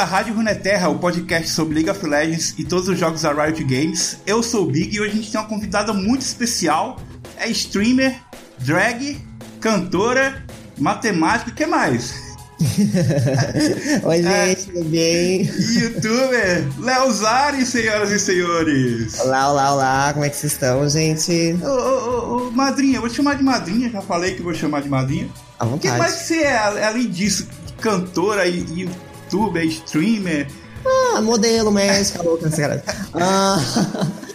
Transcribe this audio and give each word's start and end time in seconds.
À 0.00 0.04
Rádio 0.04 0.32
Runeterra, 0.32 0.88
o 0.88 0.98
podcast 0.98 1.50
sobre 1.50 1.74
League 1.74 1.90
of 1.90 2.06
Legends 2.06 2.54
e 2.56 2.64
todos 2.64 2.88
os 2.88 2.98
jogos 2.98 3.20
da 3.20 3.34
Riot 3.34 3.62
Games. 3.64 4.16
Eu 4.26 4.42
sou 4.42 4.64
o 4.64 4.70
Big 4.70 4.96
e 4.96 4.98
hoje 4.98 5.10
a 5.10 5.14
gente 5.14 5.30
tem 5.30 5.38
uma 5.38 5.46
convidada 5.46 5.92
muito 5.92 6.22
especial. 6.22 6.98
É 7.36 7.50
streamer, 7.50 8.18
drag, 8.60 9.20
cantora, 9.60 10.42
matemática, 10.78 11.50
o 11.50 11.54
que 11.54 11.66
mais? 11.66 12.14
Oi, 14.02 14.20
é. 14.20 14.46
gente, 14.46 14.70
é, 14.70 14.72
tudo 14.72 14.84
bem? 14.88 15.42
Youtuber, 15.42 16.68
Léo 16.78 17.12
Zari, 17.12 17.66
senhoras 17.66 18.10
e 18.10 18.18
senhores. 18.18 19.20
Olá, 19.20 19.52
olá, 19.52 19.74
olá, 19.74 20.12
como 20.14 20.24
é 20.24 20.30
que 20.30 20.36
vocês 20.36 20.54
estão, 20.54 20.88
gente? 20.88 21.58
Ô, 21.62 21.68
ô, 21.68 22.48
ô, 22.48 22.50
madrinha, 22.52 22.96
eu 22.96 23.00
vou 23.02 23.10
te 23.10 23.16
chamar 23.16 23.34
de 23.36 23.42
madrinha, 23.42 23.90
já 23.90 24.00
falei 24.00 24.34
que 24.34 24.40
vou 24.40 24.54
chamar 24.54 24.80
de 24.80 24.88
madrinha. 24.88 25.28
À 25.58 25.66
vontade. 25.66 25.88
O 25.88 25.92
que 25.92 25.98
mais 25.98 26.14
você 26.14 26.38
é, 26.38 26.56
além 26.56 27.10
disso? 27.10 27.46
Cantora 27.78 28.46
e 28.46 28.88
youtuber, 29.30 29.64
streamer? 29.64 30.46
Ah, 30.84 31.20
modelo, 31.20 31.70
médica, 31.70 32.22
louca, 32.22 32.50
cara. 32.50 32.82
Ah, 33.14 33.58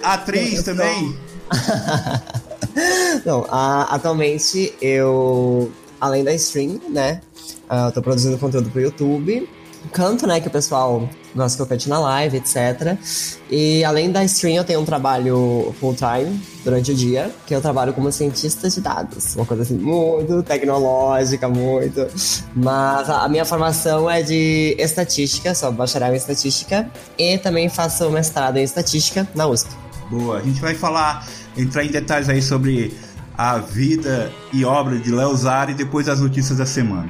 Atriz 0.03 0.63
também? 0.63 1.17
Não, 3.25 3.41
uh, 3.41 3.87
atualmente 3.89 4.73
eu, 4.81 5.71
além 5.99 6.23
da 6.23 6.33
stream, 6.33 6.79
né, 6.89 7.21
Uh, 7.65 7.91
tô 7.91 8.01
produzindo 8.01 8.37
conteúdo 8.37 8.69
pro 8.69 8.79
YouTube. 8.79 9.49
Canto, 9.91 10.27
né? 10.27 10.39
Que 10.39 10.47
o 10.47 10.51
pessoal 10.51 11.07
gosta 11.35 11.57
que 11.57 11.61
eu 11.61 11.67
cante 11.67 11.89
na 11.89 11.99
live, 11.99 12.37
etc. 12.37 12.97
E 13.49 13.83
além 13.83 14.11
da 14.11 14.23
stream, 14.23 14.55
eu 14.55 14.63
tenho 14.63 14.79
um 14.79 14.85
trabalho 14.85 15.75
full-time 15.79 16.41
durante 16.63 16.91
o 16.91 16.95
dia, 16.95 17.31
que 17.45 17.53
eu 17.53 17.61
trabalho 17.61 17.93
como 17.93 18.11
cientista 18.11 18.69
de 18.69 18.81
dados. 18.81 19.35
Uma 19.35 19.45
coisa 19.45 19.63
assim, 19.63 19.77
muito 19.77 20.41
tecnológica, 20.43 21.47
muito. 21.49 22.07
Mas 22.55 23.09
a 23.09 23.27
minha 23.27 23.45
formação 23.45 24.09
é 24.09 24.21
de 24.21 24.75
estatística, 24.79 25.53
sou 25.53 25.71
bacharel 25.71 26.13
em 26.13 26.17
estatística. 26.17 26.89
E 27.17 27.37
também 27.37 27.69
faço 27.69 28.09
mestrado 28.09 28.57
em 28.57 28.63
estatística 28.63 29.27
na 29.35 29.47
USP. 29.47 29.69
Boa, 30.09 30.37
a 30.37 30.41
gente 30.41 30.61
vai 30.61 30.75
falar, 30.75 31.27
entrar 31.57 31.83
em 31.83 31.89
detalhes 31.89 32.29
aí 32.29 32.41
sobre 32.41 32.95
a 33.37 33.57
vida 33.57 34.31
e 34.53 34.63
obra 34.63 34.97
de 34.97 35.11
Léo 35.11 35.35
Zari 35.35 35.73
depois 35.73 36.05
das 36.05 36.21
notícias 36.21 36.57
da 36.57 36.65
semana. 36.65 37.09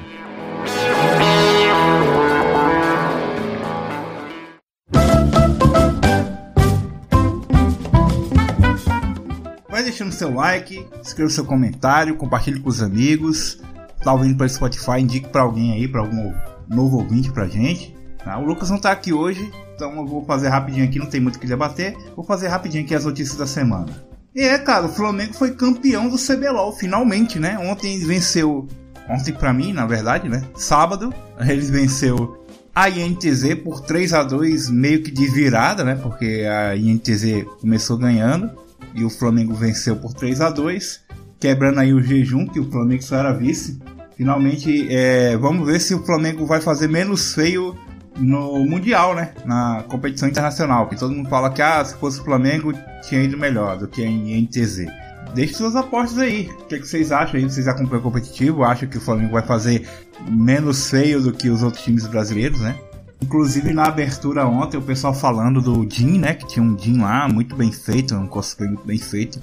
Seu 10.15 10.33
like, 10.33 10.85
escreva 11.03 11.29
seu 11.29 11.45
comentário, 11.45 12.15
compartilhe 12.15 12.59
com 12.59 12.69
os 12.69 12.81
amigos. 12.81 13.59
Tá 14.03 14.13
ouvindo 14.13 14.37
pelo 14.37 14.49
Spotify, 14.49 14.99
indique 14.99 15.29
para 15.29 15.41
alguém 15.41 15.73
aí, 15.73 15.87
para 15.87 16.01
algum 16.01 16.33
novo 16.67 16.97
ouvinte 16.97 17.31
pra 17.31 17.47
gente. 17.47 17.95
Tá? 18.23 18.37
O 18.37 18.45
Lucas 18.45 18.69
não 18.69 18.79
tá 18.79 18.91
aqui 18.91 19.13
hoje, 19.13 19.51
então 19.75 19.95
eu 19.95 20.05
vou 20.05 20.23
fazer 20.25 20.49
rapidinho 20.49 20.85
aqui, 20.85 20.99
não 20.99 21.05
tem 21.05 21.21
muito 21.21 21.35
o 21.35 21.39
que 21.39 21.47
debater. 21.47 21.95
Vou 22.15 22.25
fazer 22.25 22.47
rapidinho 22.47 22.83
aqui 22.83 22.95
as 22.95 23.05
notícias 23.05 23.37
da 23.37 23.47
semana. 23.47 23.87
É, 24.35 24.57
cara, 24.57 24.85
o 24.85 24.89
Flamengo 24.89 25.33
foi 25.33 25.51
campeão 25.51 26.09
do 26.09 26.17
CBLOL, 26.17 26.73
finalmente, 26.73 27.39
né? 27.39 27.57
Ontem 27.57 27.99
venceu 27.99 28.67
ontem 29.09 29.33
para 29.33 29.53
mim, 29.53 29.71
na 29.71 29.85
verdade, 29.85 30.27
né? 30.27 30.43
Sábado, 30.55 31.13
eles 31.39 31.69
venceu 31.69 32.45
a 32.73 32.89
INTZ 32.89 33.55
por 33.63 33.81
3 33.81 34.13
a 34.13 34.23
2 34.23 34.69
meio 34.69 35.01
que 35.01 35.11
de 35.11 35.27
virada, 35.27 35.83
né? 35.83 35.95
Porque 35.95 36.45
a 36.49 36.75
INTZ 36.75 37.45
começou 37.61 37.97
ganhando 37.97 38.64
e 38.95 39.03
o 39.03 39.09
Flamengo 39.09 39.53
venceu 39.53 39.95
por 39.95 40.13
3 40.13 40.41
a 40.41 40.49
2 40.49 41.05
quebrando 41.39 41.79
aí 41.79 41.93
o 41.93 42.01
jejum, 42.01 42.47
que 42.47 42.59
o 42.59 42.71
Flamengo 42.71 43.03
só 43.03 43.17
era 43.17 43.31
vice. 43.31 43.79
Finalmente, 44.17 44.87
é, 44.89 45.37
vamos 45.37 45.67
ver 45.67 45.79
se 45.79 45.93
o 45.93 46.03
Flamengo 46.03 46.45
vai 46.45 46.61
fazer 46.61 46.87
menos 46.87 47.33
feio 47.33 47.77
no 48.17 48.65
Mundial, 48.65 49.13
né? 49.13 49.33
Na 49.45 49.83
competição 49.87 50.27
internacional. 50.27 50.87
Que 50.87 50.95
todo 50.95 51.13
mundo 51.13 51.29
fala 51.29 51.51
que 51.51 51.61
ah, 51.61 51.83
se 51.83 51.95
fosse 51.97 52.19
o 52.19 52.23
Flamengo 52.23 52.73
tinha 53.07 53.21
ido 53.21 53.37
melhor 53.37 53.77
do 53.77 53.87
que 53.87 54.01
a 54.01 54.07
INTZ 54.07 54.87
deixe 55.35 55.53
suas 55.53 55.75
apostas 55.75 56.17
aí. 56.17 56.49
O 56.61 56.65
que, 56.65 56.75
é 56.75 56.79
que 56.79 56.87
vocês 56.87 57.11
acham 57.11 57.37
aí? 57.39 57.43
Vocês 57.43 57.67
acompanham 57.67 57.99
o 57.99 58.03
competitivo? 58.03 58.63
Acham 58.63 58.87
que 58.87 58.97
o 58.97 59.01
Flamengo 59.01 59.33
vai 59.33 59.43
fazer 59.43 59.87
menos 60.27 60.89
feio 60.89 61.21
do 61.21 61.31
que 61.31 61.49
os 61.49 61.61
outros 61.61 61.83
times 61.83 62.07
brasileiros, 62.07 62.61
né? 62.61 62.75
Inclusive 63.21 63.73
na 63.73 63.85
abertura 63.85 64.45
ontem, 64.45 64.77
o 64.77 64.81
pessoal 64.81 65.13
falando 65.13 65.61
do 65.61 65.87
Jin, 65.89 66.19
né? 66.19 66.33
Que 66.33 66.47
tinha 66.47 66.63
um 66.63 66.77
Jin 66.77 66.99
lá, 66.99 67.27
muito 67.27 67.55
bem 67.55 67.71
feito, 67.71 68.15
um 68.15 68.27
cosplay 68.27 68.69
muito 68.69 68.85
bem 68.85 68.97
feito. 68.97 69.39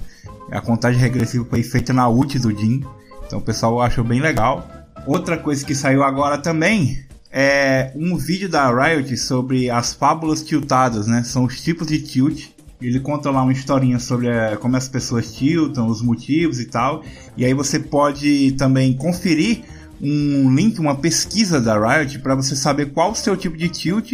A 0.51 0.61
contagem 0.61 0.99
regressiva 0.99 1.45
foi 1.49 1.63
feita 1.63 1.91
na 1.91 2.07
ult 2.07 2.37
do 2.39 2.51
Jin. 2.57 2.83
Então 3.25 3.39
o 3.39 3.41
pessoal 3.41 3.81
achou 3.81 4.03
bem 4.03 4.19
legal. 4.19 4.67
Outra 5.05 5.37
coisa 5.37 5.65
que 5.65 5.75
saiu 5.75 6.03
agora 6.03 6.37
também 6.37 7.03
é 7.31 7.91
um 7.95 8.15
vídeo 8.15 8.47
da 8.47 8.69
Riot 8.69 9.17
sobre 9.17 9.69
as 9.69 9.93
fábulas 9.93 10.43
tiltadas, 10.43 11.07
né? 11.07 11.23
São 11.23 11.43
os 11.45 11.61
tipos 11.61 11.87
de 11.87 11.99
tilt 11.99 12.53
ele 12.87 12.99
conta 12.99 13.31
lá 13.31 13.41
uma 13.41 13.51
historinha 13.53 13.97
sobre 13.97 14.27
é, 14.27 14.55
como 14.57 14.75
as 14.75 14.89
pessoas 14.89 15.33
tiltam, 15.33 15.87
os 15.87 16.01
motivos 16.01 16.59
e 16.59 16.65
tal. 16.65 17.03
E 17.37 17.45
aí 17.45 17.53
você 17.53 17.79
pode 17.79 18.51
também 18.53 18.93
conferir 18.93 19.63
um 20.03 20.53
link, 20.53 20.79
uma 20.79 20.95
pesquisa 20.95 21.61
da 21.61 21.77
Riot 21.79 22.19
para 22.19 22.35
você 22.35 22.57
saber 22.57 22.91
qual 22.91 23.11
o 23.11 23.15
seu 23.15 23.37
tipo 23.37 23.55
de 23.55 23.69
tilt 23.69 24.13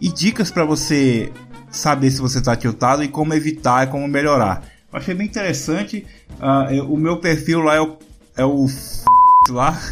e 0.00 0.08
dicas 0.08 0.50
para 0.50 0.64
você 0.64 1.32
saber 1.70 2.10
se 2.10 2.20
você 2.20 2.38
está 2.38 2.56
tiltado 2.56 3.04
e 3.04 3.08
como 3.08 3.32
evitar 3.34 3.86
e 3.86 3.90
como 3.90 4.08
melhorar. 4.08 4.64
Eu 4.92 4.98
achei 4.98 5.14
bem 5.14 5.26
interessante. 5.26 6.04
Uh, 6.40 6.74
eu, 6.74 6.92
o 6.92 6.96
meu 6.96 7.18
perfil 7.18 7.60
lá 7.60 7.76
é 7.76 7.80
o, 7.80 7.96
é 8.36 8.44
o 8.44 8.66
lá. 9.50 9.78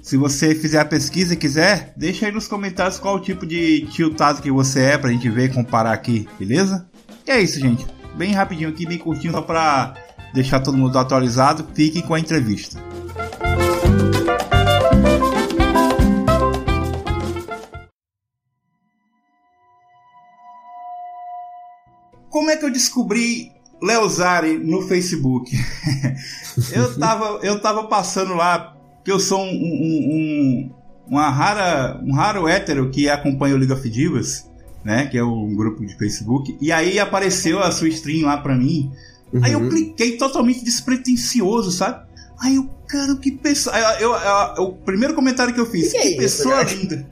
Se 0.00 0.16
você 0.16 0.54
fizer 0.54 0.80
a 0.80 0.84
pesquisa 0.84 1.34
e 1.34 1.36
quiser, 1.36 1.92
deixa 1.96 2.26
aí 2.26 2.32
nos 2.32 2.48
comentários 2.48 2.98
qual 2.98 3.16
o 3.16 3.20
tipo 3.20 3.46
de 3.46 3.86
tiltado 3.86 4.42
que 4.42 4.50
você 4.50 4.80
é 4.80 4.98
pra 4.98 5.10
gente 5.10 5.30
ver 5.30 5.44
e 5.44 5.54
comparar 5.54 5.92
aqui, 5.92 6.28
beleza? 6.38 6.86
E 7.26 7.30
é 7.30 7.40
isso, 7.40 7.60
gente. 7.60 7.86
Bem 8.16 8.32
rapidinho 8.32 8.68
aqui, 8.68 8.84
bem 8.84 8.98
curtinho, 8.98 9.32
só 9.32 9.40
pra 9.40 9.94
deixar 10.34 10.58
todo 10.60 10.76
mundo 10.76 10.98
atualizado. 10.98 11.64
Fiquem 11.72 12.02
com 12.02 12.14
a 12.14 12.20
entrevista. 12.20 12.82
Que 22.62 22.66
eu 22.66 22.72
descobri 22.72 23.50
Leozari 23.82 24.56
no 24.56 24.82
Facebook? 24.82 25.50
eu, 26.72 26.96
tava, 26.96 27.40
eu 27.42 27.60
tava 27.60 27.84
passando 27.88 28.34
lá 28.34 28.76
que 29.04 29.10
eu 29.10 29.18
sou 29.18 29.40
um, 29.40 29.50
um, 29.50 30.08
um, 30.12 30.70
uma 31.08 31.28
rara, 31.28 32.00
um 32.04 32.12
raro 32.12 32.46
hétero 32.46 32.88
que 32.90 33.08
acompanha 33.08 33.56
o 33.56 33.58
League 33.58 33.72
of 33.72 33.90
Divas, 33.90 34.48
né? 34.84 35.06
Que 35.06 35.18
é 35.18 35.24
um 35.24 35.52
grupo 35.56 35.84
de 35.84 35.98
Facebook. 35.98 36.56
E 36.60 36.70
aí 36.70 37.00
apareceu 37.00 37.58
a 37.58 37.72
sua 37.72 37.88
stream 37.88 38.26
lá 38.26 38.38
pra 38.38 38.54
mim. 38.54 38.92
Uhum. 39.32 39.44
Aí 39.44 39.52
eu 39.52 39.60
uhum. 39.60 39.68
cliquei 39.68 40.16
totalmente 40.16 40.64
despretensioso, 40.64 41.72
sabe? 41.72 42.06
Aí 42.38 42.54
eu, 42.54 42.70
cara, 42.86 43.16
que 43.16 43.32
pessoa. 43.32 43.76
Eu, 43.98 44.12
eu, 44.12 44.54
eu, 44.56 44.62
o 44.64 44.72
primeiro 44.72 45.14
comentário 45.14 45.52
que 45.52 45.60
eu 45.60 45.66
fiz, 45.66 45.92
que, 45.92 45.98
que, 45.98 46.14
é 46.14 46.16
pessoa 46.16 46.62
isso, 46.62 46.76
linda. 46.76 47.06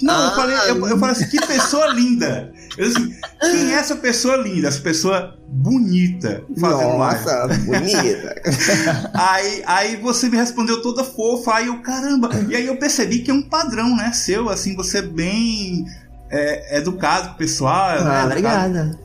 Não, 0.00 0.14
ah, 0.14 0.28
eu, 0.28 0.34
falei, 0.34 0.56
eu, 0.56 0.88
eu, 0.88 0.98
falei 0.98 1.16
assim, 1.16 1.28
que 1.28 1.40
pessoa 1.46 1.86
linda. 1.88 2.52
Eu 2.76 2.86
assim, 2.86 3.14
quem 3.40 3.72
é 3.72 3.74
essa 3.74 3.96
pessoa 3.96 4.36
linda? 4.36 4.68
Essa 4.68 4.80
pessoa 4.80 5.38
bonita 5.48 6.42
fazendo 6.58 6.98
Nossa, 6.98 7.46
live. 7.46 7.64
bonita. 7.64 8.34
aí, 9.14 9.62
aí 9.66 9.96
você 9.96 10.28
me 10.28 10.36
respondeu 10.36 10.80
toda 10.80 11.04
fofa, 11.04 11.54
aí 11.54 11.66
eu, 11.66 11.82
caramba. 11.82 12.30
E 12.48 12.56
aí 12.56 12.66
eu 12.66 12.76
percebi 12.76 13.20
que 13.20 13.30
é 13.30 13.34
um 13.34 13.42
padrão, 13.42 13.94
né? 13.96 14.12
Seu, 14.12 14.48
assim, 14.48 14.74
você 14.74 14.98
é 14.98 15.02
bem 15.02 15.84
é, 16.30 16.78
educado 16.78 17.28
com 17.28 17.34
o 17.34 17.38
pessoal. 17.38 17.98
Ah, 17.98 18.04
né, 18.04 18.24
obrigada. 18.24 18.98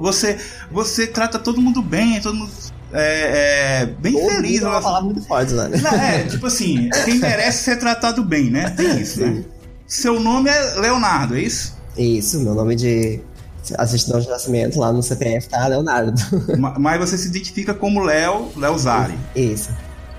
Você, 0.00 0.38
você 0.70 1.06
trata 1.06 1.38
todo 1.38 1.60
mundo 1.60 1.82
bem, 1.82 2.20
todo 2.20 2.36
mundo 2.36 2.52
é, 2.92 3.80
é, 3.82 3.86
bem 3.86 4.12
Todo 4.12 4.30
feliz. 4.30 4.62
É 4.62 4.68
uma 4.68 4.80
palavra 4.80 5.04
muito 5.06 5.26
forte, 5.26 5.52
né? 5.52 5.68
É, 6.20 6.22
tipo 6.28 6.46
assim, 6.46 6.88
quem 7.04 7.18
merece 7.18 7.64
ser 7.64 7.76
tratado 7.76 8.22
bem, 8.22 8.50
né? 8.50 8.70
Tem 8.70 9.00
isso, 9.00 9.20
né? 9.20 9.44
Seu 9.86 10.20
nome 10.20 10.48
é 10.48 10.74
Leonardo, 10.80 11.36
é 11.36 11.40
isso? 11.40 11.76
Isso, 11.96 12.40
meu 12.40 12.54
nome 12.54 12.76
de 12.76 13.20
assistente 13.78 14.24
de 14.24 14.28
nascimento 14.28 14.78
lá 14.78 14.92
no 14.92 15.02
CPF 15.02 15.48
tá 15.48 15.66
Leonardo. 15.66 16.12
Mas 16.78 17.00
você 17.00 17.16
se 17.16 17.28
identifica 17.28 17.72
como 17.72 18.02
Léo, 18.02 18.50
Léo 18.56 18.78
Zari. 18.78 19.14
Isso. 19.34 19.70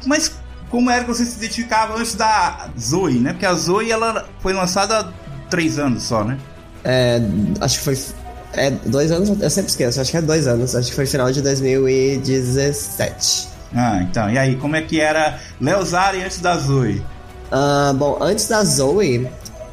Mas 0.06 0.32
como 0.70 0.90
era 0.90 1.04
que 1.04 1.10
você 1.10 1.26
se 1.26 1.38
identificava 1.38 1.98
antes 1.98 2.16
da 2.16 2.70
Zoe, 2.80 3.20
né? 3.20 3.34
Porque 3.34 3.46
a 3.46 3.54
Zoe 3.54 3.92
ela 3.92 4.26
foi 4.40 4.54
lançada 4.54 5.00
há 5.00 5.12
três 5.50 5.78
anos 5.78 6.04
só, 6.04 6.24
né? 6.24 6.38
É, 6.84 7.22
acho 7.62 7.80
que 7.80 7.84
foi 7.84 7.98
é 8.54 8.72
dois 8.72 9.12
anos, 9.12 9.30
eu 9.30 9.50
sempre 9.50 9.70
esqueço, 9.70 10.00
acho 10.00 10.12
que 10.12 10.18
é 10.18 10.22
dois 10.22 10.48
anos, 10.48 10.76
acho 10.76 10.90
que 10.90 10.96
foi 10.96 11.06
final 11.06 11.32
de 11.32 11.42
2017. 11.42 13.50
Ah, 13.76 14.02
então, 14.02 14.30
e 14.30 14.38
aí, 14.38 14.56
como 14.56 14.78
é 14.78 14.82
que 14.82 15.02
era 15.02 15.38
Leozari 15.60 16.24
antes 16.24 16.40
da 16.40 16.58
Zoe? 16.58 17.04
Uh, 17.52 17.94
bom, 17.94 18.18
antes 18.22 18.48
da 18.48 18.64
Zoe, 18.64 19.28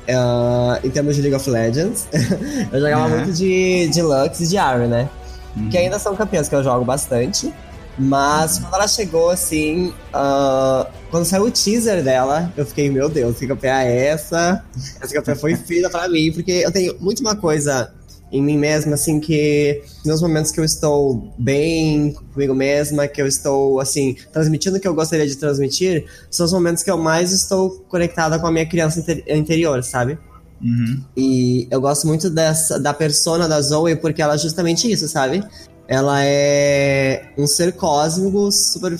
uh, 0.09 0.85
em 0.85 0.91
termos 0.91 1.17
de 1.17 1.23
League 1.23 1.37
of 1.37 1.49
Legends, 1.49 2.07
eu 2.73 2.81
jogava 2.81 3.09
uhum. 3.09 3.17
muito 3.21 3.33
de, 3.33 3.89
de 3.89 4.03
Lux 4.03 4.41
e 4.41 4.49
de 4.49 4.59
Ari, 4.59 4.87
né? 4.87 5.09
Uhum. 5.57 5.69
Que 5.69 5.79
ainda 5.79 5.99
são 5.99 6.15
campeões 6.17 6.49
que 6.49 6.55
eu 6.55 6.63
jogo 6.63 6.85
bastante. 6.85 7.53
Mas 7.99 8.59
quando 8.59 8.75
ela 8.75 8.89
chegou 8.89 9.29
assim, 9.29 9.93
uh, 10.15 10.87
quando 11.11 11.27
saiu 11.27 11.45
o 11.45 11.51
teaser 11.51 12.03
dela, 12.03 12.51
eu 12.57 12.65
fiquei, 12.65 12.91
meu 12.91 13.09
Deus, 13.09 13.39
que 13.39 13.47
campeã 13.47 13.81
é 13.81 14.07
essa? 14.07 14.65
Essa 15.01 15.13
campeã 15.13 15.35
foi 15.35 15.55
feita 15.57 15.91
pra 15.91 16.09
mim, 16.09 16.33
porque 16.33 16.53
eu 16.53 16.73
tenho 16.73 16.97
muito 16.99 17.21
uma 17.21 17.37
coisa 17.37 17.93
em 18.33 18.43
mim 18.43 18.57
mesma, 18.57 18.95
assim, 18.95 19.21
que 19.21 19.83
nos 20.07 20.23
momentos 20.23 20.51
que 20.51 20.59
eu 20.59 20.65
estou 20.65 21.31
bem 21.39 22.15
comigo 22.33 22.55
mesma, 22.55 23.07
que 23.07 23.21
eu 23.21 23.27
estou, 23.27 23.79
assim, 23.79 24.17
transmitindo 24.33 24.79
o 24.79 24.81
que 24.81 24.89
eu 24.89 24.95
gostaria 24.95 25.27
de 25.27 25.37
transmitir, 25.37 26.07
são 26.31 26.47
os 26.47 26.53
momentos 26.53 26.83
que 26.83 26.91
eu 26.91 26.97
mais 26.97 27.31
estou 27.31 27.71
conectada 27.91 28.39
com 28.39 28.47
a 28.47 28.51
minha 28.51 28.65
criança 28.65 29.05
interior, 29.29 29.85
sabe? 29.85 30.19
Uhum. 30.63 31.03
E 31.15 31.69
eu 31.71 31.81
gosto 31.81 32.07
muito 32.07 32.31
dessa, 32.31 32.81
da 32.81 32.95
persona 32.95 33.47
da 33.47 33.61
Zoe 33.61 33.97
porque 33.97 34.23
ela 34.23 34.35
é 34.35 34.39
justamente 34.39 34.91
isso, 34.91 35.07
sabe? 35.09 35.45
Ela 35.87 36.25
é 36.25 37.33
um 37.37 37.47
ser 37.47 37.73
cósmico 37.73 38.51
super 38.51 38.97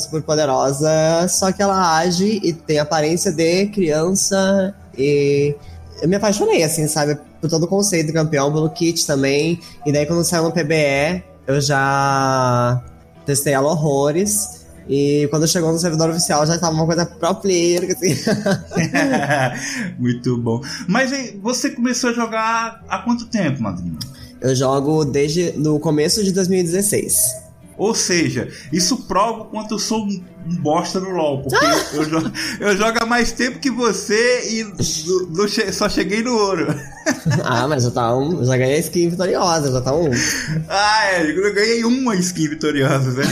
super 0.00 0.22
poderosa, 0.22 0.90
só 1.28 1.52
que 1.52 1.62
ela 1.62 1.98
age 1.98 2.40
e 2.42 2.52
tem 2.52 2.80
aparência 2.80 3.30
de 3.30 3.66
criança 3.66 4.74
e 4.98 5.54
eu 6.02 6.08
me 6.08 6.16
apaixonei, 6.16 6.62
assim, 6.62 6.86
sabe? 6.86 7.18
Por 7.40 7.48
todo 7.48 7.64
o 7.64 7.68
conceito 7.68 8.08
do 8.08 8.12
campeão, 8.12 8.52
pelo 8.52 8.70
kit 8.70 9.06
também. 9.06 9.60
E 9.84 9.92
daí 9.92 10.06
quando 10.06 10.24
saiu 10.24 10.44
no 10.44 10.52
PBE, 10.52 11.22
eu 11.46 11.60
já 11.60 12.82
testei 13.24 13.52
ela 13.52 13.70
horrores. 13.70 14.64
E 14.88 15.26
quando 15.30 15.48
chegou 15.48 15.72
no 15.72 15.78
servidor 15.78 16.10
oficial 16.10 16.46
já 16.46 16.56
estava 16.56 16.74
uma 16.74 16.84
coisa 16.84 17.06
pro 17.06 17.34
player, 17.36 17.90
assim. 17.90 18.14
Muito 19.98 20.36
bom. 20.36 20.60
Mas 20.86 21.10
você 21.40 21.70
começou 21.70 22.10
a 22.10 22.12
jogar 22.12 22.82
há 22.88 22.98
quanto 22.98 23.26
tempo, 23.26 23.62
Madrinha? 23.62 23.98
Eu 24.40 24.54
jogo 24.54 25.04
desde 25.06 25.52
no 25.56 25.80
começo 25.80 26.22
de 26.22 26.32
2016. 26.32 27.43
Ou 27.76 27.94
seja, 27.94 28.48
isso 28.72 29.04
prova 29.04 29.42
o 29.42 29.44
quanto 29.46 29.74
eu 29.74 29.78
sou 29.78 30.04
um, 30.04 30.22
um 30.46 30.56
bosta 30.56 31.00
no 31.00 31.10
LoL. 31.10 31.42
Porque 31.42 31.56
eu, 31.96 32.04
jogo, 32.04 32.32
eu 32.60 32.76
jogo 32.76 32.98
há 33.00 33.06
mais 33.06 33.32
tempo 33.32 33.58
que 33.58 33.70
você 33.70 34.48
e 34.50 34.64
do, 34.64 35.26
do, 35.26 35.72
só 35.72 35.88
cheguei 35.88 36.22
no 36.22 36.34
ouro. 36.36 36.66
ah, 37.44 37.66
mas 37.68 37.82
já 37.84 37.90
tá 37.90 38.16
um. 38.16 38.44
Já 38.44 38.56
ganhei 38.56 38.78
skin 38.78 39.08
vitoriosa, 39.08 39.72
já 39.72 39.80
tá 39.80 39.94
um. 39.94 40.10
Ah, 40.68 41.06
é, 41.12 41.30
eu 41.30 41.54
ganhei 41.54 41.84
uma 41.84 42.14
skin 42.16 42.48
vitoriosa, 42.48 43.12
né? 43.12 43.24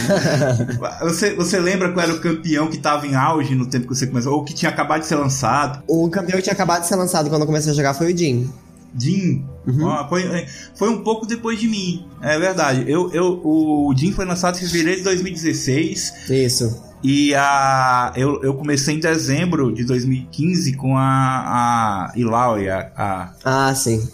você, 1.02 1.34
você 1.34 1.58
lembra 1.58 1.92
qual 1.92 2.04
era 2.04 2.14
o 2.14 2.20
campeão 2.20 2.68
que 2.68 2.78
tava 2.78 3.06
em 3.06 3.14
auge 3.14 3.54
no 3.54 3.66
tempo 3.66 3.86
que 3.86 3.94
você 3.94 4.06
começou? 4.06 4.34
Ou 4.34 4.44
que 4.44 4.54
tinha 4.54 4.70
acabado 4.70 5.00
de 5.00 5.06
ser 5.06 5.16
lançado? 5.16 5.82
O 5.86 6.08
campeão 6.10 6.36
que 6.36 6.42
tinha 6.42 6.54
acabado 6.54 6.82
de 6.82 6.88
ser 6.88 6.96
lançado 6.96 7.30
quando 7.30 7.42
eu 7.42 7.46
comecei 7.46 7.72
a 7.72 7.74
jogar 7.74 7.94
foi 7.94 8.12
o 8.12 8.16
Jin. 8.16 8.50
Jim. 8.96 9.44
Uhum. 9.66 10.08
foi, 10.08 10.46
foi 10.74 10.88
um 10.90 11.02
pouco 11.02 11.26
depois 11.26 11.58
de 11.58 11.68
mim. 11.68 12.06
É 12.20 12.38
verdade. 12.38 12.84
Eu, 12.90 13.10
eu, 13.12 13.40
o 13.44 13.94
Jim 13.96 14.12
foi 14.12 14.24
lançado 14.24 14.56
em 14.56 14.60
fevereiro 14.60 14.98
de 14.98 15.04
2016. 15.04 16.30
Isso. 16.30 16.92
E 17.02 17.34
a, 17.34 18.12
eu, 18.14 18.42
eu 18.42 18.54
comecei 18.54 18.94
em 18.94 19.00
dezembro 19.00 19.72
de 19.72 19.84
2015 19.84 20.76
com 20.76 20.96
a, 20.96 22.10
a 22.10 22.12
Ilaoi. 22.16 22.68
A, 22.68 22.92
a... 22.96 23.34
Ah, 23.44 23.74
sim. 23.74 24.08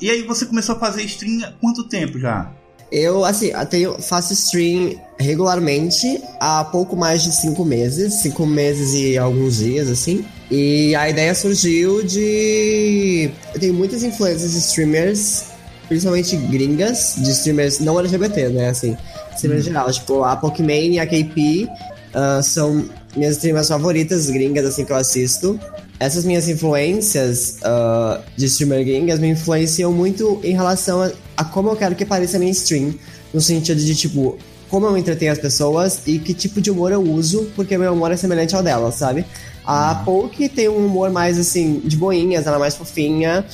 E 0.00 0.10
aí 0.10 0.22
você 0.22 0.44
começou 0.46 0.76
a 0.76 0.78
fazer 0.78 1.02
stream 1.04 1.42
há 1.42 1.52
quanto 1.52 1.88
tempo 1.88 2.18
já? 2.18 2.52
Eu, 2.96 3.26
assim, 3.26 3.48
eu 3.48 3.66
tenho, 3.66 4.00
faço 4.00 4.32
stream 4.32 4.98
regularmente 5.18 6.18
há 6.40 6.64
pouco 6.64 6.96
mais 6.96 7.22
de 7.22 7.30
cinco 7.30 7.62
meses, 7.62 8.14
cinco 8.22 8.46
meses 8.46 8.94
e 8.94 9.18
alguns 9.18 9.58
dias, 9.58 9.90
assim. 9.90 10.24
E 10.50 10.94
a 10.94 11.06
ideia 11.06 11.34
surgiu 11.34 12.02
de. 12.02 13.30
Eu 13.52 13.60
tenho 13.60 13.74
muitas 13.74 14.02
influências 14.02 14.52
de 14.52 14.58
streamers, 14.60 15.44
principalmente 15.88 16.36
gringas, 16.36 17.16
de 17.18 17.32
streamers 17.32 17.80
não 17.80 18.00
LGBT, 18.00 18.48
né? 18.48 18.70
Assim, 18.70 18.96
streamers 19.34 19.66
hum. 19.66 19.68
em 19.68 19.72
geral. 19.74 19.92
Tipo, 19.92 20.24
a 20.24 20.34
Pokémon 20.34 20.92
e 20.92 20.98
a 20.98 21.06
KP 21.06 21.68
uh, 22.14 22.42
são 22.42 22.82
minhas 23.14 23.36
streamers 23.36 23.68
favoritas 23.68 24.30
gringas, 24.30 24.64
assim, 24.64 24.86
que 24.86 24.92
eu 24.92 24.96
assisto 24.96 25.60
essas 25.98 26.24
minhas 26.24 26.48
influências 26.48 27.58
uh, 27.62 28.22
de 28.36 28.46
streamer 28.46 28.84
gringas 28.84 29.18
me 29.18 29.28
influenciam 29.28 29.92
muito 29.92 30.40
em 30.44 30.52
relação 30.52 31.02
a, 31.02 31.10
a, 31.36 31.44
como 31.44 31.70
eu 31.70 31.76
quero 31.76 31.94
que 31.94 32.04
pareça 32.04 32.36
a 32.36 32.40
minha 32.40 32.52
stream. 32.52 32.94
No 33.32 33.40
sentido 33.40 33.80
de, 33.80 33.94
tipo, 33.94 34.38
como 34.68 34.86
eu 34.86 34.96
entretenho 34.96 35.32
as 35.32 35.38
pessoas 35.38 36.02
e 36.06 36.18
que 36.18 36.34
tipo 36.34 36.60
de 36.60 36.70
humor 36.70 36.92
eu 36.92 37.02
uso, 37.02 37.50
porque 37.54 37.76
meu 37.76 37.92
humor 37.92 38.10
é 38.10 38.16
semelhante 38.16 38.54
ao 38.54 38.62
dela, 38.62 38.90
sabe? 38.92 39.24
A 39.64 39.98
uhum. 39.98 40.04
Poke 40.04 40.48
tem 40.48 40.68
um 40.68 40.86
humor 40.86 41.10
mais, 41.10 41.38
assim, 41.38 41.80
de 41.84 41.96
boinhas, 41.96 42.46
ela 42.46 42.56
é 42.56 42.60
mais 42.60 42.76
fofinha. 42.76 43.44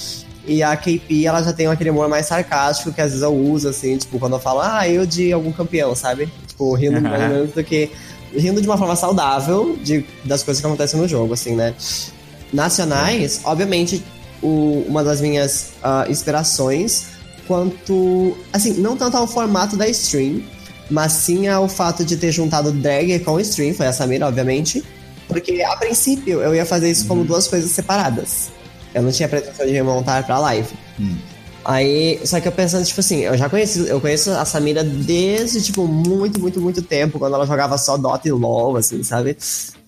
E 0.44 0.60
a 0.62 0.76
KP, 0.76 1.24
ela 1.24 1.40
já 1.42 1.52
tem 1.52 1.68
aquele 1.68 1.90
humor 1.90 2.08
mais 2.08 2.26
sarcástico 2.26 2.92
que 2.92 3.00
às 3.00 3.08
vezes 3.10 3.22
eu 3.22 3.32
uso, 3.32 3.68
assim, 3.68 3.96
tipo, 3.96 4.18
quando 4.18 4.34
eu 4.34 4.40
falo, 4.40 4.60
ah, 4.60 4.88
eu 4.88 5.06
de 5.06 5.32
algum 5.32 5.52
campeão, 5.52 5.94
sabe? 5.94 6.28
Tipo, 6.48 6.74
rindo 6.74 6.96
uhum. 6.96 7.02
mais 7.02 7.22
ou 7.22 7.28
menos 7.28 7.52
do 7.52 7.62
que. 7.62 7.90
Rindo 8.34 8.60
de 8.60 8.66
uma 8.66 8.78
forma 8.78 8.96
saudável 8.96 9.76
de, 9.82 10.04
das 10.24 10.42
coisas 10.42 10.60
que 10.60 10.66
acontecem 10.66 10.98
no 10.98 11.06
jogo, 11.06 11.34
assim, 11.34 11.54
né? 11.54 11.74
Nacionais, 12.52 13.40
obviamente, 13.44 14.04
o, 14.42 14.84
uma 14.88 15.02
das 15.02 15.20
minhas 15.20 15.72
uh, 15.82 16.10
inspirações, 16.10 17.06
quanto. 17.46 18.36
Assim, 18.52 18.74
não 18.74 18.96
tanto 18.96 19.16
ao 19.16 19.26
formato 19.26 19.76
da 19.76 19.88
stream, 19.88 20.42
mas 20.90 21.12
sim 21.12 21.48
ao 21.48 21.68
fato 21.68 22.04
de 22.04 22.16
ter 22.16 22.32
juntado 22.32 22.72
drag 22.72 23.18
com 23.20 23.40
stream, 23.40 23.74
foi 23.74 23.86
a 23.86 23.92
Samira, 23.92 24.26
obviamente. 24.26 24.84
Porque 25.28 25.62
a 25.62 25.76
princípio 25.76 26.42
eu 26.42 26.54
ia 26.54 26.66
fazer 26.66 26.90
isso 26.90 27.06
como 27.06 27.22
uhum. 27.22 27.26
duas 27.26 27.48
coisas 27.48 27.70
separadas. 27.70 28.50
Eu 28.94 29.02
não 29.02 29.10
tinha 29.10 29.28
pretensão 29.28 29.64
de 29.64 29.72
remontar 29.72 30.24
pra 30.26 30.38
live. 30.38 30.68
Hum. 31.00 31.16
Aí, 31.64 32.20
só 32.24 32.40
que 32.40 32.48
eu 32.48 32.52
pensando, 32.52 32.84
tipo 32.84 32.98
assim, 33.00 33.20
eu 33.20 33.36
já 33.38 33.48
conheci, 33.48 33.88
eu 33.88 34.00
conheço 34.00 34.30
a 34.32 34.44
Samira 34.44 34.82
desde, 34.82 35.62
tipo, 35.62 35.86
muito, 35.86 36.40
muito, 36.40 36.60
muito 36.60 36.82
tempo, 36.82 37.18
quando 37.20 37.34
ela 37.34 37.46
jogava 37.46 37.78
só 37.78 37.96
Dota 37.96 38.26
e 38.28 38.32
LoL, 38.32 38.76
assim, 38.76 39.02
sabe? 39.04 39.36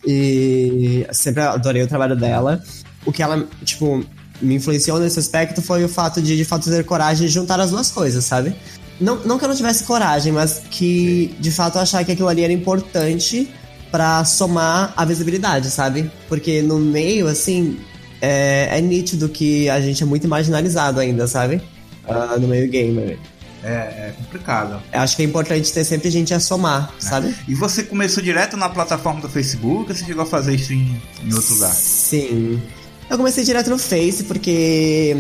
E 0.07 1.07
sempre 1.13 1.43
adorei 1.43 1.83
o 1.83 1.87
trabalho 1.87 2.17
dela. 2.17 2.63
O 3.07 3.13
que 3.13 3.23
ela, 3.23 3.47
tipo, 3.65 4.05
me 4.41 4.55
influenciou 4.55 4.99
nesse 4.99 5.19
aspecto 5.19 5.63
foi 5.63 5.85
o 5.85 5.89
fato 5.89 6.21
de, 6.21 6.37
de 6.37 6.45
fato, 6.45 6.71
ter 6.71 6.85
coragem 6.85 7.27
de 7.27 7.33
juntar 7.33 7.61
as 7.61 7.71
duas 7.71 7.91
coisas, 7.91 8.25
sabe? 8.25 8.55
Não, 9.01 9.17
não 9.25 9.39
que 9.39 9.45
eu 9.45 9.49
não 9.49 9.57
tivesse 9.57 9.85
coragem, 9.85 10.33
mas 10.33 10.63
que, 10.71 11.35
de 11.41 11.51
fato, 11.51 11.79
achar 11.79 12.05
que 12.05 12.13
aquilo 12.13 12.29
ali 12.29 12.43
era 12.43 12.53
importante 12.53 13.49
para 13.91 14.25
somar 14.25 14.93
a 14.97 15.05
visibilidade, 15.05 15.71
sabe? 15.71 16.11
Porque 16.29 16.63
no 16.63 16.79
meio, 16.79 17.27
assim, 17.27 17.79
é, 18.21 18.79
é, 18.79 18.81
nítido 18.81 19.29
que 19.29 19.69
a 19.69 19.81
gente 19.81 20.03
é 20.03 20.07
muito 20.07 20.29
marginalizado 20.29 21.01
ainda, 21.01 21.27
sabe? 21.27 21.61
Uh, 22.07 22.41
no 22.41 22.49
meio 22.49 22.69
gamer. 22.69 23.19
É, 23.65 24.09
é 24.09 24.15
complicado. 24.19 24.83
Eu 24.93 25.01
acho 25.01 25.17
que 25.17 25.23
é 25.23 25.25
importante 25.25 25.73
ter 25.73 25.85
sempre 25.85 26.11
gente 26.11 26.35
a 26.35 26.39
somar, 26.39 26.93
é. 26.99 27.01
sabe? 27.01 27.35
E 27.49 27.55
você 27.55 27.83
começou 27.83 28.23
direto 28.23 28.59
na 28.59 28.69
plataforma 28.69 29.23
do 29.23 29.29
Facebook 29.29 29.91
ou 29.91 29.97
você 29.97 30.05
chegou 30.05 30.23
a 30.23 30.27
fazer 30.27 30.55
isso 30.55 30.75
em, 30.75 31.01
em 31.23 31.35
outro 31.35 31.55
lugar? 31.55 31.73
Sim. 31.73 32.61
Eu 33.09 33.17
comecei 33.17 33.43
direto 33.43 33.71
no 33.71 33.79
Face 33.79 34.25
porque, 34.25 35.17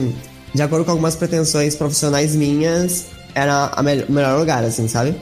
de 0.54 0.62
acordo 0.62 0.84
com 0.84 0.90
algumas 0.90 1.16
pretensões 1.16 1.74
profissionais 1.74 2.36
minhas, 2.36 3.06
era 3.34 3.72
me 3.82 4.02
o 4.02 4.12
melhor 4.12 4.38
lugar, 4.38 4.62
assim, 4.62 4.86
sabe? 4.88 5.14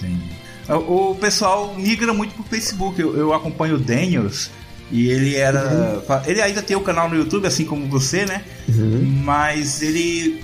Sim. 0.00 0.18
O, 0.66 1.10
o 1.10 1.14
pessoal 1.16 1.74
migra 1.76 2.14
muito 2.14 2.34
pro 2.34 2.44
Facebook. 2.44 2.98
Eu, 2.98 3.14
eu 3.14 3.34
acompanho 3.34 3.74
o 3.74 3.78
Daniels 3.78 4.50
e 4.90 5.08
ele 5.08 5.36
era. 5.36 6.02
Uhum. 6.08 6.20
Ele 6.26 6.42
ainda 6.42 6.62
tem 6.62 6.76
o 6.76 6.80
canal 6.80 7.08
no 7.08 7.16
YouTube, 7.16 7.46
assim 7.46 7.64
como 7.64 7.86
você, 7.88 8.26
né? 8.26 8.42
Uhum. 8.68 9.22
Mas 9.24 9.82
ele 9.82 10.42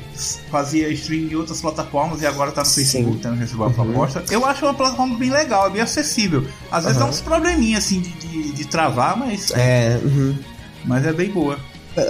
fazia 0.50 0.88
stream 0.90 1.28
em 1.30 1.34
outras 1.34 1.60
plataformas 1.60 2.22
e 2.22 2.26
agora 2.26 2.52
tá 2.52 2.62
no 2.62 2.66
Facebook, 2.68 3.18
tendo 3.18 3.34
recebido 3.36 3.64
a 3.64 3.66
uhum. 3.66 3.72
proposta. 3.72 4.24
Eu 4.30 4.46
acho 4.46 4.64
uma 4.64 4.74
plataforma 4.74 5.18
bem 5.18 5.30
legal, 5.30 5.66
é 5.66 5.70
bem 5.70 5.82
acessível. 5.82 6.46
Às 6.70 6.84
vezes 6.84 6.98
dá 6.98 7.06
uns 7.06 7.20
probleminhas 7.20 7.84
assim 7.84 8.00
de, 8.00 8.12
de, 8.12 8.52
de, 8.52 8.64
travar, 8.66 9.16
mas. 9.16 9.50
É. 9.50 10.00
Uhum. 10.02 10.36
Mas 10.84 11.04
é 11.04 11.12
bem 11.12 11.30
boa. 11.30 11.58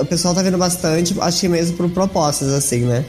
O 0.01 0.05
pessoal 0.05 0.35
tá 0.35 0.43
vendo 0.43 0.59
bastante, 0.59 1.15
acho 1.19 1.41
que 1.41 1.49
mesmo 1.49 1.77
por 1.77 1.89
propostas, 1.91 2.49
assim, 2.49 2.81
né? 2.81 3.05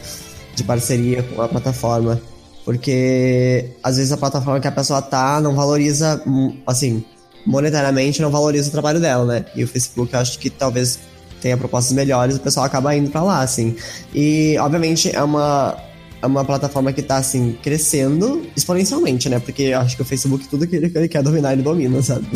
De 0.56 0.64
parceria 0.64 1.24
com 1.24 1.42
a 1.42 1.48
plataforma. 1.48 2.22
Porque 2.64 3.72
às 3.84 3.98
vezes 3.98 4.12
a 4.12 4.18
plataforma 4.18 4.60
que 4.60 4.68
a 4.68 4.72
pessoa 4.72 5.02
tá 5.02 5.40
não 5.42 5.56
valoriza, 5.56 6.22
hum, 6.26 6.56
assim, 6.66 7.04
monetariamente 7.48 8.22
não 8.22 8.30
valoriza 8.30 8.68
o 8.68 8.72
trabalho 8.72 9.00
dela, 9.00 9.26
né? 9.26 9.46
E 9.56 9.64
o 9.64 9.68
Facebook 9.68 10.14
eu 10.14 10.20
acho 10.20 10.38
que 10.38 10.50
talvez 10.50 11.00
tenha 11.42 11.56
propostas 11.56 11.94
melhores, 11.94 12.36
o 12.36 12.40
pessoal 12.40 12.66
acaba 12.66 12.94
indo 12.96 13.10
para 13.10 13.24
lá, 13.24 13.42
assim. 13.42 13.76
E, 14.14 14.58
obviamente, 14.60 15.16
é 15.16 15.24
uma, 15.24 15.78
é 16.22 16.26
uma 16.26 16.44
plataforma 16.44 16.92
que 16.92 17.02
tá, 17.02 17.18
assim, 17.18 17.58
crescendo 17.64 18.46
exponencialmente, 18.56 19.30
né? 19.30 19.40
Porque 19.40 19.64
eu 19.64 19.80
acho 19.80 19.96
que 19.96 20.02
o 20.02 20.06
Facebook, 20.06 20.46
tudo 20.48 20.68
que 20.68 20.76
ele, 20.76 20.90
que 20.90 20.98
ele 20.98 21.08
quer 21.08 21.24
dominar, 21.24 21.54
ele 21.54 21.62
domina, 21.62 22.02
sabe? 22.02 22.28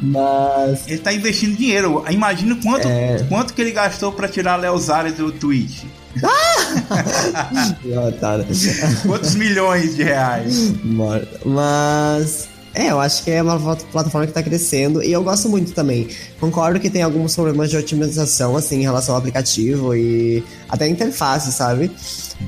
Mas... 0.00 0.86
Ele 0.86 0.98
tá 0.98 1.12
investindo 1.12 1.56
dinheiro. 1.56 2.04
Imagina 2.08 2.56
quanto, 2.62 2.86
é... 2.86 3.24
quanto 3.28 3.52
que 3.52 3.60
ele 3.60 3.72
gastou 3.72 4.12
para 4.12 4.28
tirar 4.28 4.52
a 4.52 4.56
Leozari 4.56 5.10
do 5.12 5.32
Twitch. 5.32 5.82
Ah! 6.22 7.74
Quantos 9.06 9.34
milhões 9.36 9.94
de 9.94 10.02
reais? 10.02 10.72
Mas 11.44 12.48
É, 12.72 12.90
eu 12.90 13.00
acho 13.00 13.24
que 13.24 13.30
é 13.30 13.42
uma 13.42 13.58
plataforma 13.76 14.26
que 14.26 14.32
tá 14.32 14.42
crescendo 14.42 15.02
e 15.02 15.10
eu 15.10 15.22
gosto 15.24 15.48
muito 15.48 15.72
também. 15.72 16.08
Concordo 16.38 16.78
que 16.78 16.88
tem 16.88 17.02
alguns 17.02 17.34
problemas 17.34 17.68
de 17.68 17.76
otimização, 17.76 18.56
assim, 18.56 18.78
em 18.78 18.82
relação 18.82 19.14
ao 19.14 19.18
aplicativo 19.18 19.94
e 19.94 20.44
até 20.68 20.88
interface, 20.88 21.50
sabe? 21.52 21.90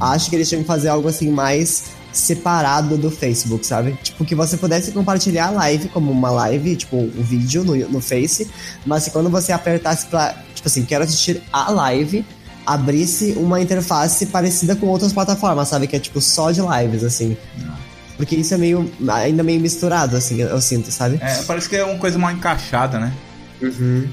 Acho 0.00 0.30
que 0.30 0.36
eles 0.36 0.48
tinham 0.48 0.62
que 0.62 0.68
fazer 0.68 0.88
algo 0.88 1.08
assim 1.08 1.28
mais 1.30 1.86
separado 2.12 2.96
do 2.96 3.10
Facebook, 3.10 3.66
sabe? 3.66 3.98
Tipo, 4.02 4.24
que 4.24 4.34
você 4.34 4.56
pudesse 4.56 4.92
compartilhar 4.92 5.48
a 5.48 5.50
live 5.50 5.88
como 5.88 6.12
uma 6.12 6.30
live, 6.30 6.76
tipo, 6.76 6.96
um 6.96 7.22
vídeo 7.22 7.64
no, 7.64 7.74
no 7.88 8.00
Face, 8.00 8.48
mas 8.86 9.04
que 9.04 9.10
quando 9.10 9.30
você 9.30 9.50
apertasse 9.50 10.06
pra, 10.06 10.36
tipo 10.54 10.68
assim, 10.68 10.84
quero 10.84 11.04
assistir 11.04 11.42
a 11.52 11.70
live, 11.70 12.24
abrisse 12.66 13.32
uma 13.36 13.60
interface 13.60 14.26
parecida 14.26 14.76
com 14.76 14.86
outras 14.86 15.12
plataformas, 15.12 15.68
sabe? 15.68 15.86
Que 15.86 15.96
é 15.96 15.98
tipo 15.98 16.20
só 16.20 16.50
de 16.50 16.60
lives, 16.60 17.02
assim. 17.02 17.36
Porque 18.22 18.36
isso 18.36 18.54
é 18.54 18.56
meio. 18.56 18.88
ainda 19.08 19.42
meio 19.42 19.60
misturado, 19.60 20.16
assim, 20.16 20.40
eu 20.40 20.60
sinto, 20.60 20.92
sabe? 20.92 21.18
É, 21.20 21.42
parece 21.42 21.68
que 21.68 21.74
é 21.74 21.84
uma 21.84 21.98
coisa 21.98 22.16
mal 22.20 22.30
encaixada, 22.30 23.00
né? 23.00 23.12
Uhum. 23.60 24.08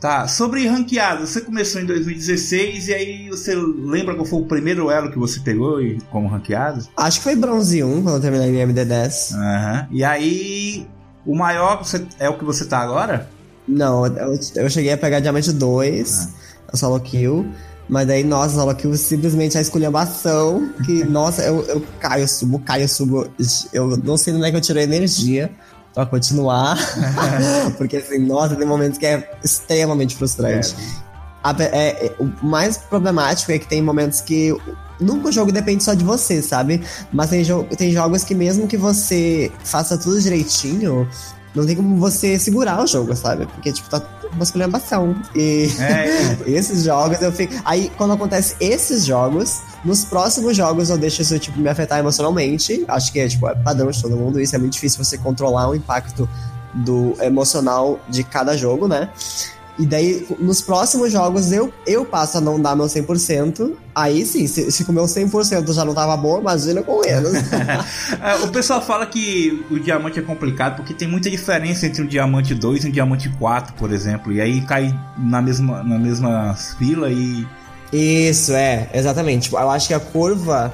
Tá, 0.00 0.26
sobre 0.26 0.66
ranqueado, 0.66 1.28
você 1.28 1.40
começou 1.40 1.80
em 1.80 1.86
2016 1.86 2.88
e 2.88 2.94
aí 2.94 3.30
você 3.30 3.54
lembra 3.54 4.16
qual 4.16 4.26
foi 4.26 4.40
o 4.40 4.46
primeiro 4.46 4.90
elo 4.90 5.12
que 5.12 5.18
você 5.18 5.38
pegou 5.38 5.80
e 5.80 6.00
como 6.10 6.26
ranqueado? 6.26 6.84
Acho 6.96 7.18
que 7.18 7.24
foi 7.24 7.36
bronze 7.36 7.84
1 7.84 8.02
quando 8.02 8.16
eu 8.16 8.20
terminei 8.20 8.48
em 8.48 8.66
MD10. 8.66 9.32
Aham. 9.32 9.86
Uhum. 9.90 9.96
E 9.96 10.02
aí, 10.02 10.88
o 11.24 11.36
maior 11.36 11.82
é 12.18 12.28
o 12.28 12.36
que 12.36 12.44
você 12.44 12.64
tá 12.64 12.80
agora? 12.80 13.35
Não, 13.66 14.06
eu, 14.06 14.38
eu 14.54 14.70
cheguei 14.70 14.92
a 14.92 14.98
pegar 14.98 15.20
diamante 15.20 15.52
2, 15.52 16.18
ah. 16.18 16.28
a 16.72 16.76
solo 16.76 17.00
kill. 17.00 17.46
Mas 17.88 18.06
daí, 18.06 18.24
nossa, 18.24 18.54
solo 18.54 18.74
kill 18.74 18.96
simplesmente 18.96 19.56
a 19.56 19.60
esculhambação. 19.60 20.70
Que, 20.84 21.04
nossa, 21.06 21.42
eu, 21.42 21.62
eu 21.64 21.84
caio, 22.00 22.26
subo, 22.28 22.58
caio, 22.60 22.88
subo. 22.88 23.28
Eu 23.72 23.96
não 23.98 24.16
sei 24.16 24.34
onde 24.34 24.46
é 24.46 24.50
que 24.50 24.56
eu 24.56 24.60
tirei 24.60 24.84
energia 24.84 25.50
pra 25.94 26.06
continuar. 26.06 26.76
porque, 27.78 27.96
assim, 27.96 28.18
nossa, 28.18 28.54
tem 28.56 28.66
momentos 28.66 28.98
que 28.98 29.06
é 29.06 29.30
extremamente 29.42 30.16
frustrante. 30.16 30.74
É. 31.02 31.06
É, 31.60 32.06
é, 32.06 32.16
o 32.18 32.24
mais 32.44 32.76
problemático 32.76 33.52
é 33.52 33.58
que 33.58 33.68
tem 33.68 33.80
momentos 33.80 34.20
que 34.20 34.52
nunca 35.00 35.28
o 35.28 35.32
jogo 35.32 35.52
depende 35.52 35.84
só 35.84 35.94
de 35.94 36.04
você, 36.04 36.42
sabe? 36.42 36.82
Mas 37.12 37.30
tem, 37.30 37.44
jo 37.44 37.64
tem 37.76 37.92
jogos 37.92 38.24
que 38.24 38.34
mesmo 38.34 38.66
que 38.66 38.76
você 38.76 39.52
faça 39.62 39.96
tudo 39.96 40.20
direitinho, 40.20 41.08
não 41.56 41.66
tem 41.66 41.74
como 41.74 41.96
você 41.96 42.38
segurar 42.38 42.82
o 42.82 42.86
jogo, 42.86 43.16
sabe? 43.16 43.46
Porque, 43.46 43.72
tipo, 43.72 43.88
tá 43.88 44.02
uma 44.32 44.42
esculhambação. 44.42 45.16
E 45.34 45.68
é. 45.80 46.36
esses 46.46 46.84
jogos 46.84 47.20
eu 47.22 47.32
fico. 47.32 47.54
Aí, 47.64 47.90
quando 47.96 48.12
acontece 48.12 48.54
esses 48.60 49.04
jogos, 49.04 49.62
nos 49.84 50.04
próximos 50.04 50.56
jogos 50.56 50.90
eu 50.90 50.98
deixo 50.98 51.22
isso, 51.22 51.38
tipo, 51.38 51.58
me 51.58 51.68
afetar 51.68 51.98
emocionalmente. 51.98 52.84
Acho 52.86 53.10
que 53.10 53.20
é, 53.20 53.28
tipo, 53.28 53.48
é 53.48 53.54
padrão 53.54 53.90
de 53.90 54.00
todo 54.00 54.16
mundo. 54.16 54.38
Isso 54.38 54.54
é 54.54 54.58
muito 54.58 54.74
difícil 54.74 55.02
você 55.02 55.16
controlar 55.16 55.70
o 55.70 55.74
impacto 55.74 56.28
do 56.74 57.16
emocional 57.22 57.98
de 58.08 58.22
cada 58.22 58.54
jogo, 58.56 58.86
né? 58.86 59.08
E 59.78 59.84
daí, 59.84 60.26
nos 60.38 60.62
próximos 60.62 61.12
jogos, 61.12 61.52
eu, 61.52 61.72
eu 61.86 62.04
passo 62.04 62.38
a 62.38 62.40
não 62.40 62.60
dar 62.60 62.74
meu 62.74 62.86
100%. 62.86 63.72
Aí 63.94 64.24
sim, 64.24 64.46
se, 64.46 64.70
se 64.72 64.84
com 64.84 64.92
meu 64.92 65.04
100% 65.04 65.72
já 65.72 65.84
não 65.84 65.92
tava 65.94 66.16
bom, 66.16 66.40
imagina 66.40 66.82
com 66.82 67.00
menos. 67.00 67.32
É, 68.22 68.36
o 68.44 68.48
pessoal 68.48 68.80
fala 68.80 69.06
que 69.06 69.64
o 69.70 69.78
diamante 69.78 70.18
é 70.18 70.22
complicado 70.22 70.76
porque 70.76 70.94
tem 70.94 71.06
muita 71.06 71.28
diferença 71.28 71.86
entre 71.86 72.02
um 72.02 72.06
diamante 72.06 72.54
2 72.54 72.84
e 72.84 72.88
um 72.88 72.90
diamante 72.90 73.28
4, 73.28 73.74
por 73.74 73.92
exemplo. 73.92 74.32
E 74.32 74.40
aí 74.40 74.60
cai 74.62 74.94
na 75.18 75.42
mesma, 75.42 75.82
na 75.82 75.98
mesma 75.98 76.54
fila 76.78 77.10
e. 77.10 77.46
Isso, 77.92 78.52
é, 78.52 78.88
exatamente. 78.94 79.44
Tipo, 79.44 79.58
eu 79.58 79.70
acho 79.70 79.88
que 79.88 79.94
a 79.94 80.00
curva. 80.00 80.72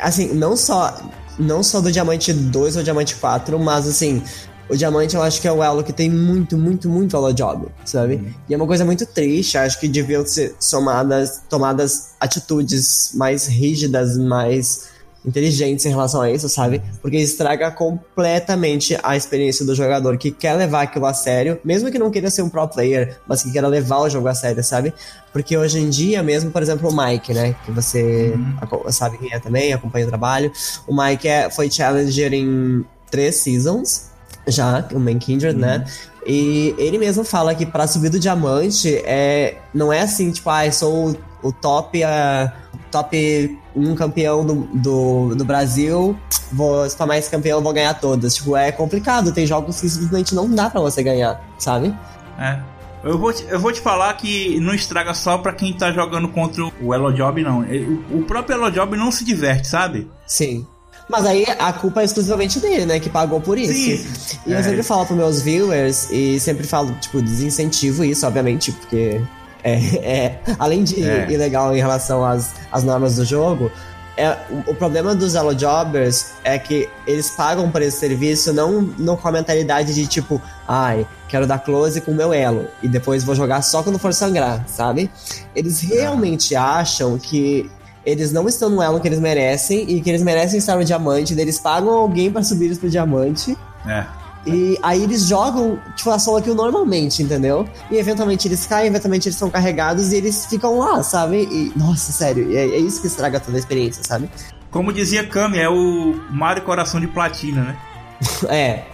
Assim, 0.00 0.32
não 0.32 0.56
só 0.56 0.94
não 1.38 1.62
só 1.62 1.80
do 1.80 1.90
diamante 1.90 2.32
2 2.32 2.76
ou 2.76 2.82
diamante 2.82 3.16
4, 3.16 3.58
mas 3.58 3.86
assim, 3.86 4.22
o 4.68 4.76
diamante 4.76 5.14
eu 5.14 5.22
acho 5.22 5.40
que 5.40 5.48
é 5.48 5.52
o 5.52 5.62
elo 5.62 5.82
que 5.84 5.92
tem 5.92 6.10
muito, 6.10 6.56
muito, 6.56 6.88
muito 6.88 7.16
elo 7.16 7.32
job, 7.32 7.66
sabe? 7.84 8.14
Uhum. 8.14 8.34
E 8.48 8.54
é 8.54 8.56
uma 8.56 8.66
coisa 8.66 8.84
muito 8.84 9.04
triste, 9.06 9.58
acho 9.58 9.78
que 9.78 9.88
deviam 9.88 10.24
ser 10.26 10.54
somadas, 10.58 11.42
tomadas 11.48 12.14
atitudes 12.20 13.12
mais 13.14 13.46
rígidas, 13.46 14.16
mais 14.16 14.94
inteligentes 15.24 15.86
em 15.86 15.88
relação 15.88 16.20
a 16.20 16.30
isso, 16.30 16.48
sabe? 16.48 16.82
Porque 17.00 17.16
estraga 17.16 17.70
completamente 17.70 18.98
a 19.02 19.16
experiência 19.16 19.64
do 19.64 19.74
jogador 19.74 20.18
que 20.18 20.30
quer 20.30 20.52
levar 20.54 20.82
aquilo 20.82 21.06
a 21.06 21.14
sério, 21.14 21.58
mesmo 21.64 21.90
que 21.90 21.98
não 21.98 22.10
queira 22.10 22.30
ser 22.30 22.42
um 22.42 22.48
pro 22.48 22.68
player, 22.68 23.18
mas 23.26 23.42
que 23.42 23.50
queira 23.50 23.66
levar 23.66 24.00
o 24.00 24.10
jogo 24.10 24.28
a 24.28 24.34
sério, 24.34 24.62
sabe? 24.62 24.92
Porque 25.32 25.56
hoje 25.56 25.78
em 25.78 25.88
dia, 25.88 26.22
mesmo, 26.22 26.50
por 26.50 26.62
exemplo, 26.62 26.90
o 26.90 26.94
Mike, 26.94 27.32
né? 27.32 27.56
Que 27.64 27.70
você 27.70 28.34
uhum. 28.34 28.92
sabe 28.92 29.16
quem 29.18 29.32
é 29.32 29.40
também, 29.40 29.72
acompanha 29.72 30.04
o 30.04 30.08
trabalho. 30.08 30.52
O 30.86 30.94
Mike 30.94 31.26
é, 31.26 31.50
foi 31.50 31.70
challenger 31.70 32.32
em 32.34 32.84
três 33.10 33.36
seasons 33.36 34.13
já, 34.46 34.86
o 34.92 34.98
Man 34.98 35.18
Kindred, 35.18 35.56
né? 35.56 35.76
uhum. 35.76 35.78
né? 35.80 35.84
E 36.26 36.74
ele 36.78 36.98
mesmo 36.98 37.22
fala 37.22 37.54
que 37.54 37.66
para 37.66 37.86
subir 37.86 38.08
do 38.08 38.18
diamante 38.18 38.96
é 39.04 39.58
não 39.74 39.92
é 39.92 40.00
assim, 40.00 40.30
tipo, 40.30 40.48
ah, 40.48 40.66
eu 40.66 40.72
sou 40.72 41.16
o, 41.42 41.52
top 41.52 42.02
uh, 42.02 42.50
top 42.90 43.58
um 43.76 43.94
campeão 43.94 44.44
do, 44.44 44.54
do, 44.72 45.34
do 45.34 45.44
Brasil, 45.44 46.16
vou 46.50 46.88
spamar 46.88 47.18
esse 47.18 47.30
campeão, 47.30 47.60
vou 47.60 47.72
ganhar 47.72 47.92
todas. 47.94 48.34
Tipo, 48.36 48.56
é 48.56 48.72
complicado, 48.72 49.32
tem 49.32 49.46
jogos 49.46 49.80
que 49.80 49.88
simplesmente 49.88 50.34
não 50.34 50.48
dá 50.48 50.70
para 50.70 50.80
você 50.80 51.02
ganhar, 51.02 51.42
sabe? 51.58 51.94
É. 52.38 52.58
Eu 53.02 53.18
vou, 53.18 53.30
te, 53.30 53.44
eu 53.50 53.60
vou 53.60 53.70
te 53.70 53.82
falar 53.82 54.14
que 54.14 54.58
não 54.60 54.72
estraga 54.72 55.12
só 55.12 55.36
pra 55.36 55.52
quem 55.52 55.74
tá 55.74 55.92
jogando 55.92 56.26
contra 56.28 56.64
o 56.80 56.94
Elo 56.94 57.12
Job, 57.12 57.42
não. 57.42 57.60
O, 57.60 58.20
o 58.20 58.24
próprio 58.24 58.54
Elo 58.54 58.70
Job 58.70 58.96
não 58.96 59.12
se 59.12 59.26
diverte, 59.26 59.68
sabe? 59.68 60.10
Sim. 60.26 60.66
Mas 61.08 61.26
aí 61.26 61.44
a 61.58 61.72
culpa 61.72 62.02
é 62.02 62.04
exclusivamente 62.04 62.58
dele, 62.60 62.86
né? 62.86 62.98
Que 62.98 63.10
pagou 63.10 63.40
por 63.40 63.58
isso. 63.58 63.72
Sim. 63.72 64.38
E 64.46 64.54
é. 64.54 64.58
eu 64.58 64.64
sempre 64.64 64.82
falo 64.82 65.04
pros 65.04 65.18
meus 65.18 65.42
viewers, 65.42 66.10
e 66.10 66.40
sempre 66.40 66.66
falo, 66.66 66.92
tipo, 67.00 67.20
desincentivo 67.20 68.04
isso, 68.04 68.26
obviamente, 68.26 68.72
porque 68.72 69.20
é, 69.62 69.74
é 69.96 70.40
além 70.58 70.84
de 70.84 71.02
é. 71.02 71.30
ilegal 71.30 71.74
em 71.74 71.78
relação 71.78 72.24
às, 72.24 72.54
às 72.72 72.82
normas 72.84 73.16
do 73.16 73.24
jogo, 73.24 73.70
é, 74.16 74.36
o, 74.48 74.70
o, 74.70 74.74
problema 74.74 75.12
dos 75.12 75.34
Elo 75.34 75.54
Jobbers 75.54 76.34
é 76.44 76.56
que 76.56 76.88
eles 77.04 77.30
pagam 77.30 77.68
por 77.68 77.82
esse 77.82 77.98
serviço 77.98 78.52
não, 78.52 78.80
não 78.96 79.16
com 79.16 79.26
a 79.26 79.32
mentalidade 79.32 79.92
de 79.92 80.06
tipo, 80.06 80.40
ai, 80.68 81.04
quero 81.28 81.48
dar 81.48 81.58
close 81.58 82.00
com 82.00 82.12
o 82.12 82.14
meu 82.14 82.32
elo 82.32 82.68
e 82.80 82.86
depois 82.86 83.24
vou 83.24 83.34
jogar 83.34 83.60
só 83.62 83.82
quando 83.82 83.98
for 83.98 84.14
sangrar, 84.14 84.64
sabe? 84.68 85.10
Eles 85.54 85.80
realmente 85.80 86.54
acham 86.54 87.18
que 87.18 87.68
eles 88.04 88.32
não 88.32 88.46
estão 88.48 88.68
no 88.68 88.82
elo 88.82 89.00
que 89.00 89.08
eles 89.08 89.20
merecem 89.20 89.88
e 89.88 90.00
que 90.00 90.10
eles 90.10 90.22
merecem 90.22 90.58
estar 90.58 90.76
no 90.76 90.84
diamante, 90.84 91.38
eles 91.38 91.58
pagam 91.58 91.90
alguém 91.90 92.30
para 92.30 92.42
subir 92.42 92.66
eles 92.66 92.78
pro 92.78 92.88
diamante. 92.88 93.56
É. 93.86 94.04
E 94.46 94.78
aí 94.82 95.02
eles 95.02 95.26
jogam, 95.26 95.78
tipo, 95.96 96.10
a 96.10 96.18
solo 96.18 96.42
kill 96.42 96.54
normalmente, 96.54 97.22
entendeu? 97.22 97.66
E 97.90 97.96
eventualmente 97.96 98.46
eles 98.46 98.66
caem, 98.66 98.88
eventualmente 98.88 99.28
eles 99.28 99.38
são 99.38 99.48
carregados 99.48 100.12
e 100.12 100.16
eles 100.16 100.44
ficam 100.44 100.78
lá, 100.78 101.02
sabe? 101.02 101.48
E, 101.50 101.72
nossa, 101.76 102.12
sério, 102.12 102.54
é, 102.54 102.60
é 102.60 102.78
isso 102.78 103.00
que 103.00 103.06
estraga 103.06 103.40
toda 103.40 103.56
a 103.56 103.60
experiência, 103.60 104.02
sabe? 104.06 104.28
Como 104.70 104.92
dizia 104.92 105.26
Kami, 105.26 105.58
é 105.58 105.68
o 105.68 106.14
Mario 106.30 106.62
Coração 106.62 107.00
de 107.00 107.06
Platina, 107.06 107.62
né? 107.62 107.76
é. 108.48 108.84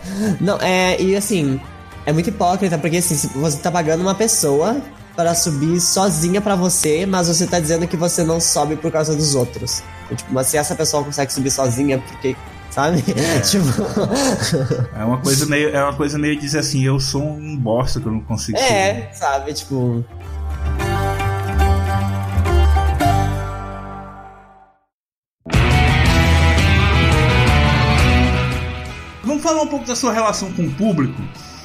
Não, 0.40 0.57
é, 0.59 1.00
e 1.00 1.17
assim, 1.17 1.61
é 2.07 2.12
muito 2.12 2.29
hipócrita, 2.29 2.79
porque 2.79 2.99
assim, 2.99 3.17
você 3.35 3.59
tá 3.59 3.73
pagando 3.73 4.02
uma 4.02 4.14
pessoa 4.14 4.81
para 5.21 5.35
subir 5.35 5.79
sozinha 5.83 6.41
para 6.41 6.57
você, 6.57 7.05
mas 7.05 7.29
você 7.29 7.47
tá 7.47 7.61
dizendo 7.61 7.87
que 7.87 7.95
você 7.95 8.25
não 8.25 8.41
sobe 8.41 8.75
por 8.75 8.91
causa 8.91 9.15
dos 9.15 9.35
outros. 9.35 9.83
Tipo, 10.09 10.33
mas 10.33 10.47
se 10.47 10.57
essa 10.57 10.75
pessoa 10.75 11.05
consegue 11.05 11.31
subir 11.31 11.50
sozinha, 11.50 11.99
porque 11.99 12.35
sabe? 12.71 13.05
É. 13.15 13.41
tipo... 13.45 13.67
é 14.99 15.05
uma 15.05 15.19
coisa 15.19 15.45
meio 15.45 15.77
é 15.77 15.85
uma 15.85 15.95
coisa 15.95 16.19
meio 16.19 16.41
dizer 16.41 16.61
assim, 16.61 16.83
eu 16.83 16.99
sou 16.99 17.23
um 17.23 17.55
bosta 17.55 18.00
que 18.00 18.07
eu 18.07 18.12
não 18.12 18.23
consigo. 18.23 18.57
É, 18.57 18.95
subir. 18.95 19.15
sabe, 19.15 19.53
tipo, 19.53 20.03
Vamos 29.23 29.43
falar 29.43 29.61
um 29.61 29.69
pouco 29.69 29.87
da 29.87 29.95
sua 29.95 30.15
relação 30.15 30.50
com 30.55 30.62
o 30.62 30.73
público. 30.73 31.21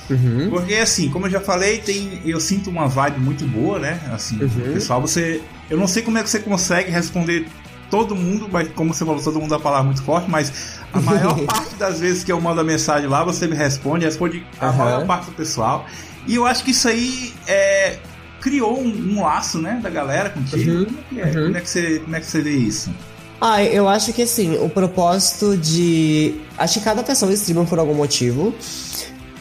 Uhum. 0.10 0.50
Porque 0.50 0.76
assim, 0.76 1.10
como 1.10 1.28
eu 1.28 1.32
já 1.32 1.40
falei, 1.40 1.80
tem, 1.80 2.22
eu 2.26 2.40
sinto 2.40 2.70
uma 2.70 2.88
vibe 2.88 3.20
muito 3.20 3.46
boa, 3.46 3.80
né? 3.80 4.00
Assim, 4.12 4.42
uhum. 4.42 4.74
pessoal, 4.74 5.02
você. 5.02 5.42
Eu 5.70 5.78
não 5.78 5.88
sei 5.88 6.04
como 6.04 6.18
é 6.18 6.24
que 6.24 6.30
você 6.30 6.40
consegue 6.40 6.92
responder 6.92 7.48
todo 7.90 8.16
mundo, 8.16 8.48
mas 8.52 8.70
como 8.70 8.94
você 8.94 9.06
falou, 9.06 9.22
todo 9.22 9.40
mundo 9.40 9.52
uma 9.52 9.60
palavra 9.60 9.86
muito 9.86 10.04
forte, 10.04 10.30
mas 10.30 10.80
a 10.92 11.00
maior 11.00 11.40
parte 11.46 11.76
das 11.76 12.00
vezes 12.00 12.24
que 12.24 12.32
eu 12.32 12.40
mando 12.40 12.62
a 12.62 12.64
mensagem 12.64 13.08
lá, 13.08 13.24
você 13.24 13.48
me 13.48 13.56
responde, 13.56 14.06
responde 14.06 14.46
a 14.60 14.70
uhum. 14.70 14.78
maior 14.78 15.06
parte 15.06 15.26
do 15.28 15.32
pessoal. 15.34 15.86
E 16.28 16.36
eu 16.36 16.46
acho 16.46 16.64
que 16.64 16.72
isso 16.72 16.88
aí 16.88 17.34
é, 17.48 17.98
criou 18.42 18.80
um, 18.80 19.14
um 19.14 19.24
laço, 19.24 19.60
né, 19.60 19.80
da 19.82 19.90
galera 19.90 20.30
contigo. 20.30 20.72
Uhum. 20.72 20.86
Como, 20.86 21.00
é 21.00 21.04
que 21.10 21.20
é? 21.20 21.26
Uhum. 21.26 21.46
como, 21.46 21.58
é 21.58 21.62
que 21.62 21.70
você, 21.70 22.00
como 22.00 22.16
é 22.16 22.20
que 22.20 22.26
você 22.26 22.42
vê 22.42 22.52
isso? 22.52 22.94
Ah, 23.40 23.64
eu 23.64 23.88
acho 23.88 24.14
que 24.14 24.22
assim, 24.22 24.58
o 24.58 24.70
propósito 24.70 25.58
de. 25.58 26.36
Acho 26.58 26.80
que 26.80 26.86
cada 26.86 27.04
pessoa 27.04 27.32
streama 27.34 27.66
por 27.66 27.80
algum 27.80 27.94
motivo. 27.94 28.56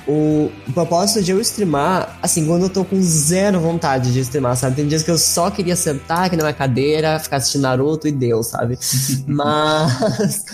O, 0.06 0.50
o 0.68 0.73
propósito 0.73 1.23
de 1.23 1.30
eu 1.30 1.40
streamar, 1.40 2.18
assim, 2.23 2.46
quando 2.46 2.64
eu 2.64 2.70
tô 2.70 2.84
com 2.84 3.00
zero 3.02 3.61
vontade 3.61 4.12
de 4.12 4.20
streamar, 4.20 4.56
sabe? 4.56 4.76
Tem 4.76 4.87
dias 4.87 5.02
que 5.02 5.11
eu 5.11 5.18
só 5.18 5.50
queria 5.50 5.76
sentar 5.76 6.26
aqui 6.26 6.37
na 6.37 6.42
minha 6.42 6.54
cadeira, 6.54 7.18
ficar 7.18 7.37
assistindo 7.37 7.62
Naruto 7.62 8.06
e 8.06 8.12
deu, 8.12 8.42
sabe? 8.42 8.78
Mas 9.26 10.44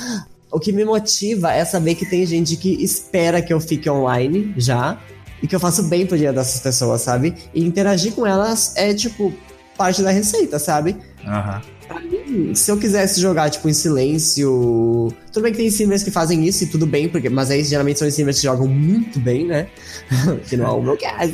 o 0.50 0.58
que 0.58 0.72
me 0.72 0.84
motiva 0.84 1.52
é 1.52 1.64
saber 1.64 1.94
que 1.94 2.06
tem 2.06 2.24
gente 2.26 2.56
que 2.56 2.82
espera 2.82 3.42
que 3.42 3.52
eu 3.52 3.60
fique 3.60 3.88
online 3.88 4.54
já 4.56 4.98
e 5.42 5.46
que 5.46 5.54
eu 5.54 5.60
faço 5.60 5.84
bem 5.84 6.06
pro 6.06 6.18
dia 6.18 6.32
dessas 6.32 6.60
pessoas, 6.60 7.02
sabe? 7.02 7.34
E 7.54 7.64
interagir 7.64 8.12
com 8.12 8.26
elas 8.26 8.74
é, 8.76 8.92
tipo, 8.92 9.32
parte 9.76 10.02
da 10.02 10.10
receita, 10.10 10.58
sabe? 10.58 10.96
Aham. 11.26 11.60
Pra 11.88 11.98
mim, 11.98 12.54
se 12.54 12.70
eu 12.70 12.76
quisesse 12.76 13.20
jogar, 13.20 13.50
tipo, 13.50 13.68
em 13.68 13.72
silêncio. 13.72 15.12
Tudo 15.32 15.42
bem 15.42 15.50
que 15.50 15.58
tem 15.58 15.66
streamers 15.66 16.04
que 16.04 16.10
fazem 16.10 16.46
isso 16.46 16.62
e 16.62 16.68
tudo 16.68 16.86
bem, 16.86 17.08
porque, 17.08 17.28
mas 17.28 17.50
aí 17.50 17.64
geralmente 17.64 17.98
são 17.98 18.06
streamers 18.06 18.38
que 18.38 18.44
jogam 18.44 18.68
muito 18.68 19.18
bem, 19.18 19.46
né? 19.46 19.66
que 20.48 20.56
não 20.56 20.66
é 20.66 20.70
o 20.70 20.82
meu 20.82 20.96
caso. 20.96 21.32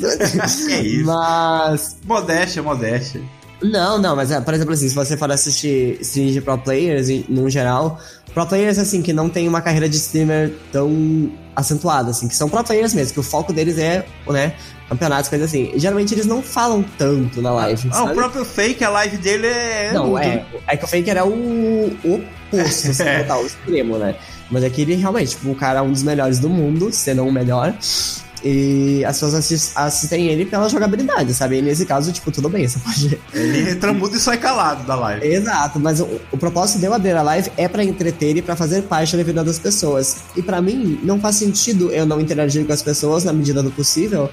Que 0.57 0.73
isso. 0.81 1.05
mas. 1.05 1.97
Modéstia, 2.03 2.63
modéstia. 2.63 3.21
Não, 3.61 3.97
não, 3.99 4.15
mas 4.15 4.31
é, 4.31 4.39
por 4.39 4.53
exemplo, 4.53 4.73
assim, 4.73 4.89
se 4.89 4.95
você 4.95 5.17
for 5.17 5.31
assistir 5.31 5.97
streams 6.01 6.33
de 6.33 6.41
pro 6.41 6.57
players, 6.57 7.07
no 7.27 7.49
geral, 7.49 7.99
pro 8.33 8.45
players, 8.45 8.77
assim, 8.77 9.01
que 9.01 9.11
não 9.11 9.29
tem 9.29 9.47
uma 9.47 9.61
carreira 9.61 9.89
de 9.89 9.97
streamer 9.97 10.53
tão 10.71 11.31
acentuada, 11.55 12.11
assim, 12.11 12.27
que 12.27 12.35
são 12.35 12.47
pro 12.47 12.63
players 12.63 12.93
mesmo, 12.93 13.13
que 13.13 13.19
o 13.19 13.23
foco 13.23 13.51
deles 13.51 13.79
é, 13.79 14.05
né, 14.27 14.53
campeonatos, 14.89 15.29
coisas 15.29 15.47
assim. 15.49 15.71
Geralmente 15.75 16.13
eles 16.13 16.25
não 16.25 16.41
falam 16.41 16.83
tanto 16.97 17.41
na 17.41 17.51
live, 17.51 17.87
Ah, 17.91 18.03
o 18.03 18.05
sabe? 18.05 18.15
próprio 18.15 18.45
fake, 18.45 18.83
a 18.83 18.89
live 18.89 19.17
dele 19.17 19.47
é. 19.47 19.91
Não, 19.93 20.07
muito- 20.09 20.25
é. 20.25 20.45
É 20.67 20.77
que 20.77 20.85
o 20.85 20.87
Faker 20.87 21.17
é 21.17 21.23
o 21.23 21.91
oposto, 22.03 22.93
se 22.93 23.03
É. 23.03 23.19
botar 23.23 23.37
o 23.39 23.45
extremo, 23.45 23.97
né? 23.97 24.15
Mas 24.49 24.63
aqui 24.63 24.81
ele 24.83 24.95
realmente, 24.95 25.31
tipo, 25.31 25.49
o 25.51 25.55
cara 25.55 25.79
é 25.79 25.81
um 25.81 25.91
dos 25.91 26.03
melhores 26.03 26.39
do 26.39 26.49
mundo, 26.49 26.89
se 26.91 27.13
não 27.13 27.27
o 27.27 27.31
melhor. 27.31 27.73
E 28.43 29.03
as 29.03 29.15
pessoas 29.17 29.33
assis- 29.33 29.71
assistem 29.75 30.27
ele 30.27 30.45
pela 30.45 30.69
jogabilidade, 30.69 31.33
sabe? 31.33 31.57
E 31.57 31.61
nesse 31.61 31.85
caso, 31.87 32.13
tipo, 32.13 32.31
tudo 32.31 32.47
bem, 32.47 32.67
você 32.67 32.77
pode. 32.85 33.19
Ele 33.33 33.71
entra 33.71 33.91
mudo 33.91 34.15
e 34.15 34.19
sai 34.19 34.37
calado 34.37 34.85
da 34.85 34.95
live. 34.95 35.25
Exato, 35.25 35.79
mas 35.79 35.99
o, 35.99 36.07
o 36.31 36.37
propósito 36.37 36.79
de 36.79 36.85
eu 36.85 36.93
abrir 36.93 37.13
a 37.17 37.23
live 37.23 37.51
é 37.57 37.67
pra 37.67 37.83
entreter 37.83 38.37
e 38.37 38.41
pra 38.41 38.55
fazer 38.55 38.83
parte 38.83 39.17
da 39.17 39.23
vida 39.23 39.43
das 39.43 39.57
pessoas. 39.57 40.17
E 40.35 40.41
pra 40.41 40.61
mim, 40.61 40.99
não 41.03 41.19
faz 41.19 41.35
sentido 41.37 41.91
eu 41.91 42.05
não 42.05 42.21
interagir 42.21 42.63
com 42.65 42.71
as 42.71 42.81
pessoas 42.83 43.23
na 43.23 43.33
medida 43.33 43.61
do 43.63 43.71
possível. 43.71 44.29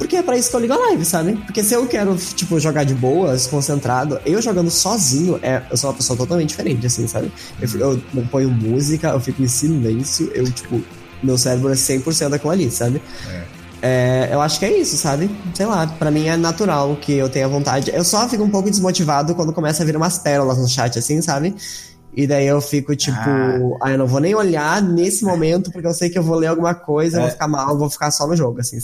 Porque 0.00 0.16
é 0.16 0.22
pra 0.22 0.36
isso 0.36 0.48
que 0.48 0.56
eu 0.56 0.60
ligo 0.60 0.72
a 0.72 0.76
live, 0.78 1.04
sabe? 1.04 1.34
Porque 1.44 1.62
se 1.62 1.74
eu 1.74 1.86
quero, 1.86 2.16
tipo, 2.16 2.58
jogar 2.58 2.84
de 2.84 2.94
boas, 2.94 3.46
concentrado, 3.46 4.18
eu 4.24 4.40
jogando 4.40 4.70
sozinho, 4.70 5.38
é, 5.42 5.62
eu 5.70 5.76
sou 5.76 5.90
uma 5.90 5.96
pessoa 5.96 6.16
totalmente 6.16 6.48
diferente, 6.48 6.86
assim, 6.86 7.06
sabe? 7.06 7.30
Eu, 7.60 7.68
eu 7.78 8.02
não 8.14 8.26
ponho 8.26 8.50
música, 8.50 9.08
eu 9.10 9.20
fico 9.20 9.42
em 9.42 9.46
silêncio, 9.46 10.30
eu, 10.34 10.50
tipo, 10.50 10.80
meu 11.22 11.36
cérebro 11.36 11.68
é 11.70 11.74
100% 11.74 12.30
daquilo 12.30 12.50
ali, 12.50 12.70
sabe? 12.70 13.00
É, 13.82 14.28
eu 14.32 14.40
acho 14.40 14.58
que 14.58 14.64
é 14.64 14.78
isso, 14.78 14.96
sabe? 14.96 15.30
Sei 15.54 15.66
lá, 15.66 15.86
pra 15.86 16.10
mim 16.10 16.26
é 16.28 16.36
natural 16.36 16.96
que 16.96 17.12
eu 17.12 17.28
tenha 17.28 17.46
vontade. 17.46 17.90
Eu 17.94 18.02
só 18.02 18.26
fico 18.28 18.42
um 18.42 18.50
pouco 18.50 18.70
desmotivado 18.70 19.34
quando 19.34 19.52
começa 19.52 19.82
a 19.82 19.86
vir 19.86 19.96
umas 19.96 20.16
pérolas 20.18 20.56
no 20.58 20.66
chat, 20.66 20.98
assim, 20.98 21.20
sabe? 21.22 21.54
E 22.16 22.26
daí 22.26 22.46
eu 22.46 22.60
fico 22.60 22.96
tipo, 22.96 23.16
Ah. 23.18 23.58
ah, 23.82 23.90
eu 23.92 23.98
não 23.98 24.06
vou 24.06 24.18
nem 24.20 24.34
olhar 24.34 24.82
nesse 24.82 25.24
momento, 25.24 25.70
porque 25.70 25.86
eu 25.86 25.94
sei 25.94 26.10
que 26.10 26.18
eu 26.18 26.22
vou 26.22 26.36
ler 26.36 26.48
alguma 26.48 26.74
coisa, 26.74 27.16
eu 27.18 27.20
É. 27.20 27.22
vou 27.24 27.30
ficar 27.32 27.48
mal, 27.48 27.76
vou 27.78 27.88
ficar 27.88 28.10
só 28.10 28.26
no 28.26 28.34
jogo, 28.34 28.60
assim. 28.60 28.78
Eu 28.78 28.82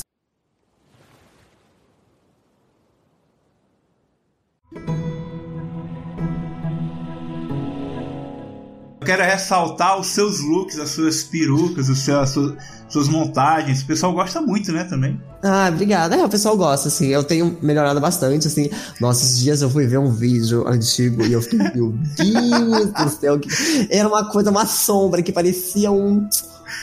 quero 9.07 9.23
ressaltar 9.23 9.99
os 9.99 10.09
seus 10.09 10.41
looks, 10.41 10.79
as 10.79 10.91
suas 10.91 11.23
perucas, 11.23 11.89
os 11.89 12.01
seus, 12.01 12.19
as 12.19 12.31
suas, 12.31 12.55
suas 12.89 13.09
montagens. 13.09 13.83
O 13.83 13.87
pessoal 13.87 14.13
gosta 14.13 14.41
muito, 14.41 14.73
né, 14.73 14.85
também. 14.85 15.19
Ah, 15.43 15.71
obrigada. 15.73 16.17
É, 16.17 16.25
o 16.25 16.29
pessoal 16.29 16.57
gosta, 16.57 16.89
assim. 16.89 17.07
Eu 17.07 17.23
tenho 17.23 17.57
melhorado 17.63 18.01
bastante, 18.01 18.47
assim. 18.47 18.69
Nossa, 19.00 19.25
esses 19.25 19.39
dias 19.39 19.63
eu 19.63 19.71
fui 19.71 19.87
ver 19.87 19.99
um 19.99 20.11
vídeo 20.11 20.67
antigo 20.67 21.25
e 21.25 21.33
eu 21.33 21.41
fiquei, 21.41 21.59
meu 21.75 21.93
Deus 21.93 22.93
do 22.93 23.09
céu. 23.09 23.41
Era 23.89 24.09
uma 24.09 24.30
coisa, 24.30 24.50
uma 24.50 24.67
sombra 24.67 25.23
que 25.23 25.33
parecia 25.33 25.91
um. 25.91 26.28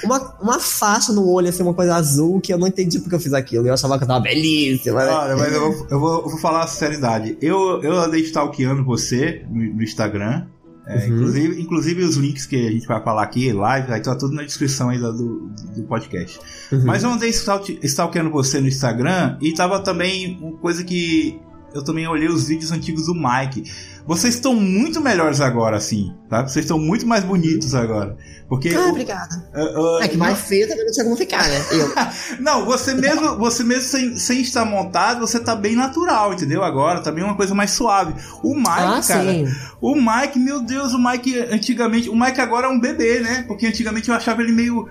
Uma, 0.02 0.36
uma 0.42 0.60
faixa 0.60 1.12
no 1.12 1.28
olho, 1.28 1.50
assim, 1.50 1.62
uma 1.62 1.74
coisa 1.74 1.96
azul, 1.96 2.40
que 2.40 2.54
eu 2.54 2.58
não 2.58 2.68
entendi 2.68 3.00
porque 3.00 3.16
eu 3.16 3.20
fiz 3.20 3.34
aquilo. 3.34 3.68
Eu 3.68 3.74
achava 3.74 3.98
que 3.98 4.06
eu 4.06 4.08
tava 4.08 4.22
belíssima, 4.22 5.04
né? 5.04 5.12
Olha, 5.12 5.36
mas 5.36 5.54
eu 5.54 5.60
vou, 5.60 5.88
eu 5.90 6.00
vou, 6.00 6.22
eu 6.22 6.30
vou 6.30 6.40
falar 6.40 6.64
a 6.64 6.68
sinceridade. 6.68 7.38
Eu, 7.42 7.82
eu 7.84 7.94
andei 7.98 8.22
stalkeando 8.22 8.84
você 8.84 9.46
no 9.50 9.84
Instagram. 9.84 10.46
É, 10.86 10.98
Uhum. 11.08 11.16
inclusive, 11.16 11.62
inclusive 11.62 12.04
os 12.04 12.16
links 12.18 12.46
que 12.46 12.68
a 12.68 12.72
gente 12.72 12.86
vai 12.86 13.02
falar 13.02 13.24
aqui, 13.24 13.54
live, 13.54 13.88
vai 13.88 14.00
estar 14.00 14.16
tudo 14.18 14.34
na 14.36 14.44
descrição 14.44 14.90
aí 14.90 15.00
do, 15.00 15.14
do, 15.14 15.48
do 15.78 15.84
podcast. 15.84 16.40
Uhum. 16.72 16.84
Mas 16.86 17.04
eu 17.04 17.10
andei 17.10 17.30
stalke- 17.30 17.80
stalkeando 17.84 18.30
você 18.30 18.60
no 18.60 18.68
Instagram 18.68 19.38
e 19.42 19.54
tava 19.54 19.80
também 19.80 20.38
uma 20.42 20.58
coisa 20.58 20.84
que 20.84 21.40
eu 21.74 21.84
também 21.84 22.06
olhei 22.08 22.28
os 22.28 22.48
vídeos 22.50 22.72
antigos 22.72 23.06
do 23.06 23.16
Mike. 23.16 23.64
Vocês 24.06 24.36
estão 24.36 24.54
muito 24.54 25.00
melhores 25.00 25.40
agora, 25.40 25.78
assim, 25.78 26.14
tá? 26.30 26.42
Vocês 26.46 26.66
estão 26.66 26.78
muito 26.78 27.08
mais 27.08 27.24
bonitos 27.24 27.74
agora. 27.74 28.18
Porque. 28.50 28.70
Ah, 28.70 28.88
obrigada. 28.90 29.34
uh, 29.56 29.80
uh, 29.98 30.02
É 30.04 30.08
que 30.10 30.18
mais 30.18 30.40
feio 30.42 30.68
também 30.68 30.86
não 30.86 30.92
tinha 30.92 31.06
como 31.06 31.16
ficar, 31.16 31.48
né? 31.48 31.66
Eu. 31.72 31.94
não, 32.44 32.66
você 32.66 32.94
mesmo, 32.94 33.38
você 33.38 33.64
mesmo 33.64 33.84
sem, 33.84 34.18
sem 34.20 34.42
estar 34.42 34.66
montado, 34.66 35.22
você 35.22 35.40
tá 35.40 35.56
bem 35.56 35.76
natural, 35.76 36.34
entendeu? 36.34 36.64
Agora 36.64 37.00
tá 37.02 37.12
bem 37.14 37.24
uma 37.24 37.36
coisa 37.36 37.56
mais 37.56 37.72
suave. 37.72 38.14
O 38.44 38.54
Mike, 38.56 38.70
Ah, 38.70 39.02
cara, 39.08 39.32
sim. 39.32 39.46
o 39.82 39.96
Mike, 39.96 40.38
meu 40.38 40.62
Deus, 40.62 40.94
o 40.94 41.00
Mike 41.02 41.40
antigamente, 41.52 42.10
o 42.10 42.16
Mike 42.20 42.42
agora 42.42 42.68
é 42.68 42.70
um 42.70 42.80
bebê, 42.80 43.22
né? 43.22 43.46
Porque 43.48 43.66
antigamente 43.66 44.10
eu 44.10 44.16
achava 44.16 44.42
ele 44.42 44.52
meio 44.52 44.90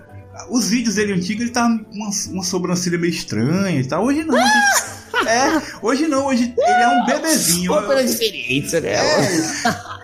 os 0.50 0.68
vídeos 0.70 0.94
dele 0.94 1.12
antigos, 1.12 1.42
ele 1.42 1.50
tava 1.52 1.78
com 1.78 1.94
uma, 1.94 2.10
uma 2.30 2.42
sobrancelha 2.42 2.96
meio 2.96 3.12
estranha 3.12 3.78
e 3.78 3.84
tal. 3.84 4.04
Hoje 4.06 4.24
não. 4.24 4.34
hoje- 4.40 5.01
é, 5.26 5.62
hoje 5.82 6.06
não, 6.06 6.26
hoje 6.26 6.54
ele 6.56 6.82
é 6.82 6.88
um 6.88 7.04
bebezinho. 7.04 7.72
Coisa 7.84 8.04
diferente, 8.04 8.80
né? 8.80 8.96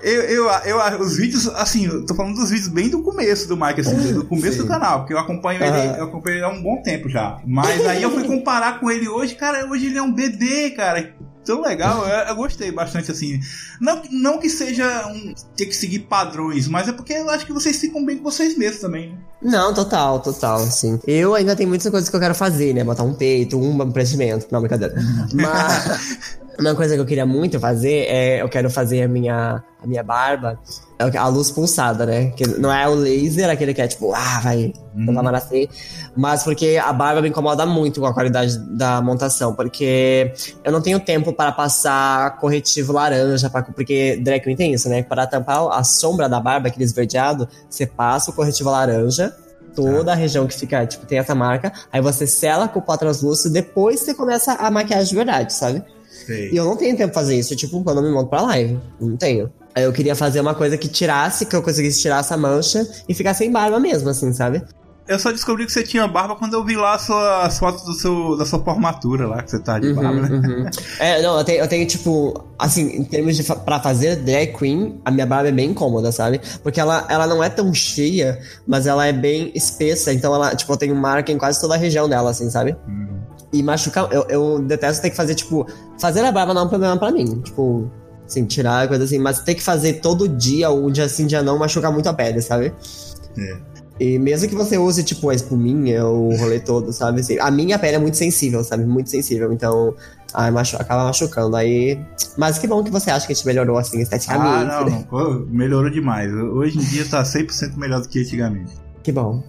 Eu, 0.02 0.22
eu, 0.22 0.50
eu, 0.64 1.00
os 1.00 1.16
vídeos, 1.16 1.48
assim, 1.48 1.86
eu 1.86 2.06
tô 2.06 2.14
falando 2.14 2.36
dos 2.36 2.50
vídeos 2.50 2.68
bem 2.68 2.88
do 2.88 3.02
começo 3.02 3.48
do 3.48 3.56
Mike, 3.56 3.80
assim, 3.80 4.12
do 4.12 4.24
começo 4.24 4.58
Sim. 4.58 4.62
do 4.62 4.68
canal, 4.68 5.00
porque 5.00 5.12
eu 5.12 5.18
acompanho 5.18 5.62
ele, 5.62 5.76
Aham. 5.76 5.96
eu 5.96 6.04
acompanho 6.04 6.36
ele 6.36 6.44
há 6.44 6.48
um 6.48 6.62
bom 6.62 6.80
tempo 6.82 7.08
já. 7.08 7.40
Mas 7.44 7.84
aí 7.86 8.02
eu 8.02 8.10
fui 8.10 8.24
comparar 8.24 8.78
com 8.78 8.90
ele 8.90 9.08
hoje, 9.08 9.34
cara, 9.34 9.66
hoje 9.68 9.86
ele 9.86 9.98
é 9.98 10.02
um 10.02 10.12
bebê, 10.12 10.70
cara. 10.70 11.14
Tão 11.48 11.62
legal, 11.62 12.06
eu, 12.06 12.26
eu 12.26 12.36
gostei 12.36 12.70
bastante, 12.70 13.10
assim. 13.10 13.40
Não, 13.80 14.02
não 14.10 14.38
que 14.38 14.50
seja 14.50 15.06
um 15.06 15.34
ter 15.56 15.64
que 15.64 15.74
seguir 15.74 16.00
padrões, 16.00 16.68
mas 16.68 16.88
é 16.88 16.92
porque 16.92 17.14
eu 17.14 17.30
acho 17.30 17.46
que 17.46 17.54
vocês 17.54 17.78
ficam 17.78 18.04
bem 18.04 18.18
com 18.18 18.22
vocês 18.22 18.54
mesmos 18.58 18.82
também, 18.82 19.12
né? 19.12 19.18
Não, 19.40 19.72
total, 19.72 20.20
total, 20.20 20.58
sim. 20.58 21.00
Eu 21.06 21.34
ainda 21.34 21.56
tenho 21.56 21.70
muitas 21.70 21.90
coisas 21.90 22.10
que 22.10 22.14
eu 22.14 22.20
quero 22.20 22.34
fazer, 22.34 22.74
né? 22.74 22.84
Botar 22.84 23.02
um 23.02 23.14
peito, 23.14 23.58
um 23.58 23.82
empreendimento. 23.82 24.46
Não, 24.50 24.60
brincadeira. 24.60 24.94
Mas 25.32 26.38
uma 26.58 26.74
coisa 26.74 26.94
que 26.94 27.00
eu 27.00 27.06
queria 27.06 27.24
muito 27.24 27.58
fazer 27.60 28.06
é 28.08 28.42
eu 28.42 28.48
quero 28.48 28.68
fazer 28.68 29.02
a 29.02 29.08
minha, 29.08 29.62
a 29.80 29.86
minha 29.86 30.02
barba, 30.02 30.58
é 30.98 31.16
a 31.16 31.28
luz 31.28 31.50
pulsada, 31.50 32.04
né? 32.04 32.30
Que 32.30 32.46
não 32.46 32.72
é 32.72 32.88
o 32.88 32.94
laser, 32.94 33.48
aquele 33.48 33.72
que 33.72 33.80
é 33.80 33.86
tipo, 33.86 34.12
ah, 34.12 34.40
vai, 34.42 34.72
não 34.92 35.14
vai 35.22 35.32
nascer. 35.32 35.68
Mas 36.16 36.42
porque 36.42 36.80
a 36.82 36.92
barba 36.92 37.22
me 37.22 37.28
incomoda 37.28 37.64
muito 37.64 38.00
com 38.00 38.06
a 38.06 38.12
qualidade 38.12 38.58
da 38.76 39.00
montação, 39.00 39.54
porque 39.54 40.32
eu 40.64 40.72
não 40.72 40.80
tenho 40.80 40.98
tempo 40.98 41.32
para 41.32 41.52
passar 41.52 42.36
corretivo 42.38 42.92
laranja, 42.92 43.48
pra, 43.48 43.62
porque 43.62 44.16
drag 44.16 44.40
queen 44.40 44.56
tem 44.56 44.72
isso, 44.72 44.88
né? 44.88 45.02
Para 45.02 45.26
tampar 45.26 45.68
a 45.68 45.84
sombra 45.84 46.28
da 46.28 46.40
barba, 46.40 46.68
aquele 46.68 46.84
esverdeado, 46.84 47.48
você 47.70 47.86
passa 47.86 48.32
o 48.32 48.34
corretivo 48.34 48.70
laranja, 48.70 49.32
toda 49.76 50.10
a 50.10 50.14
região 50.16 50.44
que 50.44 50.54
fica, 50.54 50.84
tipo, 50.84 51.06
tem 51.06 51.18
essa 51.18 51.36
marca, 51.36 51.72
aí 51.92 52.00
você 52.00 52.26
sela 52.26 52.66
com 52.66 52.80
o 52.80 52.82
pó 52.82 52.96
translúcido, 52.96 53.54
depois 53.54 54.00
você 54.00 54.12
começa 54.12 54.54
a 54.54 54.68
maquiagem 54.72 55.08
de 55.08 55.14
verdade, 55.14 55.52
sabe? 55.52 55.84
Sei. 56.28 56.50
E 56.52 56.56
eu 56.58 56.64
não 56.66 56.76
tenho 56.76 56.94
tempo 56.94 57.10
pra 57.10 57.22
fazer 57.22 57.38
isso, 57.38 57.56
tipo, 57.56 57.82
quando 57.82 57.98
eu 57.98 58.02
me 58.02 58.10
monto 58.10 58.28
pra 58.28 58.42
live. 58.42 58.78
Não 59.00 59.16
tenho. 59.16 59.50
Aí 59.74 59.82
eu 59.82 59.92
queria 59.94 60.14
fazer 60.14 60.40
uma 60.40 60.54
coisa 60.54 60.76
que 60.76 60.86
tirasse, 60.86 61.46
que 61.46 61.56
eu 61.56 61.62
conseguisse 61.62 62.02
tirar 62.02 62.20
essa 62.20 62.36
mancha 62.36 62.86
e 63.08 63.14
ficar 63.14 63.32
sem 63.32 63.50
barba 63.50 63.80
mesmo, 63.80 64.10
assim, 64.10 64.30
sabe? 64.34 64.62
Eu 65.06 65.18
só 65.18 65.32
descobri 65.32 65.64
que 65.64 65.72
você 65.72 65.82
tinha 65.82 66.06
barba 66.06 66.36
quando 66.36 66.52
eu 66.52 66.62
vi 66.62 66.76
lá 66.76 66.96
as 66.96 67.02
suas 67.02 67.58
fotos 67.58 67.82
do 67.82 67.94
seu, 67.94 68.36
da 68.36 68.44
sua 68.44 68.62
formatura 68.62 69.26
lá, 69.26 69.42
que 69.42 69.50
você 69.50 69.58
tá 69.58 69.78
de 69.78 69.90
barba, 69.94 70.20
né? 70.20 70.28
Uhum, 70.28 70.64
uhum. 70.64 70.70
É, 71.00 71.22
não, 71.22 71.38
eu 71.38 71.44
tenho, 71.44 71.60
eu 71.60 71.68
tenho, 71.68 71.86
tipo, 71.86 72.44
assim, 72.58 72.94
em 72.94 73.04
termos 73.04 73.34
de 73.34 73.42
pra 73.42 73.80
fazer 73.80 74.16
drag 74.16 74.52
queen, 74.52 75.00
a 75.06 75.10
minha 75.10 75.24
barba 75.24 75.48
é 75.48 75.52
bem 75.52 75.70
incômoda, 75.70 76.12
sabe? 76.12 76.42
Porque 76.62 76.78
ela, 76.78 77.06
ela 77.08 77.26
não 77.26 77.42
é 77.42 77.48
tão 77.48 77.72
cheia, 77.72 78.38
mas 78.66 78.86
ela 78.86 79.06
é 79.06 79.12
bem 79.14 79.50
espessa, 79.54 80.12
então 80.12 80.34
ela, 80.34 80.54
tipo, 80.54 80.70
eu 80.70 80.76
tenho 80.76 80.94
marca 80.94 81.32
em 81.32 81.38
quase 81.38 81.58
toda 81.58 81.74
a 81.74 81.78
região 81.78 82.06
dela, 82.06 82.28
assim, 82.28 82.50
sabe? 82.50 82.76
Uhum. 82.86 83.17
E 83.52 83.62
machucar, 83.62 84.12
eu, 84.12 84.24
eu 84.28 84.58
detesto 84.58 85.02
ter 85.02 85.10
que 85.10 85.16
fazer, 85.16 85.34
tipo, 85.34 85.66
fazer 85.98 86.24
a 86.24 86.30
barba 86.30 86.52
não 86.52 86.62
é 86.62 86.64
um 86.64 86.68
problema 86.68 86.96
pra 86.98 87.10
mim, 87.10 87.40
tipo, 87.40 87.90
assim, 88.26 88.44
tirar 88.44 88.86
coisa 88.88 89.04
assim, 89.04 89.18
mas 89.18 89.40
ter 89.40 89.54
que 89.54 89.62
fazer 89.62 89.94
todo 89.94 90.28
dia, 90.28 90.68
ou 90.68 90.86
um 90.86 90.90
dia 90.90 91.08
sim, 91.08 91.26
dia 91.26 91.42
não, 91.42 91.58
machucar 91.58 91.90
muito 91.90 92.08
a 92.08 92.12
pele, 92.14 92.42
sabe? 92.42 92.74
É. 93.38 93.56
E 94.00 94.18
mesmo 94.18 94.48
que 94.48 94.54
você 94.54 94.78
use, 94.78 95.02
tipo, 95.02 95.28
a 95.28 95.34
espuminha, 95.34 96.06
o 96.06 96.36
rolê 96.36 96.60
todo, 96.60 96.92
sabe? 96.92 97.20
Assim, 97.20 97.38
a 97.40 97.50
minha 97.50 97.78
pele 97.78 97.96
é 97.96 97.98
muito 97.98 98.16
sensível, 98.16 98.62
sabe? 98.62 98.84
Muito 98.84 99.10
sensível. 99.10 99.52
Então, 99.52 99.92
ai, 100.32 100.50
machu 100.52 100.76
acaba 100.76 101.04
machucando. 101.04 101.56
Aí. 101.56 101.98
Mas 102.36 102.58
que 102.58 102.68
bom 102.68 102.84
que 102.84 102.92
você 102.92 103.10
acha 103.10 103.26
que 103.26 103.32
a 103.32 103.34
gente 103.34 103.44
melhorou, 103.44 103.76
assim, 103.76 103.98
Ah, 103.98 104.02
esteticamente. 104.02 104.66
não, 104.66 104.84
né? 104.84 105.04
não. 105.10 105.46
Melhorou 105.46 105.90
demais. 105.90 106.32
Hoje 106.32 106.78
em 106.78 106.82
dia 106.82 107.06
tá 107.06 107.24
100% 107.24 107.76
melhor 107.76 108.00
do 108.00 108.08
que 108.08 108.20
antigamente. 108.20 108.72
Que 109.02 109.10
bom. 109.10 109.42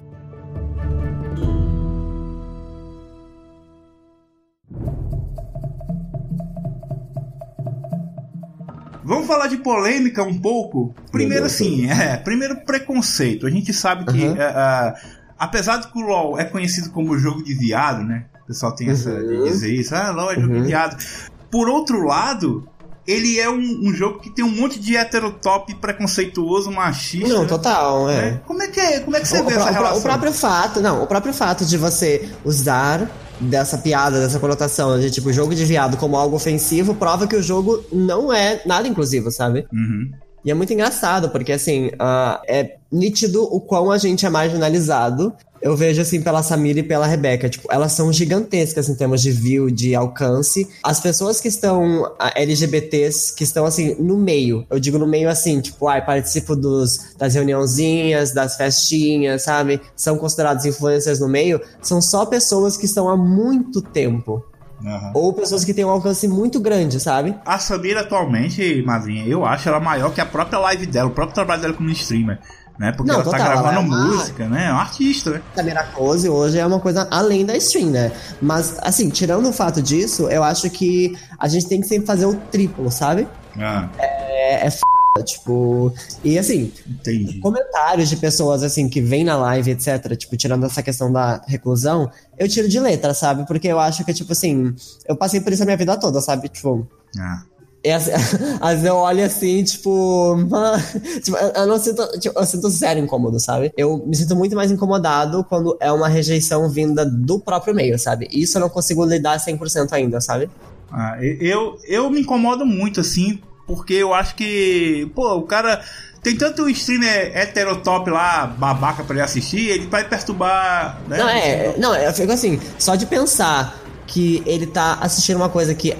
Vamos 9.10 9.26
falar 9.26 9.48
de 9.48 9.58
polêmica 9.58 10.22
um 10.22 10.40
pouco. 10.40 10.94
Primeiro, 11.12 11.46
assim, 11.46 11.90
é, 11.90 12.16
primeiro 12.18 12.58
preconceito. 12.58 13.48
A 13.48 13.50
gente 13.50 13.74
sabe 13.74 14.06
que, 14.06 14.24
uhum. 14.24 14.34
uh, 14.34 14.94
apesar 15.36 15.78
de 15.78 15.92
que 15.92 15.98
o 15.98 16.02
LoL 16.02 16.40
é 16.40 16.46
conhecido 16.46 16.92
como 16.92 17.18
jogo 17.18 17.44
de 17.44 17.56
viado, 17.56 18.04
né? 18.04 18.26
O 18.44 18.46
pessoal 18.46 18.76
tem 18.76 18.88
essa 18.92 19.12
de 19.12 19.34
uhum. 19.34 19.44
dizer 19.46 19.74
isso, 19.74 19.96
ah, 19.96 20.12
LoL 20.12 20.32
é 20.32 20.36
jogo 20.36 20.54
uhum. 20.54 20.62
de 20.62 20.68
viado. 20.68 21.04
Por 21.50 21.68
outro 21.68 22.06
lado, 22.06 22.70
ele 23.08 23.40
é 23.40 23.50
um, 23.50 23.80
um, 23.82 23.92
jogo 23.96 24.20
que 24.20 24.30
tem 24.30 24.46
um 24.46 24.52
monte 24.52 24.80
de 24.80 24.96
heterotop 24.96 25.74
preconceituoso, 25.74 26.72
machista. 26.72 27.30
Não, 27.30 27.48
total, 27.48 28.08
é. 28.12 28.16
Né? 28.16 28.42
Como 28.46 28.62
é 28.62 28.68
que 28.68 28.80
é? 28.80 29.00
Como 29.00 29.18
é 29.18 29.22
que 29.22 29.28
você 29.28 29.42
o, 29.42 29.46
vê 29.48 29.56
o, 29.56 29.60
essa 29.60 29.72
relação? 29.72 29.98
O 29.98 30.02
próprio 30.04 30.32
fato, 30.32 30.82
não, 30.82 31.02
o 31.02 31.08
próprio 31.08 31.34
fato 31.34 31.66
de 31.66 31.78
você 31.78 32.30
usar 32.46 33.10
dessa 33.40 33.78
piada, 33.78 34.20
dessa 34.20 34.40
conotação 34.40 35.00
de 35.00 35.10
tipo 35.10 35.32
jogo 35.32 35.56
de 35.56 35.66
viado 35.66 35.98
como 35.98 36.18
algo 36.18 36.36
ofensivo, 36.36 36.96
prova 36.96 37.28
que 37.28 37.36
o 37.36 37.44
jogo 37.44 37.84
não 37.92 38.32
é 38.34 38.62
nada 38.66 38.88
inclusivo, 38.88 39.32
sabe? 39.32 39.66
Uhum. 39.72 40.12
E 40.44 40.52
é 40.52 40.54
muito 40.54 40.72
engraçado, 40.74 41.30
porque 41.30 41.52
assim, 41.52 41.88
uh, 41.88 42.40
é 42.48 42.78
nítido 42.92 43.44
o 43.44 43.60
quão 43.60 43.92
a 43.92 43.98
gente 43.98 44.26
é 44.26 44.30
marginalizado 44.30 45.34
eu 45.62 45.76
vejo 45.76 46.02
assim 46.02 46.22
pela 46.22 46.44
Samira 46.44 46.80
e 46.80 46.84
pela 46.84 47.06
Rebeca, 47.06 47.50
tipo, 47.50 47.68
elas 47.72 47.92
são 47.92 48.12
gigantescas 48.12 48.90
em 48.90 48.96
termos 48.96 49.22
de 49.22 49.32
view, 49.32 49.70
de 49.70 49.96
alcance. 49.96 50.68
As 50.84 51.00
pessoas 51.00 51.42
que 51.42 51.48
estão 51.48 52.16
LGBTs, 52.36 53.34
que 53.36 53.44
estão 53.44 53.66
assim 53.66 53.96
no 54.00 54.18
meio, 54.18 54.66
eu 54.70 54.80
digo 54.80 54.98
no 54.98 55.08
meio 55.08 55.30
assim, 55.30 55.60
tipo, 55.62 55.88
ai, 55.88 56.06
participo 56.06 56.56
dos 56.56 57.16
das 57.18 57.34
reuniãozinhas, 57.34 58.34
das 58.34 58.56
festinhas, 58.56 59.44
sabe? 59.44 59.82
São 59.96 60.18
considerados 60.18 60.66
influencers 60.66 61.20
no 61.20 61.28
meio, 61.28 61.62
são 61.82 62.02
só 62.02 62.26
pessoas 62.26 62.78
que 62.78 62.86
estão 62.86 63.10
há 63.10 63.18
muito 63.18 63.82
tempo. 63.82 64.44
Uhum. 64.82 65.12
Ou 65.14 65.34
pessoas 65.34 65.66
que 65.66 65.74
têm 65.74 65.84
um 65.84 65.90
alcance 65.90 66.26
muito 66.26 66.58
grande, 66.58 67.02
sabe? 67.02 67.36
A 67.46 67.60
Samira 67.60 68.00
atualmente, 68.02 68.82
Madrinha, 68.84 69.26
eu 69.26 69.46
acho 69.46 69.68
ela 69.68 69.80
maior 69.80 70.14
que 70.14 70.22
a 70.22 70.26
própria 70.26 70.58
live 70.60 70.86
dela, 70.86 71.10
o 71.10 71.14
próprio 71.14 71.36
trabalho 71.36 71.62
dela 71.62 71.74
como 71.74 71.90
streamer 71.90 72.40
né? 72.80 72.94
Porque 72.94 73.12
não, 73.12 73.16
ela 73.16 73.26
tá 73.26 73.32
total, 73.32 73.46
tá 73.46 73.62
gravando 73.62 73.74
ela 73.74 73.82
é 73.82 73.86
uma... 73.86 74.06
música, 74.08 74.48
né? 74.48 74.68
É 74.68 74.74
um 74.74 74.78
artista, 74.78 75.32
né? 75.32 75.42
Camila 75.54 75.84
Close 75.84 76.30
hoje 76.30 76.58
é 76.58 76.66
uma 76.66 76.80
coisa 76.80 77.06
além 77.12 77.46
da 77.46 77.56
stream, 77.58 77.90
né? 77.90 78.10
Mas, 78.42 78.78
assim, 78.82 79.10
tirando 79.10 79.50
o 79.50 79.54
fato 79.54 79.82
disso, 79.82 80.30
eu 80.30 80.42
acho 80.42 80.70
que 80.70 81.14
a 81.38 81.50
gente 81.50 81.68
tem 81.68 81.82
que 81.82 81.88
sempre 81.88 82.08
fazer 82.08 82.26
o 82.26 82.34
triplo, 82.34 82.90
sabe? 82.90 83.28
Ah. 83.60 83.90
É, 83.98 84.66
é 84.66 84.68
f... 84.68 84.80
Tipo, 85.26 85.92
e 86.24 86.40
assim, 86.40 86.72
Entendi. 86.88 87.40
comentários 87.40 88.08
de 88.08 88.16
pessoas 88.16 88.64
assim 88.64 88.88
que 88.88 89.02
vêm 89.02 89.26
na 89.26 89.36
live, 89.36 89.72
etc. 89.72 90.16
Tipo, 90.16 90.38
tirando 90.38 90.66
essa 90.66 90.82
questão 90.82 91.12
da 91.12 91.42
reclusão, 91.46 92.10
eu 92.38 92.48
tiro 92.48 92.70
de 92.70 92.80
letra, 92.80 93.14
sabe? 93.14 93.46
Porque 93.46 93.68
eu 93.68 93.80
acho 93.80 94.06
que, 94.06 94.14
tipo 94.14 94.32
assim, 94.32 94.74
eu 95.06 95.18
passei 95.18 95.42
por 95.42 95.52
isso 95.52 95.64
a 95.64 95.66
minha 95.66 95.76
vida 95.76 95.98
toda, 95.98 96.22
sabe? 96.22 96.48
Tipo. 96.48 96.88
Ah. 97.20 97.42
E 97.84 97.92
às, 97.92 98.06
vezes 98.06 98.86
eu 98.86 98.96
olho 98.96 99.24
assim, 99.24 99.64
tipo, 99.64 100.36
tipo 101.24 101.38
eu 101.38 101.68
não 101.68 101.80
sinto, 101.80 102.06
tipo, 102.20 102.38
eu 102.38 102.46
sinto 102.46 102.70
zero 102.70 103.00
incômodo, 103.00 103.40
sabe? 103.40 103.72
Eu 103.78 104.04
me 104.06 104.16
sinto 104.16 104.36
muito 104.36 104.56
mais 104.56 104.72
incomodado 104.72 105.44
quando 105.46 105.78
é 105.80 105.92
uma 105.92 106.08
rejeição 106.08 106.70
vinda 106.70 107.06
do 107.06 107.40
próprio 107.40 107.74
meio, 107.74 107.98
sabe? 107.98 108.28
Isso 108.32 108.58
eu 108.58 108.62
não 108.62 108.70
consigo 108.70 109.06
lidar 109.06 109.40
100% 109.40 109.94
ainda, 109.94 110.20
sabe? 110.20 110.50
Ah, 110.92 111.18
eu, 111.22 111.78
eu 111.88 112.10
me 112.10 112.22
incomodo 112.22 112.66
muito, 112.66 113.00
assim, 113.00 113.40
porque 113.66 113.94
eu 113.94 114.14
acho 114.14 114.36
que, 114.36 115.10
pô, 115.16 115.36
o 115.36 115.44
cara 115.44 115.82
tem 116.22 116.36
tanto 116.36 116.68
streamer 116.70 117.38
heterotop 117.38 118.10
lá, 118.10 118.46
babaca 118.48 119.04
pra 119.04 119.16
ele 119.16 119.24
assistir, 119.24 119.70
ele 119.70 119.88
vai 119.88 120.04
perturbar, 120.08 121.00
né? 121.08 121.18
Não, 121.18 121.30
é, 121.30 121.78
não, 121.78 121.96
eu 121.96 122.14
fico 122.14 122.32
assim, 122.32 122.60
só 122.78 122.96
de 122.96 123.06
pensar 123.06 123.80
que 124.06 124.44
ele 124.46 124.66
tá 124.66 124.98
assistindo 125.02 125.38
uma 125.38 125.50
coisa 125.50 125.74
que, 125.74 125.96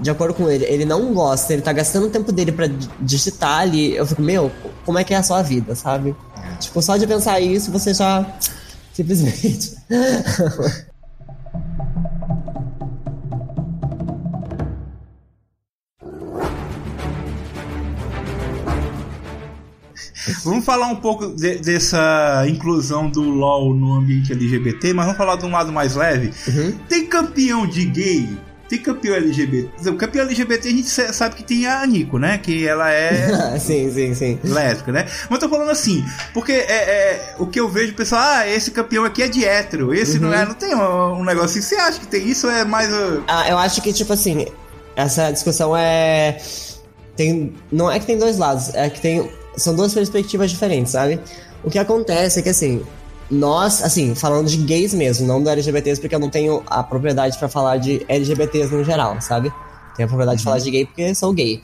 de 0.00 0.10
acordo 0.10 0.34
com 0.34 0.48
ele, 0.50 0.64
ele 0.64 0.84
não 0.84 1.12
gosta, 1.12 1.52
ele 1.52 1.62
tá 1.62 1.72
gastando 1.72 2.06
o 2.06 2.10
tempo 2.10 2.32
dele 2.32 2.52
para 2.52 2.68
digitar 3.00 3.60
ali. 3.60 3.94
Eu 3.94 4.06
fico, 4.06 4.22
meu, 4.22 4.50
como 4.84 4.98
é 4.98 5.04
que 5.04 5.14
é 5.14 5.16
a 5.16 5.22
sua 5.22 5.42
vida, 5.42 5.74
sabe? 5.74 6.14
Tipo, 6.60 6.82
só 6.82 6.96
de 6.96 7.06
pensar 7.06 7.40
isso, 7.40 7.70
você 7.70 7.94
já. 7.94 8.26
Simplesmente. 8.92 9.74
Vamos 20.42 20.64
falar 20.64 20.88
um 20.88 20.96
pouco 20.96 21.34
de, 21.34 21.58
dessa 21.58 22.44
inclusão 22.48 23.10
do 23.10 23.22
LoL 23.22 23.74
no 23.74 23.94
ambiente 23.94 24.32
LGBT, 24.32 24.94
mas 24.94 25.06
vamos 25.06 25.18
falar 25.18 25.36
de 25.36 25.44
um 25.44 25.50
lado 25.50 25.72
mais 25.72 25.94
leve. 25.94 26.32
Uhum. 26.48 26.78
Tem 26.88 27.06
campeão 27.06 27.66
de 27.66 27.84
gay 27.86 28.28
tem 28.74 28.82
campeão 28.82 29.14
LGBT. 29.14 29.88
O 29.88 29.96
campeão 29.96 30.24
LGBT 30.24 30.68
a 30.68 30.70
gente 30.72 30.88
sabe 30.88 31.36
que 31.36 31.42
tem 31.42 31.66
a 31.66 31.86
Nico, 31.86 32.18
né? 32.18 32.38
Que 32.38 32.66
ela 32.66 32.90
é. 32.90 33.58
sim, 33.60 33.90
sim, 33.92 34.14
sim. 34.14 34.38
Lésbica, 34.42 34.92
né? 34.92 35.06
Mas 35.30 35.38
tô 35.38 35.48
falando 35.48 35.70
assim, 35.70 36.04
porque 36.32 36.52
é, 36.52 36.72
é, 36.72 37.34
o 37.38 37.46
que 37.46 37.60
eu 37.60 37.68
vejo, 37.68 37.94
pessoal, 37.94 38.22
ah, 38.22 38.48
esse 38.48 38.70
campeão 38.70 39.04
aqui 39.04 39.22
é 39.22 39.28
de 39.28 39.44
hétero, 39.44 39.94
esse 39.94 40.16
uhum. 40.16 40.24
não 40.24 40.34
é. 40.34 40.44
Não 40.44 40.54
tem 40.54 40.74
um, 40.74 41.20
um, 41.20 41.24
negócio 41.24 41.58
assim. 41.58 41.62
Você 41.62 41.76
acha 41.76 42.00
que 42.00 42.06
tem 42.06 42.28
isso? 42.28 42.48
É 42.48 42.64
mais. 42.64 42.92
Uh... 42.92 43.22
Ah, 43.28 43.48
eu 43.48 43.58
acho 43.58 43.80
que, 43.80 43.92
tipo 43.92 44.12
assim, 44.12 44.46
essa 44.96 45.30
discussão 45.30 45.76
é. 45.76 46.38
Tem, 47.16 47.54
não 47.70 47.90
é 47.90 48.00
que 48.00 48.06
tem 48.06 48.18
dois 48.18 48.38
lados, 48.38 48.74
é 48.74 48.90
que 48.90 49.00
tem 49.00 49.30
são 49.56 49.74
duas 49.74 49.94
perspectivas 49.94 50.50
diferentes, 50.50 50.92
sabe? 50.92 51.20
O 51.62 51.70
que 51.70 51.78
acontece 51.78 52.40
é 52.40 52.42
que, 52.42 52.48
assim, 52.48 52.84
nós, 53.30 53.82
assim, 53.82 54.14
falando 54.14 54.48
de 54.48 54.56
gays 54.58 54.92
mesmo, 54.92 55.26
não 55.26 55.42
do 55.42 55.48
LGBTs, 55.48 56.00
porque 56.00 56.14
eu 56.14 56.18
não 56.18 56.30
tenho 56.30 56.62
a 56.66 56.82
propriedade 56.82 57.38
para 57.38 57.48
falar 57.48 57.78
de 57.78 58.04
LGBTs 58.08 58.74
no 58.74 58.84
geral, 58.84 59.20
sabe? 59.20 59.52
Tenho 59.96 60.06
a 60.06 60.08
propriedade 60.08 60.36
uhum. 60.36 60.36
de 60.36 60.44
falar 60.44 60.58
de 60.58 60.70
gay 60.70 60.86
porque 60.86 61.14
sou 61.14 61.32
gay. 61.32 61.62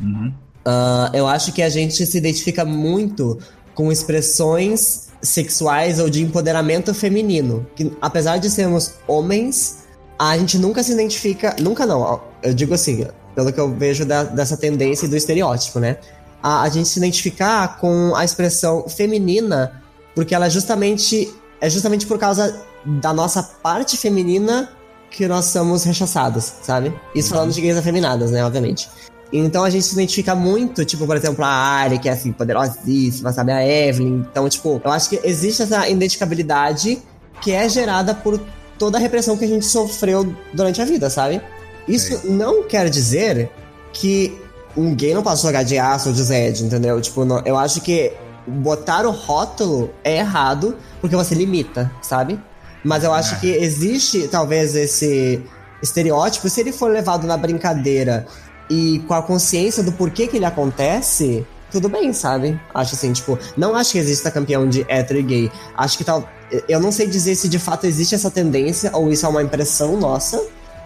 Uhum. 0.00 0.32
Uh, 0.66 1.14
eu 1.14 1.26
acho 1.26 1.52
que 1.52 1.62
a 1.62 1.68
gente 1.68 2.04
se 2.04 2.18
identifica 2.18 2.64
muito 2.64 3.38
com 3.74 3.92
expressões 3.92 5.08
sexuais 5.22 6.00
ou 6.00 6.08
de 6.08 6.22
empoderamento 6.22 6.92
feminino. 6.94 7.66
Que, 7.76 7.92
apesar 8.00 8.38
de 8.38 8.50
sermos 8.50 8.94
homens, 9.06 9.84
a 10.18 10.36
gente 10.38 10.58
nunca 10.58 10.82
se 10.82 10.92
identifica. 10.92 11.54
Nunca 11.60 11.84
não, 11.84 12.20
eu 12.42 12.54
digo 12.54 12.74
assim, 12.74 13.06
pelo 13.34 13.52
que 13.52 13.60
eu 13.60 13.72
vejo 13.74 14.04
da, 14.04 14.24
dessa 14.24 14.56
tendência 14.56 15.06
e 15.06 15.08
do 15.08 15.16
estereótipo, 15.16 15.78
né? 15.78 15.98
a, 16.46 16.62
a 16.62 16.68
gente 16.68 16.88
se 16.88 16.98
identificar 16.98 17.78
com 17.78 18.14
a 18.14 18.24
expressão 18.24 18.88
feminina, 18.88 19.82
porque 20.16 20.34
ela 20.34 20.46
é 20.46 20.50
justamente 20.50 21.32
é 21.60 21.70
justamente 21.70 22.06
por 22.06 22.18
causa 22.18 22.60
da 22.84 23.12
nossa 23.12 23.42
parte 23.42 23.96
feminina 23.96 24.70
que 25.10 25.28
nós 25.28 25.46
somos 25.46 25.84
rechaçados, 25.84 26.52
sabe? 26.62 26.92
Isso 27.14 27.30
falando 27.30 27.52
de 27.52 27.60
gays 27.60 27.76
afeminadas, 27.76 28.30
né, 28.30 28.44
obviamente. 28.44 28.88
Então 29.32 29.64
a 29.64 29.70
gente 29.70 29.84
se 29.84 29.92
identifica 29.94 30.34
muito, 30.34 30.84
tipo, 30.84 31.06
por 31.06 31.16
exemplo, 31.16 31.44
a 31.44 31.48
Ari, 31.48 31.98
que 31.98 32.08
é 32.08 32.12
assim, 32.12 32.32
poderosíssima, 32.32 33.32
sabe? 33.32 33.52
A 33.52 33.66
Evelyn. 33.66 34.24
Então, 34.30 34.48
tipo, 34.48 34.80
eu 34.84 34.90
acho 34.90 35.10
que 35.10 35.20
existe 35.24 35.62
essa 35.62 35.88
identificabilidade 35.88 37.02
que 37.40 37.52
é 37.52 37.68
gerada 37.68 38.14
por 38.14 38.40
toda 38.78 38.98
a 38.98 39.00
repressão 39.00 39.36
que 39.36 39.44
a 39.44 39.48
gente 39.48 39.64
sofreu 39.64 40.34
durante 40.52 40.80
a 40.80 40.84
vida, 40.84 41.10
sabe? 41.10 41.40
Isso 41.88 42.14
é. 42.14 42.20
não 42.28 42.64
quer 42.64 42.88
dizer 42.88 43.50
que 43.92 44.36
um 44.76 44.94
gay 44.94 45.14
não 45.14 45.22
pode 45.22 45.40
jogar 45.40 45.62
de 45.62 45.78
aço 45.78 46.10
ou 46.10 46.14
de 46.14 46.22
Zed, 46.22 46.64
entendeu? 46.64 47.00
Tipo, 47.00 47.24
não, 47.24 47.42
eu 47.44 47.56
acho 47.56 47.80
que 47.80 48.12
botar 48.46 49.06
o 49.06 49.10
rótulo 49.10 49.90
é 50.04 50.18
errado 50.18 50.76
porque 51.00 51.16
você 51.16 51.34
limita, 51.34 51.90
sabe? 52.00 52.40
Mas 52.84 53.02
eu 53.02 53.12
acho 53.12 53.34
é. 53.34 53.38
que 53.38 53.48
existe 53.48 54.28
talvez 54.28 54.74
esse 54.76 55.42
estereótipo, 55.82 56.48
se 56.48 56.60
ele 56.60 56.72
for 56.72 56.90
levado 56.90 57.26
na 57.26 57.36
brincadeira 57.36 58.26
e 58.70 59.00
com 59.06 59.14
a 59.14 59.22
consciência 59.22 59.82
do 59.82 59.92
porquê 59.92 60.26
que 60.26 60.36
ele 60.36 60.44
acontece, 60.44 61.46
tudo 61.70 61.88
bem, 61.88 62.12
sabe? 62.12 62.60
Acho 62.72 62.94
assim, 62.94 63.12
tipo, 63.12 63.38
não 63.56 63.74
acho 63.74 63.92
que 63.92 63.98
exista 63.98 64.30
campeão 64.30 64.68
de 64.68 64.84
hétero 64.88 65.20
e 65.20 65.22
gay. 65.22 65.52
Acho 65.76 65.98
que 65.98 66.04
tal. 66.04 66.28
Eu 66.68 66.80
não 66.80 66.92
sei 66.92 67.06
dizer 67.08 67.34
se 67.34 67.48
de 67.48 67.58
fato 67.58 67.86
existe 67.86 68.14
essa 68.14 68.30
tendência 68.30 68.90
ou 68.94 69.10
isso 69.10 69.26
é 69.26 69.28
uma 69.28 69.42
impressão 69.42 69.96
nossa. 69.96 70.42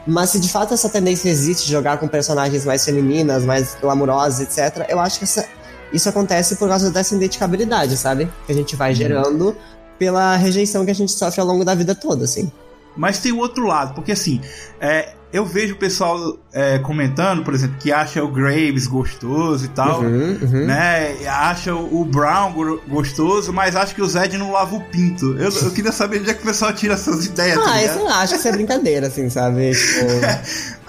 Mas 0.07 0.31
se 0.31 0.41
de 0.41 0.49
fato 0.49 0.73
essa 0.73 0.89
tendência 0.89 1.29
existe 1.29 1.67
de 1.67 1.73
jogar 1.73 1.99
com 1.99 2.09
personagens 2.09 2.65
mais 2.65 2.85
femininas, 2.85 3.45
mais 3.45 3.77
glamourosas, 3.81 4.41
etc., 4.41 4.87
eu 4.89 4.99
acho 4.99 5.19
que 5.19 5.25
essa, 5.25 5.47
isso 5.93 6.09
acontece 6.09 6.57
por 6.57 6.69
causa 6.69 6.91
dessa 6.91 7.15
identificabilidade, 7.15 7.97
sabe? 7.97 8.29
Que 8.47 8.53
a 8.53 8.55
gente 8.55 8.77
vai 8.77 8.91
uhum. 8.91 8.97
gerando 8.97 9.57
pela 9.99 10.37
rejeição 10.37 10.85
que 10.85 10.91
a 10.91 10.95
gente 10.95 11.13
sofre 11.13 11.41
ao 11.41 11.47
longo 11.47 11.65
da 11.65 11.75
vida 11.75 11.95
toda, 11.95 12.25
assim. 12.25 12.51
Mas 12.97 13.19
tem 13.19 13.33
o 13.33 13.39
outro 13.39 13.67
lado, 13.67 13.95
porque 13.95 14.13
assim, 14.13 14.41
é, 14.81 15.15
eu 15.33 15.47
vejo 15.47 15.75
o 15.75 15.77
pessoal 15.77 16.37
é, 16.53 16.79
comentando, 16.81 17.45
por 17.45 17.55
exemplo, 17.55 17.77
que 17.79 17.93
acha 17.93 18.23
o 18.23 18.29
Graves 18.29 18.87
gostoso 18.87 19.65
e 19.65 19.69
tal, 19.69 20.01
uhum, 20.01 20.39
uhum. 20.43 20.67
né? 20.67 21.17
Acha 21.29 21.73
o 21.75 22.05
Brown 22.05 22.53
gostoso, 22.89 23.53
mas 23.53 23.77
acha 23.77 23.95
que 23.95 24.03
o 24.03 24.09
Zed 24.09 24.37
não 24.37 24.51
lava 24.51 24.75
o 24.75 24.81
pinto. 24.81 25.37
Eu, 25.39 25.51
eu 25.51 25.71
queria 25.71 25.93
saber 25.93 26.21
onde 26.21 26.31
é 26.31 26.35
que 26.35 26.43
o 26.43 26.47
pessoal 26.47 26.73
tira 26.73 26.95
essas 26.95 27.27
ideias. 27.27 27.59
Ah, 27.59 27.63
tá 27.63 27.83
isso 27.83 27.99
eu 27.99 28.09
acho 28.09 28.33
que 28.33 28.39
isso 28.41 28.49
é 28.49 28.53
brincadeira, 28.53 29.07
assim, 29.07 29.31
sabe? 29.31 29.71
Tipo... 29.71 30.80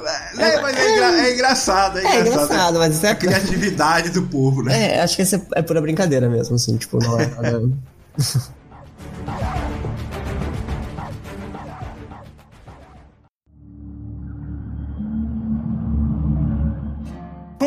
É, 0.42 0.62
mas 0.62 0.78
é, 0.78 0.94
engra 0.94 1.06
é, 1.06 1.34
engraçado, 1.34 1.98
é, 2.00 2.02
é 2.02 2.20
engraçado. 2.22 2.46
engraçado 2.46 2.80
mas 2.80 2.96
isso 2.96 3.06
é 3.06 3.10
a 3.10 3.16
criatividade 3.16 4.10
do 4.10 4.24
povo, 4.24 4.64
né? 4.64 4.96
É, 4.96 5.02
acho 5.02 5.16
que 5.16 5.22
isso 5.22 5.36
é, 5.36 5.42
é 5.56 5.62
pura 5.62 5.82
brincadeira 5.82 6.30
mesmo, 6.30 6.56
assim, 6.56 6.78
tipo, 6.78 7.00
não 7.00 7.20
é 7.20 7.26
nada. 7.28 7.70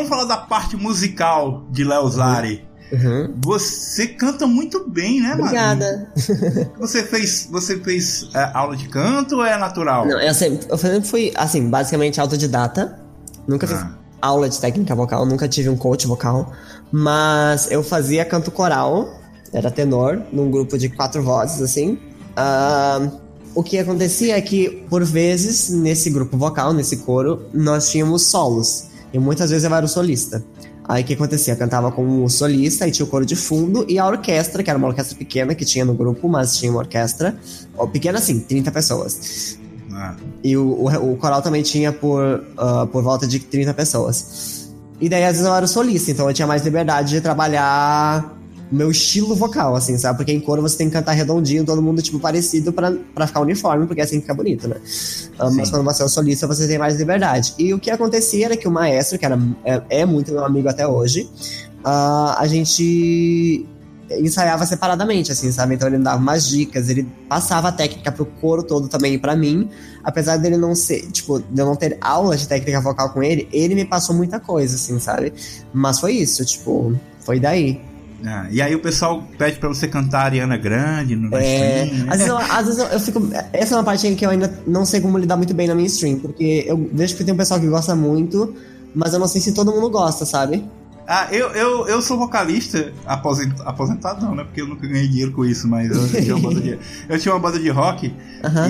vamos 0.05 0.09
falar 0.09 0.25
da 0.25 0.37
parte 0.37 0.77
musical 0.77 1.65
de 1.71 1.83
Léo 1.83 2.07
Zari. 2.09 2.67
Uhum. 2.91 3.33
Você 3.43 4.07
canta 4.07 4.45
muito 4.45 4.87
bem, 4.87 5.21
né, 5.21 5.33
Obrigada. 5.33 6.11
Você 6.79 7.03
fez, 7.03 7.47
você 7.49 7.79
fez 7.79 8.29
é, 8.33 8.51
aula 8.53 8.75
de 8.77 8.87
canto 8.87 9.37
ou 9.37 9.45
é 9.45 9.57
natural? 9.57 10.05
Não, 10.05 10.19
eu 10.19 10.33
sempre, 10.33 10.67
eu 10.69 10.77
sempre 10.77 11.07
fui, 11.07 11.31
assim, 11.35 11.69
basicamente 11.69 12.21
autodidata. 12.21 12.99
Nunca 13.47 13.67
fiz 13.67 13.77
ah. 13.77 13.91
aula 14.21 14.49
de 14.49 14.59
técnica 14.59 14.93
vocal, 14.93 15.25
nunca 15.25 15.47
tive 15.47 15.69
um 15.69 15.77
coach 15.77 16.05
vocal. 16.05 16.53
Mas 16.91 17.71
eu 17.71 17.83
fazia 17.83 18.23
canto 18.23 18.51
coral, 18.51 19.19
era 19.51 19.71
tenor, 19.71 20.21
num 20.31 20.51
grupo 20.51 20.77
de 20.77 20.89
quatro 20.89 21.23
vozes, 21.23 21.61
assim. 21.61 21.97
Uh, 22.37 23.11
o 23.55 23.63
que 23.63 23.79
acontecia 23.79 24.37
é 24.37 24.41
que, 24.41 24.85
por 24.89 25.03
vezes, 25.03 25.69
nesse 25.69 26.09
grupo 26.09 26.37
vocal, 26.37 26.73
nesse 26.73 26.97
coro, 26.97 27.45
nós 27.53 27.89
tínhamos 27.89 28.23
solos. 28.23 28.87
E 29.13 29.17
muitas 29.17 29.49
vezes 29.49 29.63
eu 29.63 29.73
era 29.73 29.85
o 29.85 29.89
solista. 29.89 30.43
Aí 30.87 31.03
o 31.03 31.05
que 31.05 31.13
acontecia? 31.13 31.53
Eu 31.53 31.57
cantava 31.57 31.91
com 31.91 32.23
o 32.23 32.29
solista, 32.29 32.87
e 32.87 32.91
tinha 32.91 33.05
o 33.05 33.09
coro 33.09 33.25
de 33.25 33.35
fundo, 33.35 33.85
e 33.89 33.97
a 33.97 34.05
orquestra, 34.05 34.61
que 34.61 34.69
era 34.69 34.77
uma 34.77 34.87
orquestra 34.87 35.17
pequena 35.17 35.55
que 35.55 35.65
tinha 35.65 35.83
no 35.83 35.93
grupo, 35.93 36.29
mas 36.29 36.57
tinha 36.57 36.71
uma 36.71 36.79
orquestra. 36.79 37.35
Pequena 37.91 38.19
assim, 38.19 38.39
30 38.39 38.71
pessoas. 38.71 39.57
Ah. 39.91 40.15
E 40.43 40.55
o, 40.55 40.65
o, 40.65 41.13
o, 41.13 41.17
coral 41.17 41.41
também 41.41 41.63
tinha 41.63 41.91
por, 41.91 42.43
uh, 42.57 42.85
por 42.87 43.01
volta 43.01 43.25
de 43.25 43.39
30 43.39 43.73
pessoas. 43.73 44.71
E 45.01 45.09
daí, 45.09 45.23
às 45.23 45.31
vezes, 45.31 45.45
eu 45.45 45.53
era 45.53 45.65
o 45.65 45.67
solista, 45.67 46.11
então 46.11 46.27
eu 46.27 46.33
tinha 46.33 46.47
mais 46.47 46.63
liberdade 46.63 47.09
de 47.09 47.21
trabalhar 47.21 48.35
meu 48.71 48.89
estilo 48.91 49.35
vocal, 49.35 49.75
assim, 49.75 49.97
sabe? 49.97 50.17
Porque 50.17 50.31
em 50.31 50.39
coro 50.39 50.61
você 50.61 50.77
tem 50.77 50.87
que 50.87 50.93
cantar 50.93 51.13
redondinho, 51.13 51.63
todo 51.63 51.81
mundo, 51.81 52.01
tipo, 52.01 52.19
parecido 52.19 52.73
pra, 52.73 52.91
pra 53.13 53.27
ficar 53.27 53.41
uniforme, 53.41 53.85
porque 53.85 54.01
assim 54.01 54.21
fica 54.21 54.33
bonito, 54.33 54.67
né? 54.67 54.77
Uh, 55.39 55.51
mas 55.53 55.69
quando 55.69 55.83
você 55.83 56.01
é 56.01 56.05
um 56.05 56.09
solista, 56.09 56.47
você 56.47 56.67
tem 56.67 56.77
mais 56.77 56.97
liberdade. 56.97 57.53
E 57.57 57.73
o 57.73 57.79
que 57.79 57.91
acontecia 57.91 58.45
era 58.45 58.57
que 58.57 58.67
o 58.67 58.71
maestro, 58.71 59.19
que 59.19 59.25
era, 59.25 59.39
é, 59.63 59.81
é 59.89 60.05
muito 60.05 60.31
meu 60.31 60.43
amigo 60.43 60.67
até 60.67 60.87
hoje, 60.87 61.29
uh, 61.83 62.35
a 62.37 62.47
gente 62.47 63.67
ensaiava 64.09 64.65
separadamente, 64.65 65.31
assim, 65.31 65.51
sabe? 65.51 65.75
Então 65.75 65.87
ele 65.87 65.97
me 65.97 66.03
dava 66.03 66.17
umas 66.17 66.47
dicas, 66.47 66.89
ele 66.89 67.03
passava 67.27 67.69
a 67.69 67.71
técnica 67.71 68.11
pro 68.11 68.25
coro 68.25 68.63
todo 68.63 68.87
também 68.87 69.17
para 69.17 69.35
mim. 69.35 69.69
Apesar 70.03 70.37
dele 70.37 70.57
não 70.57 70.75
ser, 70.75 71.09
tipo, 71.11 71.39
de 71.39 71.61
eu 71.61 71.65
não 71.65 71.75
ter 71.75 71.97
aula 72.01 72.37
de 72.37 72.47
técnica 72.47 72.79
vocal 72.81 73.11
com 73.11 73.23
ele, 73.23 73.47
ele 73.51 73.75
me 73.75 73.85
passou 73.85 74.15
muita 74.15 74.39
coisa, 74.39 74.75
assim, 74.75 74.99
sabe? 74.99 75.33
Mas 75.73 75.99
foi 75.99 76.13
isso, 76.13 76.45
tipo, 76.45 76.95
foi 77.21 77.39
daí. 77.39 77.81
Ah, 78.25 78.47
e 78.49 78.61
aí 78.61 78.73
o 78.73 78.79
pessoal 78.79 79.23
pede 79.37 79.59
pra 79.59 79.69
você 79.69 79.87
cantar 79.87 80.25
Ariana 80.25 80.57
Grande 80.57 81.15
no 81.15 81.35
é, 81.35 81.85
stream, 81.85 82.05
né? 82.05 82.11
às, 82.11 82.17
vezes 82.17 82.27
eu, 82.27 82.37
às 82.37 82.65
vezes 82.65 82.91
eu, 82.93 82.99
fico. 82.99 83.29
Essa 83.53 83.75
é 83.75 83.77
uma 83.77 83.83
parte 83.83 84.15
que 84.15 84.25
eu 84.25 84.29
ainda 84.29 84.51
não 84.65 84.85
sei 84.85 84.99
como 84.99 85.17
lidar 85.17 85.37
muito 85.37 85.53
bem 85.53 85.67
na 85.67 85.75
minha 85.75 85.87
stream, 85.87 86.19
porque 86.19 86.65
eu 86.67 86.89
vejo 86.91 87.15
que 87.15 87.23
tem 87.23 87.33
um 87.33 87.37
pessoal 87.37 87.59
que 87.59 87.67
gosta 87.67 87.95
muito, 87.95 88.55
mas 88.93 89.13
eu 89.13 89.19
não 89.19 89.27
sei 89.27 89.41
se 89.41 89.51
todo 89.51 89.71
mundo 89.71 89.89
gosta, 89.89 90.25
sabe? 90.25 90.63
Ah, 91.07 91.27
eu, 91.31 91.49
eu, 91.49 91.87
eu 91.87 92.01
sou 92.01 92.17
vocalista 92.17 92.91
aposentado, 93.05 93.69
aposentado 93.69 94.25
não, 94.25 94.33
né? 94.33 94.43
Porque 94.43 94.61
eu 94.61 94.67
nunca 94.67 94.87
ganhei 94.87 95.07
dinheiro 95.07 95.31
com 95.31 95.45
isso, 95.45 95.67
mas 95.67 95.91
eu, 95.91 96.01
eu 96.01 96.23
tinha 96.23 96.35
uma 96.35 96.49
banda 96.49 96.61
de, 96.61 96.79
eu 97.07 97.19
tinha 97.19 97.33
uma 97.33 97.39
banda 97.39 97.59
de 97.59 97.69
rock 97.69 98.15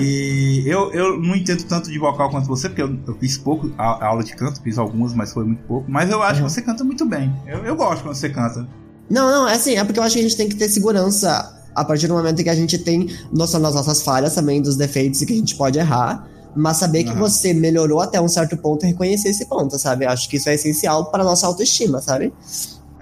e 0.02 0.62
eu, 0.66 0.92
eu 0.92 1.18
não 1.18 1.34
entendo 1.34 1.62
tanto 1.64 1.90
de 1.90 1.98
vocal 1.98 2.28
quanto 2.28 2.46
você, 2.46 2.68
porque 2.68 2.82
eu, 2.82 2.94
eu 3.06 3.14
fiz 3.14 3.38
pouco 3.38 3.72
a, 3.78 4.04
a 4.04 4.08
aula 4.08 4.22
de 4.22 4.36
canto, 4.36 4.60
fiz 4.60 4.76
algumas, 4.76 5.14
mas 5.14 5.32
foi 5.32 5.44
muito 5.44 5.62
pouco. 5.62 5.90
Mas 5.90 6.10
eu 6.10 6.22
acho 6.22 6.42
que 6.42 6.50
você 6.50 6.60
canta 6.60 6.84
muito 6.84 7.06
bem. 7.06 7.34
Eu, 7.46 7.64
eu 7.64 7.74
gosto 7.74 8.02
quando 8.02 8.14
você 8.14 8.28
canta. 8.28 8.68
Não, 9.08 9.30
não, 9.30 9.48
é 9.48 9.54
assim, 9.54 9.76
é 9.76 9.84
porque 9.84 9.98
eu 9.98 10.02
acho 10.02 10.14
que 10.14 10.20
a 10.20 10.22
gente 10.22 10.36
tem 10.36 10.48
que 10.48 10.56
ter 10.56 10.68
segurança 10.68 11.52
a 11.74 11.84
partir 11.84 12.08
do 12.08 12.14
momento 12.14 12.42
que 12.42 12.48
a 12.48 12.54
gente 12.54 12.78
tem 12.78 13.14
noção 13.30 13.60
das 13.60 13.74
nossas 13.74 14.02
falhas 14.02 14.34
também, 14.34 14.62
dos 14.62 14.76
defeitos 14.76 15.20
e 15.20 15.26
que 15.26 15.32
a 15.32 15.36
gente 15.36 15.54
pode 15.54 15.78
errar. 15.78 16.26
Mas 16.54 16.78
saber 16.78 17.04
uhum. 17.04 17.12
que 17.12 17.18
você 17.18 17.52
melhorou 17.52 18.00
até 18.00 18.18
um 18.18 18.28
certo 18.28 18.56
ponto 18.56 18.84
e 18.84 18.88
reconhecer 18.88 19.28
esse 19.28 19.44
ponto, 19.44 19.78
sabe? 19.78 20.06
Acho 20.06 20.26
que 20.26 20.38
isso 20.38 20.48
é 20.48 20.54
essencial 20.54 21.10
para 21.10 21.22
nossa 21.22 21.46
autoestima, 21.46 22.00
sabe? 22.00 22.32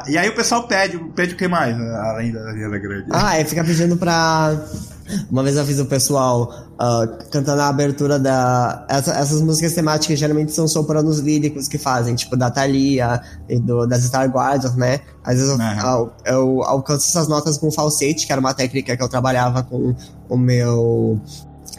E 0.09 0.19
aí 0.19 0.29
o 0.29 0.35
pessoal 0.35 0.67
pede, 0.67 0.99
pede 1.15 1.35
o 1.35 1.37
que 1.37 1.47
mais, 1.47 1.79
além 1.79 2.33
da 2.33 2.49
Ariana 2.49 2.79
Grande? 2.79 3.07
Ah, 3.11 3.39
é, 3.39 3.45
fica 3.45 3.63
pedindo 3.63 3.97
pra 3.97 4.61
uma 5.31 5.43
vez 5.43 5.57
eu 5.57 5.65
fiz 5.65 5.79
o 5.79 5.87
pessoal 5.87 6.69
uh, 6.75 7.31
cantando 7.31 7.61
a 7.61 7.69
abertura 7.69 8.19
da. 8.19 8.87
Essa, 8.89 9.13
essas 9.13 9.41
músicas 9.41 9.73
temáticas 9.73 10.19
geralmente 10.19 10.53
são 10.53 10.67
sopranos 10.67 11.19
líricos 11.19 11.69
que 11.69 11.79
fazem, 11.79 12.15
tipo 12.15 12.37
da 12.37 12.51
Thalia 12.51 13.21
e 13.49 13.59
do, 13.59 13.87
das 13.87 14.05
Star 14.05 14.29
Guardians, 14.29 14.75
né? 14.77 15.01
Às 15.23 15.39
vezes 15.39 15.51
eu, 15.51 15.59
eu, 15.59 16.13
eu, 16.27 16.63
alcanço 16.63 17.09
essas 17.09 17.29
notas 17.29 17.59
com 17.59 17.71
falsete, 17.71 18.27
que 18.27 18.33
era 18.33 18.41
uma 18.41 18.55
técnica 18.55 18.97
que 18.97 19.03
eu 19.03 19.09
trabalhava 19.09 19.63
com 19.63 19.95
o 20.29 20.37
meu 20.37 21.21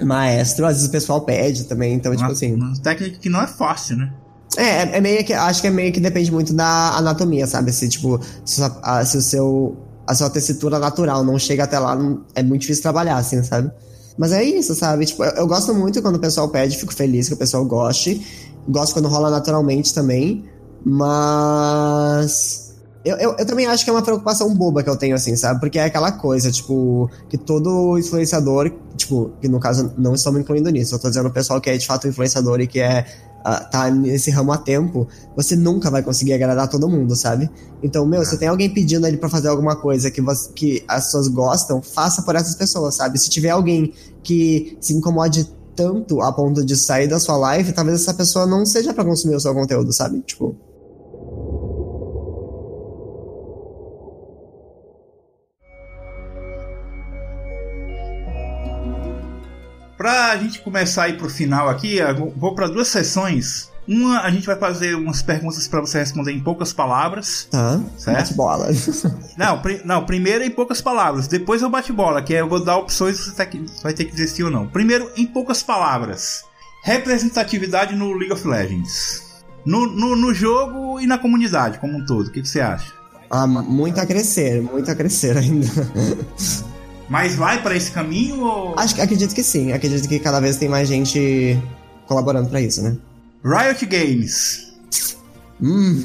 maestro. 0.02 0.66
Às 0.66 0.74
vezes 0.74 0.90
o 0.90 0.92
pessoal 0.92 1.22
pede 1.22 1.66
também, 1.66 1.94
então, 1.94 2.12
tipo 2.12 2.24
uma, 2.24 2.34
tipo 2.34 2.46
assim. 2.46 2.56
Uma 2.56 2.76
técnica 2.80 3.18
que 3.20 3.30
não 3.30 3.42
é 3.42 3.48
fácil, 3.48 3.98
né? 3.98 4.12
É, 4.58 4.98
é, 4.98 5.02
meio 5.02 5.24
que. 5.26 5.34
Acho 5.34 5.62
que 5.62 5.68
é 5.68 5.72
meio 5.72 5.92
que 5.92 6.00
depende 6.00 6.32
muito 6.32 6.54
da 6.54 6.98
anatomia, 6.98 7.46
sabe? 7.46 7.72
Se, 7.74 7.90
tipo, 7.90 8.20
se, 8.46 8.62
se 9.06 9.18
o 9.18 9.22
seu 9.22 9.78
a 10.08 10.14
sua 10.14 10.30
tessitura 10.30 10.80
natural 10.80 11.24
não 11.24 11.38
chega 11.40 11.64
até 11.64 11.80
lá, 11.80 11.96
não, 11.96 12.22
é 12.36 12.44
muito 12.44 12.62
difícil 12.62 12.84
trabalhar, 12.84 13.18
assim, 13.18 13.42
sabe? 13.44 13.72
Mas 14.18 14.32
é 14.32 14.44
isso, 14.44 14.74
sabe? 14.76 15.06
Tipo, 15.06 15.24
eu, 15.24 15.32
eu, 15.32 15.48
gosto 15.48 15.74
muito 15.74 16.02
quando 16.02 16.16
o 16.16 16.20
pessoal 16.20 16.48
pede, 16.48 16.78
fico 16.78 16.94
feliz 16.94 17.28
que 17.28 17.34
o 17.34 17.38
pessoal 17.38 17.66
goste. 17.66 18.26
Gosto 18.68 18.94
quando 18.94 19.08
rola 19.08 19.30
naturalmente 19.30 19.94
também. 19.94 20.46
Mas. 20.86 22.74
Eu, 23.04 23.18
eu, 23.18 23.36
eu, 23.38 23.46
também 23.46 23.68
acho 23.68 23.84
que 23.84 23.90
é 23.90 23.94
uma 23.94 24.02
preocupação 24.02 24.52
boba 24.56 24.82
que 24.82 24.90
eu 24.90 24.96
tenho, 24.96 25.16
assim, 25.16 25.36
sabe? 25.36 25.60
Porque 25.60 25.78
é 25.78 25.84
aquela 25.84 26.12
coisa, 26.12 26.52
tipo, 26.52 27.10
que 27.30 27.38
todo 27.38 28.00
influenciador, 28.00 28.72
tipo, 28.96 29.32
que 29.40 29.48
no 29.48 29.60
caso 29.60 29.94
não 29.96 30.16
estou 30.16 30.34
me 30.34 30.40
incluindo 30.40 30.70
nisso, 30.72 30.96
eu 30.96 31.00
tô 31.00 31.10
dizendo 31.10 31.28
o 31.28 31.32
pessoal 31.32 31.62
que 31.62 31.70
é 31.70 31.78
de 31.78 31.86
fato 31.86 32.08
influenciador 32.08 32.60
e 32.62 32.68
que 32.68 32.80
é 32.80 33.06
tá 33.72 33.92
nesse 33.92 34.32
ramo 34.32 34.52
há 34.52 34.58
tempo, 34.58 35.08
você 35.36 35.56
nunca 35.56 35.92
vai 35.92 36.02
conseguir 36.02 36.34
agradar 36.34 36.68
todo 36.68 36.90
mundo, 36.90 37.16
sabe? 37.16 37.50
Então, 37.84 38.06
meu, 38.06 38.26
se 38.26 38.38
tem 38.40 38.48
alguém 38.48 38.74
pedindo 38.74 39.06
ali 39.06 39.18
para 39.18 39.30
fazer 39.30 39.50
alguma 39.50 39.76
coisa 39.76 40.10
que, 40.10 40.20
você, 40.20 40.52
que 40.54 40.84
as 40.88 41.06
pessoas 41.06 41.28
gostam, 41.28 41.82
faça 41.82 42.24
por 42.24 42.36
essas 42.36 42.56
pessoas, 42.56 42.96
sabe? 42.96 43.20
Se 43.20 43.30
tiver 43.30 43.52
alguém 43.52 43.94
que 44.24 44.78
se 44.82 44.94
incomode 44.94 45.48
tanto 45.76 46.22
a 46.22 46.32
ponto 46.32 46.66
de 46.66 46.76
sair 46.76 47.08
da 47.08 47.20
sua 47.20 47.38
live, 47.38 47.74
talvez 47.74 48.02
essa 48.02 48.14
pessoa 48.14 48.46
não 48.46 48.66
seja 48.66 48.94
para 48.94 49.06
consumir 49.06 49.36
o 49.36 49.40
seu 49.40 49.54
conteúdo, 49.54 49.94
sabe? 49.94 50.22
Tipo. 50.22 50.56
Pra 60.06 60.34
a 60.34 60.38
gente 60.38 60.60
começar 60.60 61.06
a 61.06 61.10
ir 61.10 61.18
pro 61.18 61.28
final 61.28 61.68
aqui, 61.68 61.98
vou 62.38 62.54
para 62.54 62.68
duas 62.68 62.90
sessões. 62.90 63.72
Uma, 63.88 64.20
a 64.20 64.30
gente 64.30 64.46
vai 64.46 64.56
fazer 64.56 64.94
umas 64.94 65.24
perguntas 65.24 65.68
para 65.68 65.82
você 65.82 65.98
responder 65.98 66.32
em 66.32 66.40
poucas 66.40 66.72
palavras. 66.72 67.48
Tá. 67.50 67.82
Certo? 67.98 68.36
bola. 68.36 68.68
não, 69.36 69.60
pri 69.64 69.82
não, 69.84 70.06
primeiro 70.06 70.44
em 70.44 70.52
poucas 70.52 70.80
palavras. 70.80 71.28
Depois 71.28 71.64
eu 71.64 71.72
bate 71.72 71.92
bola, 71.92 72.22
que 72.22 72.36
é, 72.36 72.42
eu 72.42 72.48
vou 72.48 72.64
dar 72.64 72.78
opções 72.78 73.18
você 73.18 73.34
vai 73.82 73.94
ter 73.94 74.06
que 74.06 74.12
dizer 74.12 74.28
sim 74.28 74.44
ou 74.44 74.52
não. 74.52 74.68
Primeiro, 74.68 75.12
em 75.18 75.26
poucas 75.26 75.64
palavras. 75.64 76.44
Representatividade 76.84 77.96
no 77.96 78.14
League 78.14 78.32
of 78.32 78.48
Legends. 78.48 79.24
No, 79.66 79.88
no, 79.88 80.16
no 80.16 80.32
jogo 80.36 81.00
e 81.00 81.08
na 81.08 81.18
comunidade 81.18 81.80
como 81.80 81.98
um 81.98 82.06
todo. 82.06 82.28
O 82.28 82.32
que, 82.32 82.44
que 82.44 82.48
você 82.48 82.62
acha? 82.62 82.94
Ah, 83.28 83.48
muito 83.48 84.00
a 84.00 84.06
crescer, 84.06 84.62
muito 84.62 84.92
a 84.92 84.94
crescer 84.94 85.36
ainda. 85.36 85.66
Mas 87.10 87.36
vai 87.36 87.62
para 87.62 87.76
esse 87.76 87.92
caminho 87.92 88.42
ou... 88.42 88.80
Acho, 88.80 89.00
acredito 89.02 89.34
que 89.34 89.44
sim. 89.44 89.72
Acredito 89.72 90.08
que 90.08 90.20
cada 90.20 90.40
vez 90.40 90.58
tem 90.58 90.68
mais 90.68 90.88
gente 90.88 91.60
colaborando 92.08 92.50
para 92.50 92.62
isso, 92.62 92.82
né? 92.82 92.98
Riot 93.44 93.86
Games. 93.86 94.66
Hum. 95.62 96.04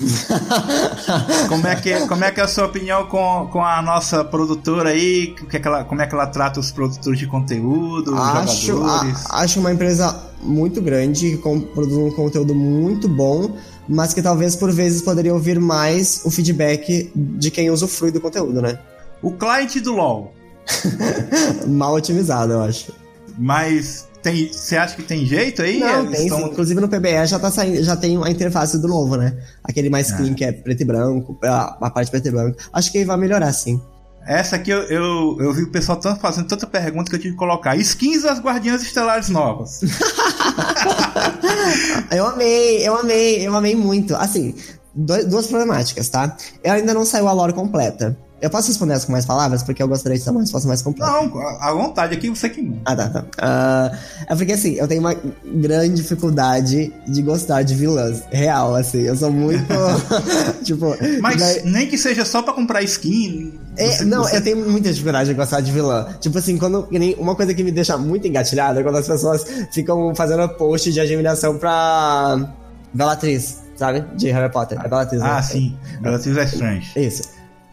como, 1.48 1.66
é 1.66 1.74
que, 1.74 2.06
como 2.06 2.22
é 2.22 2.30
que 2.30 2.40
é 2.40 2.44
a 2.44 2.48
sua 2.48 2.66
opinião 2.66 3.06
com, 3.06 3.48
com 3.50 3.64
a 3.64 3.82
nossa 3.82 4.22
produtora 4.24 4.90
aí? 4.90 5.34
Que 5.48 5.56
é 5.56 5.60
que 5.60 5.66
ela, 5.66 5.84
como 5.84 6.00
é 6.00 6.06
que 6.06 6.14
ela 6.14 6.26
trata 6.26 6.60
os 6.60 6.70
produtores 6.70 7.18
de 7.18 7.26
conteúdo, 7.26 8.14
acho, 8.14 8.66
jogadores? 8.66 9.26
A, 9.28 9.42
acho 9.42 9.58
uma 9.58 9.72
empresa 9.72 10.30
muito 10.42 10.80
grande, 10.80 11.36
que 11.36 11.66
produz 11.74 11.96
um 11.96 12.10
conteúdo 12.12 12.54
muito 12.54 13.08
bom, 13.08 13.56
mas 13.88 14.14
que 14.14 14.22
talvez 14.22 14.54
por 14.54 14.70
vezes 14.70 15.02
poderia 15.02 15.34
ouvir 15.34 15.58
mais 15.58 16.22
o 16.24 16.30
feedback 16.30 17.10
de 17.14 17.50
quem 17.50 17.70
usufrui 17.70 18.12
do 18.12 18.20
conteúdo, 18.20 18.62
né? 18.62 18.78
O 19.20 19.32
cliente 19.32 19.80
do 19.80 19.94
LoL. 19.94 20.32
Mal 21.66 21.94
otimizado, 21.94 22.52
eu 22.52 22.62
acho. 22.62 22.92
Mas 23.38 24.08
tem, 24.22 24.52
você 24.52 24.76
acha 24.76 24.96
que 24.96 25.02
tem 25.02 25.24
jeito 25.24 25.62
aí? 25.62 25.80
Não, 25.80 26.06
tem 26.06 26.28
sim. 26.28 26.44
Inclusive 26.44 26.80
no 26.80 26.88
PBE 26.88 27.26
já 27.26 27.38
tá 27.38 27.50
saindo, 27.50 27.82
já 27.82 27.96
tem 27.96 28.22
a 28.22 28.30
interface 28.30 28.78
do 28.78 28.86
novo, 28.86 29.16
né? 29.16 29.36
Aquele 29.64 29.88
mais 29.88 30.12
é. 30.12 30.16
clean 30.16 30.34
que 30.34 30.44
é 30.44 30.52
preto 30.52 30.82
e 30.82 30.84
branco, 30.84 31.38
a, 31.42 31.78
a 31.80 31.90
parte 31.90 32.10
preto 32.10 32.28
e 32.28 32.30
branco. 32.30 32.58
Acho 32.72 32.92
que 32.92 33.04
vai 33.04 33.16
melhorar 33.16 33.52
sim. 33.52 33.80
Essa 34.26 34.56
aqui 34.56 34.70
eu, 34.70 34.82
eu, 34.82 35.36
eu 35.40 35.54
vi 35.54 35.62
o 35.62 35.70
pessoal 35.70 35.98
tanto 35.98 36.20
fazendo 36.20 36.46
tanta 36.46 36.66
pergunta 36.66 37.08
que 37.08 37.16
eu 37.16 37.20
tive 37.20 37.32
que 37.32 37.38
colocar. 37.38 37.74
Skins 37.76 38.22
das 38.22 38.38
Guardiãs 38.38 38.82
Estelares 38.82 39.30
Novas. 39.30 39.80
eu 42.12 42.26
amei, 42.26 42.86
eu 42.86 42.96
amei, 42.96 43.46
eu 43.46 43.56
amei 43.56 43.74
muito. 43.74 44.14
Assim, 44.14 44.54
duas 44.94 45.46
problemáticas, 45.46 46.08
tá? 46.08 46.36
Eu 46.62 46.72
ainda 46.72 46.94
não 46.94 47.04
saiu 47.04 47.28
a 47.28 47.32
lore 47.32 47.52
completa. 47.52 48.16
Eu 48.40 48.48
posso 48.48 48.68
responder 48.68 48.94
essa 48.94 49.04
com 49.04 49.12
mais 49.12 49.26
palavras? 49.26 49.62
Porque 49.62 49.82
eu 49.82 49.88
gostaria 49.88 50.16
de 50.16 50.24
ter 50.24 50.30
uma 50.30 50.40
resposta 50.40 50.66
mais 50.66 50.80
completa. 50.80 51.12
Não, 51.12 51.38
à 51.60 51.72
vontade, 51.72 52.14
aqui 52.14 52.30
você 52.30 52.48
que 52.48 52.72
Ah, 52.86 52.96
tá, 52.96 53.08
tá. 53.10 53.20
Uh, 53.20 53.96
é 54.28 54.34
porque, 54.34 54.52
assim, 54.52 54.74
eu 54.74 54.88
tenho 54.88 55.00
uma 55.00 55.14
grande 55.44 55.96
dificuldade 55.96 56.90
de 57.06 57.22
gostar 57.22 57.62
de 57.62 57.74
vilãs. 57.74 58.22
Real, 58.30 58.74
assim. 58.74 59.02
Eu 59.02 59.14
sou 59.14 59.30
muito. 59.30 59.66
tipo. 60.64 60.96
Mas 61.20 61.36
daí... 61.36 61.62
nem 61.64 61.86
que 61.86 61.98
seja 61.98 62.24
só 62.24 62.40
pra 62.40 62.54
comprar 62.54 62.82
skin. 62.82 63.52
É, 63.76 63.88
você, 63.88 64.04
não, 64.06 64.22
você... 64.22 64.38
eu 64.38 64.42
tenho 64.42 64.56
muita 64.70 64.90
dificuldade 64.90 65.28
de 65.28 65.34
gostar 65.34 65.60
de 65.60 65.70
vilã. 65.70 66.06
Tipo 66.18 66.38
assim, 66.38 66.56
quando. 66.56 66.88
Uma 67.18 67.34
coisa 67.34 67.52
que 67.52 67.62
me 67.62 67.70
deixa 67.70 67.98
muito 67.98 68.26
engatilhada 68.26 68.80
é 68.80 68.82
quando 68.82 68.96
as 68.96 69.06
pessoas 69.06 69.44
ficam 69.70 70.14
fazendo 70.14 70.48
post 70.48 70.90
de 70.90 70.98
admiração 70.98 71.58
pra. 71.58 72.54
Bellatriz, 72.92 73.58
sabe? 73.80 74.04
De 74.14 74.30
Harry 74.30 74.52
Potter. 74.52 74.78
É 74.78 74.86
Bellatriz, 74.88 75.22
Ah, 75.22 75.36
né? 75.36 75.42
sim. 75.42 75.76
Bellatriz 76.00 76.36
é 76.36 76.44
Strange. 76.44 76.92
Isso. 76.96 77.22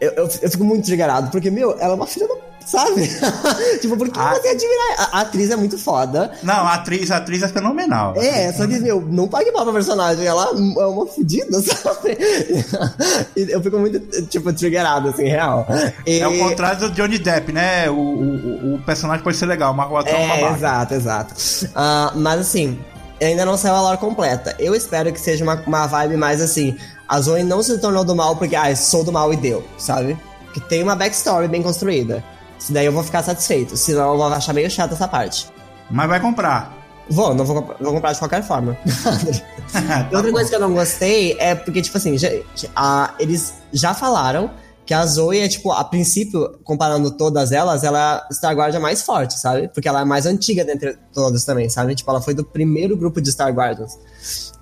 Eu, 0.00 0.12
eu, 0.12 0.30
eu, 0.42 0.50
fico 0.50 0.64
muito 0.64 0.84
desgarado, 0.84 1.30
porque, 1.30 1.50
meu, 1.50 1.72
ela 1.78 1.92
é 1.92 1.94
uma 1.94 2.06
filha 2.06 2.26
da. 2.26 2.48
Sabe? 2.64 3.08
tipo, 3.80 3.96
por 3.96 4.10
que 4.10 4.18
a... 4.18 4.34
você 4.34 4.48
admirar? 4.48 5.08
A, 5.12 5.20
atriz 5.22 5.50
é 5.50 5.56
muito 5.56 5.78
foda. 5.78 6.32
Não, 6.42 6.66
a 6.66 6.74
atriz, 6.74 7.10
a 7.10 7.16
atriz 7.16 7.42
é 7.42 7.48
fenomenal. 7.48 8.14
É, 8.14 8.52
só 8.52 8.66
que, 8.66 8.78
meu, 8.78 9.00
não 9.00 9.26
pague 9.26 9.50
mal 9.50 9.64
pra 9.64 9.72
personagem. 9.72 10.26
Ela 10.26 10.50
é 10.50 10.86
uma 10.86 11.06
fodida, 11.06 11.60
sabe? 11.62 12.18
eu 13.34 13.62
fico 13.62 13.78
muito, 13.78 13.98
tipo, 14.26 14.52
triggerado, 14.52 15.08
assim, 15.08 15.24
real. 15.24 15.66
E... 16.06 16.20
É 16.20 16.28
o 16.28 16.38
contrário 16.38 16.80
do 16.80 16.90
Johnny 16.90 17.18
Depp, 17.18 17.52
né? 17.52 17.88
O, 17.88 17.94
o, 17.94 18.74
o 18.74 18.82
personagem 18.82 19.24
pode 19.24 19.38
ser 19.38 19.46
legal, 19.46 19.72
mas 19.72 19.90
o 19.90 19.96
ator 19.96 20.14
é, 20.14 20.44
uma 20.44 20.56
Exato, 20.56 20.94
exato. 20.94 21.34
Uh, 21.68 22.18
mas, 22.18 22.40
assim, 22.40 22.78
ainda 23.20 23.44
não 23.44 23.56
saiu 23.56 23.74
a 23.74 23.82
lore 23.82 23.98
completa. 23.98 24.54
Eu 24.58 24.74
espero 24.74 25.12
que 25.12 25.20
seja 25.20 25.44
uma, 25.44 25.54
uma 25.66 25.86
vibe 25.86 26.16
mais 26.16 26.40
assim. 26.40 26.76
A 27.08 27.20
Zoe 27.20 27.42
não 27.42 27.62
se 27.62 27.78
tornou 27.78 28.04
do 28.04 28.14
mal 28.14 28.36
porque, 28.36 28.54
ah, 28.54 28.74
sou 28.76 29.04
do 29.04 29.12
mal 29.12 29.32
e 29.32 29.36
deu, 29.36 29.64
sabe? 29.78 30.18
Que 30.52 30.60
tem 30.60 30.82
uma 30.82 30.94
backstory 30.94 31.48
bem 31.48 31.62
construída. 31.62 32.22
Se 32.58 32.72
daí 32.72 32.86
eu 32.86 32.92
vou 32.92 33.02
ficar 33.02 33.22
satisfeito, 33.22 33.76
senão 33.76 34.12
eu 34.12 34.16
vou 34.16 34.26
achar 34.26 34.52
meio 34.52 34.70
chato 34.70 34.92
essa 34.92 35.06
parte. 35.06 35.48
Mas 35.90 36.08
vai 36.08 36.20
comprar. 36.20 36.76
Vou, 37.08 37.34
não 37.34 37.44
vou, 37.44 37.74
vou 37.80 37.92
comprar 37.94 38.12
de 38.12 38.18
qualquer 38.18 38.42
forma. 38.42 38.76
tá 39.72 40.08
Outra 40.12 40.30
bom. 40.30 40.32
coisa 40.32 40.50
que 40.50 40.56
eu 40.56 40.60
não 40.60 40.74
gostei 40.74 41.36
é 41.38 41.54
porque, 41.54 41.80
tipo 41.80 41.96
assim, 41.96 42.18
já, 42.18 42.28
a, 42.76 43.14
eles 43.18 43.54
já 43.72 43.94
falaram 43.94 44.50
que 44.88 44.94
a 44.94 45.06
Zoe 45.06 45.38
é, 45.38 45.46
tipo, 45.46 45.70
a 45.70 45.84
princípio, 45.84 46.58
comparando 46.64 47.12
todas 47.12 47.52
elas, 47.52 47.84
ela 47.84 48.26
é 48.28 48.34
Star 48.34 48.56
Guardian 48.56 48.80
mais 48.80 49.02
forte, 49.02 49.38
sabe? 49.38 49.68
Porque 49.68 49.86
ela 49.86 50.00
é 50.00 50.04
mais 50.04 50.26
antiga 50.26 50.64
dentre 50.64 50.98
todas 51.12 51.44
também, 51.44 51.68
sabe? 51.68 51.94
Tipo, 51.94 52.10
ela 52.10 52.22
foi 52.22 52.34
do 52.34 52.42
primeiro 52.42 52.96
grupo 52.96 53.20
de 53.20 53.30
Star 53.30 53.52
Guardians. 53.52 53.98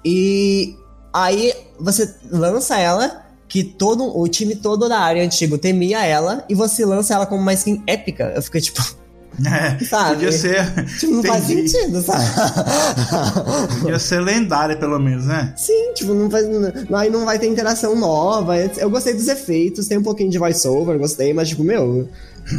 E 0.04 0.76
Aí 1.16 1.54
você 1.80 2.14
lança 2.30 2.78
ela, 2.78 3.24
que 3.48 3.64
todo 3.64 4.18
o 4.18 4.28
time 4.28 4.54
todo 4.54 4.86
da 4.86 4.98
área 4.98 5.24
antigo 5.24 5.56
temia 5.56 6.04
ela, 6.04 6.44
e 6.46 6.54
você 6.54 6.84
lança 6.84 7.14
ela 7.14 7.24
como 7.24 7.40
uma 7.40 7.54
skin 7.54 7.82
épica. 7.86 8.34
Eu 8.36 8.42
fiquei 8.42 8.60
tipo. 8.60 8.82
É, 9.44 9.84
sabe? 9.84 10.14
Podia 10.14 10.32
ser. 10.32 10.86
Tipo, 10.98 11.14
não 11.14 11.22
faz 11.22 11.44
sentido, 11.44 12.00
sabe? 12.00 12.24
Podia 13.80 13.98
ser 13.98 14.20
lendária, 14.20 14.76
pelo 14.76 14.98
menos, 14.98 15.26
né? 15.26 15.52
Sim, 15.56 15.92
tipo, 15.94 16.14
não 16.14 16.30
faz. 16.30 16.46
Aí 16.94 17.10
não 17.10 17.24
vai 17.24 17.38
ter 17.38 17.46
interação 17.46 17.94
nova. 17.94 18.56
Eu 18.56 18.88
gostei 18.88 19.14
dos 19.14 19.28
efeitos, 19.28 19.86
tem 19.88 19.98
um 19.98 20.02
pouquinho 20.02 20.30
de 20.30 20.38
voiceover, 20.38 20.98
gostei, 20.98 21.34
mas, 21.34 21.48
tipo, 21.48 21.62
meu, 21.62 22.08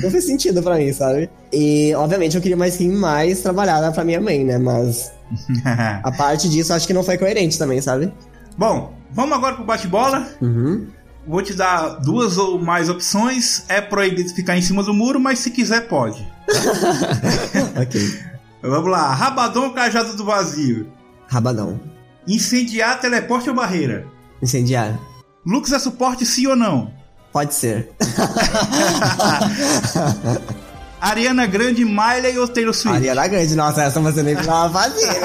não 0.01 0.11
fez 0.11 0.25
sentido 0.25 0.61
pra 0.61 0.75
mim, 0.75 0.91
sabe? 0.93 1.29
E, 1.51 1.93
obviamente, 1.95 2.35
eu 2.35 2.41
queria 2.41 2.55
uma 2.55 2.67
skin 2.67 2.89
mais 2.89 3.41
trabalhada 3.41 3.91
pra 3.91 4.03
minha 4.03 4.21
mãe, 4.21 4.43
né? 4.43 4.57
Mas. 4.57 5.11
a 6.03 6.11
parte 6.11 6.49
disso, 6.49 6.73
acho 6.73 6.85
que 6.85 6.93
não 6.93 7.03
foi 7.03 7.17
coerente 7.17 7.57
também, 7.57 7.81
sabe? 7.81 8.11
Bom, 8.57 8.93
vamos 9.11 9.35
agora 9.35 9.55
pro 9.55 9.63
bate-bola. 9.63 10.27
Uhum. 10.41 10.87
Vou 11.27 11.41
te 11.41 11.53
dar 11.53 11.99
duas 11.99 12.37
ou 12.37 12.57
mais 12.57 12.89
opções. 12.89 13.63
É 13.67 13.81
proibido 13.81 14.29
ficar 14.33 14.57
em 14.57 14.61
cima 14.61 14.81
do 14.81 14.93
muro, 14.93 15.19
mas 15.19 15.39
se 15.39 15.51
quiser, 15.51 15.87
pode. 15.87 16.25
ok. 17.81 18.19
Vamos 18.62 18.91
lá. 18.91 19.13
Rabadão 19.13 19.65
ou 19.65 19.73
cajado 19.73 20.15
do 20.15 20.25
vazio? 20.25 20.88
Rabadão. 21.27 21.79
Incendiar, 22.27 22.99
teleporte 22.99 23.49
ou 23.49 23.55
barreira? 23.55 24.05
Incendiar. 24.41 24.99
Lux 25.45 25.71
é 25.71 25.79
suporte 25.79 26.25
sim 26.25 26.47
ou 26.47 26.55
não? 26.55 26.91
Pode 27.31 27.53
ser. 27.53 27.91
Ariana 30.99 31.45
Grande, 31.45 31.86
Miley 31.86 32.38
ou 32.38 32.47
Taylor 32.47 32.73
Swift? 32.73 32.97
Ariana 32.97 33.27
Grande, 33.27 33.55
nossa, 33.55 33.83
essa 33.83 33.99
você 33.99 34.23
nem 34.23 34.33
precisava 34.33 34.79
fazer. 34.79 35.21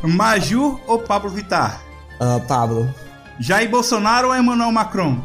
Maju 0.06 0.80
ou 0.86 1.00
Pablo 1.00 1.30
Vittar? 1.30 1.82
Uh, 2.20 2.40
Pablo. 2.46 2.88
Jair 3.40 3.68
Bolsonaro 3.68 4.28
ou 4.28 4.36
Emmanuel 4.36 4.70
Macron? 4.70 5.20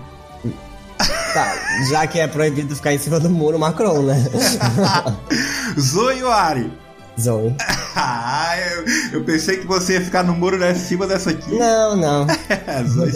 Tá, 1.34 1.56
já 1.90 2.06
que 2.08 2.20
é 2.20 2.28
proibido 2.28 2.76
ficar 2.76 2.94
em 2.94 2.98
cima 2.98 3.20
do 3.20 3.30
muro, 3.30 3.58
Macron, 3.58 4.02
né? 4.02 4.26
Zoe 5.80 6.24
Ari? 6.24 6.72
Zoe. 7.20 7.56
ah, 7.96 8.54
eu, 8.58 8.86
eu, 9.14 9.24
pensei 9.24 9.58
que 9.58 9.68
você 9.68 9.94
ia 9.94 10.02
ficar 10.02 10.24
no 10.24 10.34
muro 10.34 10.58
né, 10.58 10.72
em 10.72 10.76
cima 10.76 11.06
dessa 11.06 11.32
aqui. 11.32 11.56
Não, 11.56 11.96
não. 11.96 12.28
Zoe. 12.88 13.14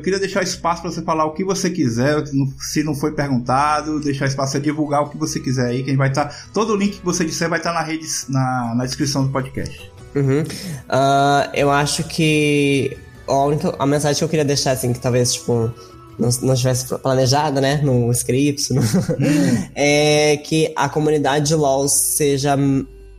Eu 0.00 0.02
queria 0.02 0.18
deixar 0.18 0.42
espaço 0.42 0.80
para 0.80 0.90
você 0.90 1.02
falar 1.02 1.26
o 1.26 1.32
que 1.32 1.44
você 1.44 1.68
quiser, 1.68 2.24
se 2.58 2.82
não 2.82 2.94
foi 2.94 3.12
perguntado, 3.12 4.00
deixar 4.00 4.26
espaço 4.26 4.52
para 4.52 4.60
divulgar 4.62 5.02
o 5.02 5.10
que 5.10 5.18
você 5.18 5.38
quiser 5.38 5.66
aí, 5.66 5.82
que 5.82 5.90
a 5.90 5.92
gente 5.92 5.98
vai 5.98 6.08
estar. 6.08 6.24
Tá, 6.24 6.34
todo 6.54 6.72
o 6.72 6.76
link 6.76 7.00
que 7.00 7.04
você 7.04 7.22
disser 7.22 7.50
vai 7.50 7.58
estar 7.58 7.74
tá 7.74 7.80
na 7.80 7.84
rede, 7.84 8.06
na, 8.30 8.74
na 8.76 8.86
descrição 8.86 9.26
do 9.26 9.30
podcast. 9.30 9.92
Uhum. 10.14 10.40
Uh, 10.40 11.50
eu 11.52 11.70
acho 11.70 12.02
que 12.04 12.96
a, 13.28 13.44
única, 13.44 13.74
a 13.78 13.84
mensagem 13.84 14.16
que 14.16 14.24
eu 14.24 14.28
queria 14.30 14.44
deixar, 14.44 14.70
assim, 14.70 14.90
que 14.90 14.98
talvez, 14.98 15.34
tipo, 15.34 15.70
não, 16.18 16.30
não 16.40 16.54
tivesse 16.54 16.86
planejado, 16.98 17.60
né, 17.60 17.82
no 17.82 18.10
script, 18.12 18.72
no, 18.72 18.80
é 19.76 20.38
que 20.38 20.72
a 20.74 20.88
comunidade 20.88 21.48
de 21.48 21.54
LoL 21.54 21.86
seja, 21.90 22.56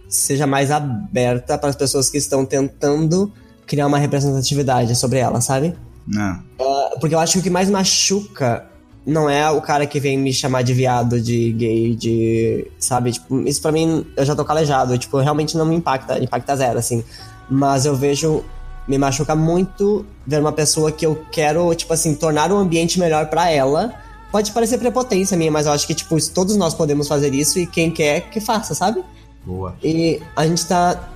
seja 0.09 0.47
mais 0.47 0.71
aberta 0.71 1.59
para 1.59 1.69
as 1.69 1.75
pessoas 1.75 2.09
que 2.09 2.17
estão 2.17 2.43
tentando 2.43 3.31
criar 3.67 3.85
uma 3.85 3.99
representatividade 3.99 4.95
sobre 4.95 5.19
ela, 5.19 5.41
sabe? 5.41 5.75
Não. 6.07 6.43
Uh, 6.59 6.70
porque 6.99 7.15
eu 7.15 7.19
acho 7.19 7.33
que 7.33 7.39
o 7.39 7.41
que 7.43 7.49
mais 7.49 7.69
machuca 7.69 8.65
não 9.05 9.29
é 9.29 9.49
o 9.49 9.61
cara 9.61 9.85
que 9.85 9.99
vem 9.99 10.17
me 10.17 10.31
chamar 10.31 10.61
de 10.61 10.73
viado, 10.73 11.19
de 11.19 11.51
gay, 11.53 11.95
de. 11.95 12.67
Sabe? 12.77 13.11
Tipo, 13.13 13.41
isso 13.41 13.61
pra 13.61 13.71
mim 13.71 14.05
eu 14.15 14.25
já 14.25 14.35
tô 14.35 14.45
calejado. 14.45 14.97
Tipo, 14.97 15.19
realmente 15.19 15.57
não 15.57 15.65
me 15.65 15.75
impacta, 15.75 16.21
impacta 16.23 16.55
zero, 16.55 16.79
assim. 16.79 17.03
Mas 17.49 17.85
eu 17.85 17.95
vejo. 17.95 18.43
Me 18.87 18.97
machuca 18.97 19.35
muito 19.35 20.05
ver 20.25 20.41
uma 20.41 20.51
pessoa 20.51 20.91
que 20.91 21.05
eu 21.05 21.23
quero, 21.31 21.73
tipo 21.75 21.93
assim, 21.93 22.15
tornar 22.15 22.51
o 22.51 22.57
ambiente 22.57 22.99
melhor 22.99 23.27
para 23.27 23.49
ela. 23.49 23.93
Pode 24.31 24.51
parecer 24.51 24.79
prepotência 24.79 25.37
minha, 25.37 25.51
mas 25.51 25.67
eu 25.67 25.71
acho 25.71 25.85
que, 25.85 25.93
tipo, 25.93 26.15
todos 26.31 26.55
nós 26.55 26.73
podemos 26.73 27.07
fazer 27.07 27.33
isso 27.33 27.59
e 27.59 27.67
quem 27.67 27.91
quer 27.91 28.21
que 28.31 28.39
faça, 28.39 28.73
sabe? 28.73 29.03
Boa. 29.45 29.75
E 29.83 30.21
a 30.35 30.47
gente 30.47 30.65
tá 30.65 31.09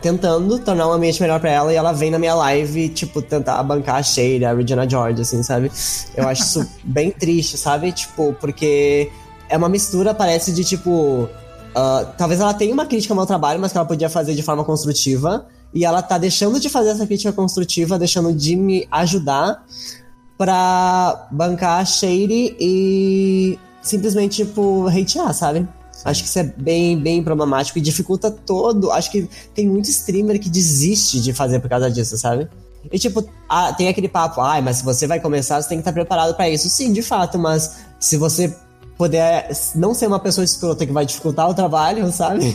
tentando 0.00 0.58
tornar 0.58 0.88
um 0.88 0.92
ambiente 0.92 1.20
melhor 1.20 1.38
para 1.38 1.50
ela 1.50 1.72
e 1.72 1.76
ela 1.76 1.92
vem 1.92 2.10
na 2.10 2.18
minha 2.18 2.34
live, 2.34 2.88
tipo, 2.88 3.20
tentar 3.20 3.62
bancar 3.62 3.96
a 3.96 4.02
Sheila, 4.02 4.50
a 4.50 4.54
Regina 4.54 4.88
George, 4.88 5.20
assim, 5.20 5.42
sabe? 5.42 5.70
Eu 6.16 6.26
acho 6.26 6.42
isso 6.42 6.66
bem 6.82 7.10
triste, 7.10 7.58
sabe? 7.58 7.92
Tipo, 7.92 8.34
porque 8.40 9.10
é 9.48 9.56
uma 9.56 9.68
mistura, 9.68 10.14
parece, 10.14 10.52
de 10.52 10.64
tipo. 10.64 11.28
Uh, 11.76 12.06
talvez 12.16 12.40
ela 12.40 12.54
tenha 12.54 12.72
uma 12.72 12.86
crítica 12.86 13.12
ao 13.12 13.16
meu 13.16 13.26
trabalho, 13.26 13.60
mas 13.60 13.70
que 13.70 13.76
ela 13.76 13.86
podia 13.86 14.08
fazer 14.08 14.34
de 14.34 14.42
forma 14.42 14.64
construtiva. 14.64 15.46
E 15.74 15.84
ela 15.84 16.00
tá 16.00 16.16
deixando 16.16 16.58
de 16.58 16.70
fazer 16.70 16.90
essa 16.90 17.06
crítica 17.06 17.32
construtiva, 17.32 17.98
deixando 17.98 18.32
de 18.32 18.56
me 18.56 18.88
ajudar 18.90 19.62
pra 20.38 21.28
bancar 21.30 21.80
a 21.80 21.84
Shady 21.84 22.56
e 22.58 23.58
simplesmente, 23.82 24.44
tipo, 24.44 24.86
hatear, 24.88 25.34
sabe? 25.34 25.68
Acho 26.04 26.22
que 26.22 26.28
isso 26.28 26.38
é 26.38 26.44
bem, 26.44 26.98
bem 26.98 27.22
problemático 27.22 27.78
e 27.78 27.80
dificulta 27.80 28.30
todo. 28.30 28.92
Acho 28.92 29.10
que 29.10 29.28
tem 29.54 29.66
muito 29.66 29.88
streamer 29.90 30.38
que 30.40 30.48
desiste 30.48 31.20
de 31.20 31.32
fazer 31.32 31.60
por 31.60 31.68
causa 31.68 31.90
disso, 31.90 32.16
sabe? 32.16 32.48
E 32.90 32.98
tipo, 32.98 33.28
ah, 33.48 33.72
tem 33.72 33.88
aquele 33.88 34.08
papo, 34.08 34.40
ah, 34.40 34.60
mas 34.62 34.76
se 34.76 34.84
você 34.84 35.06
vai 35.06 35.20
começar, 35.20 35.60
você 35.60 35.68
tem 35.68 35.78
que 35.78 35.82
estar 35.82 35.92
preparado 35.92 36.34
para 36.34 36.48
isso. 36.48 36.68
Sim, 36.68 36.92
de 36.92 37.02
fato, 37.02 37.38
mas 37.38 37.78
se 37.98 38.16
você 38.16 38.54
puder 38.96 39.50
não 39.74 39.92
ser 39.94 40.06
uma 40.06 40.18
pessoa 40.18 40.44
escrota 40.44 40.86
que 40.86 40.92
vai 40.92 41.04
dificultar 41.04 41.48
o 41.48 41.54
trabalho, 41.54 42.10
sabe? 42.12 42.54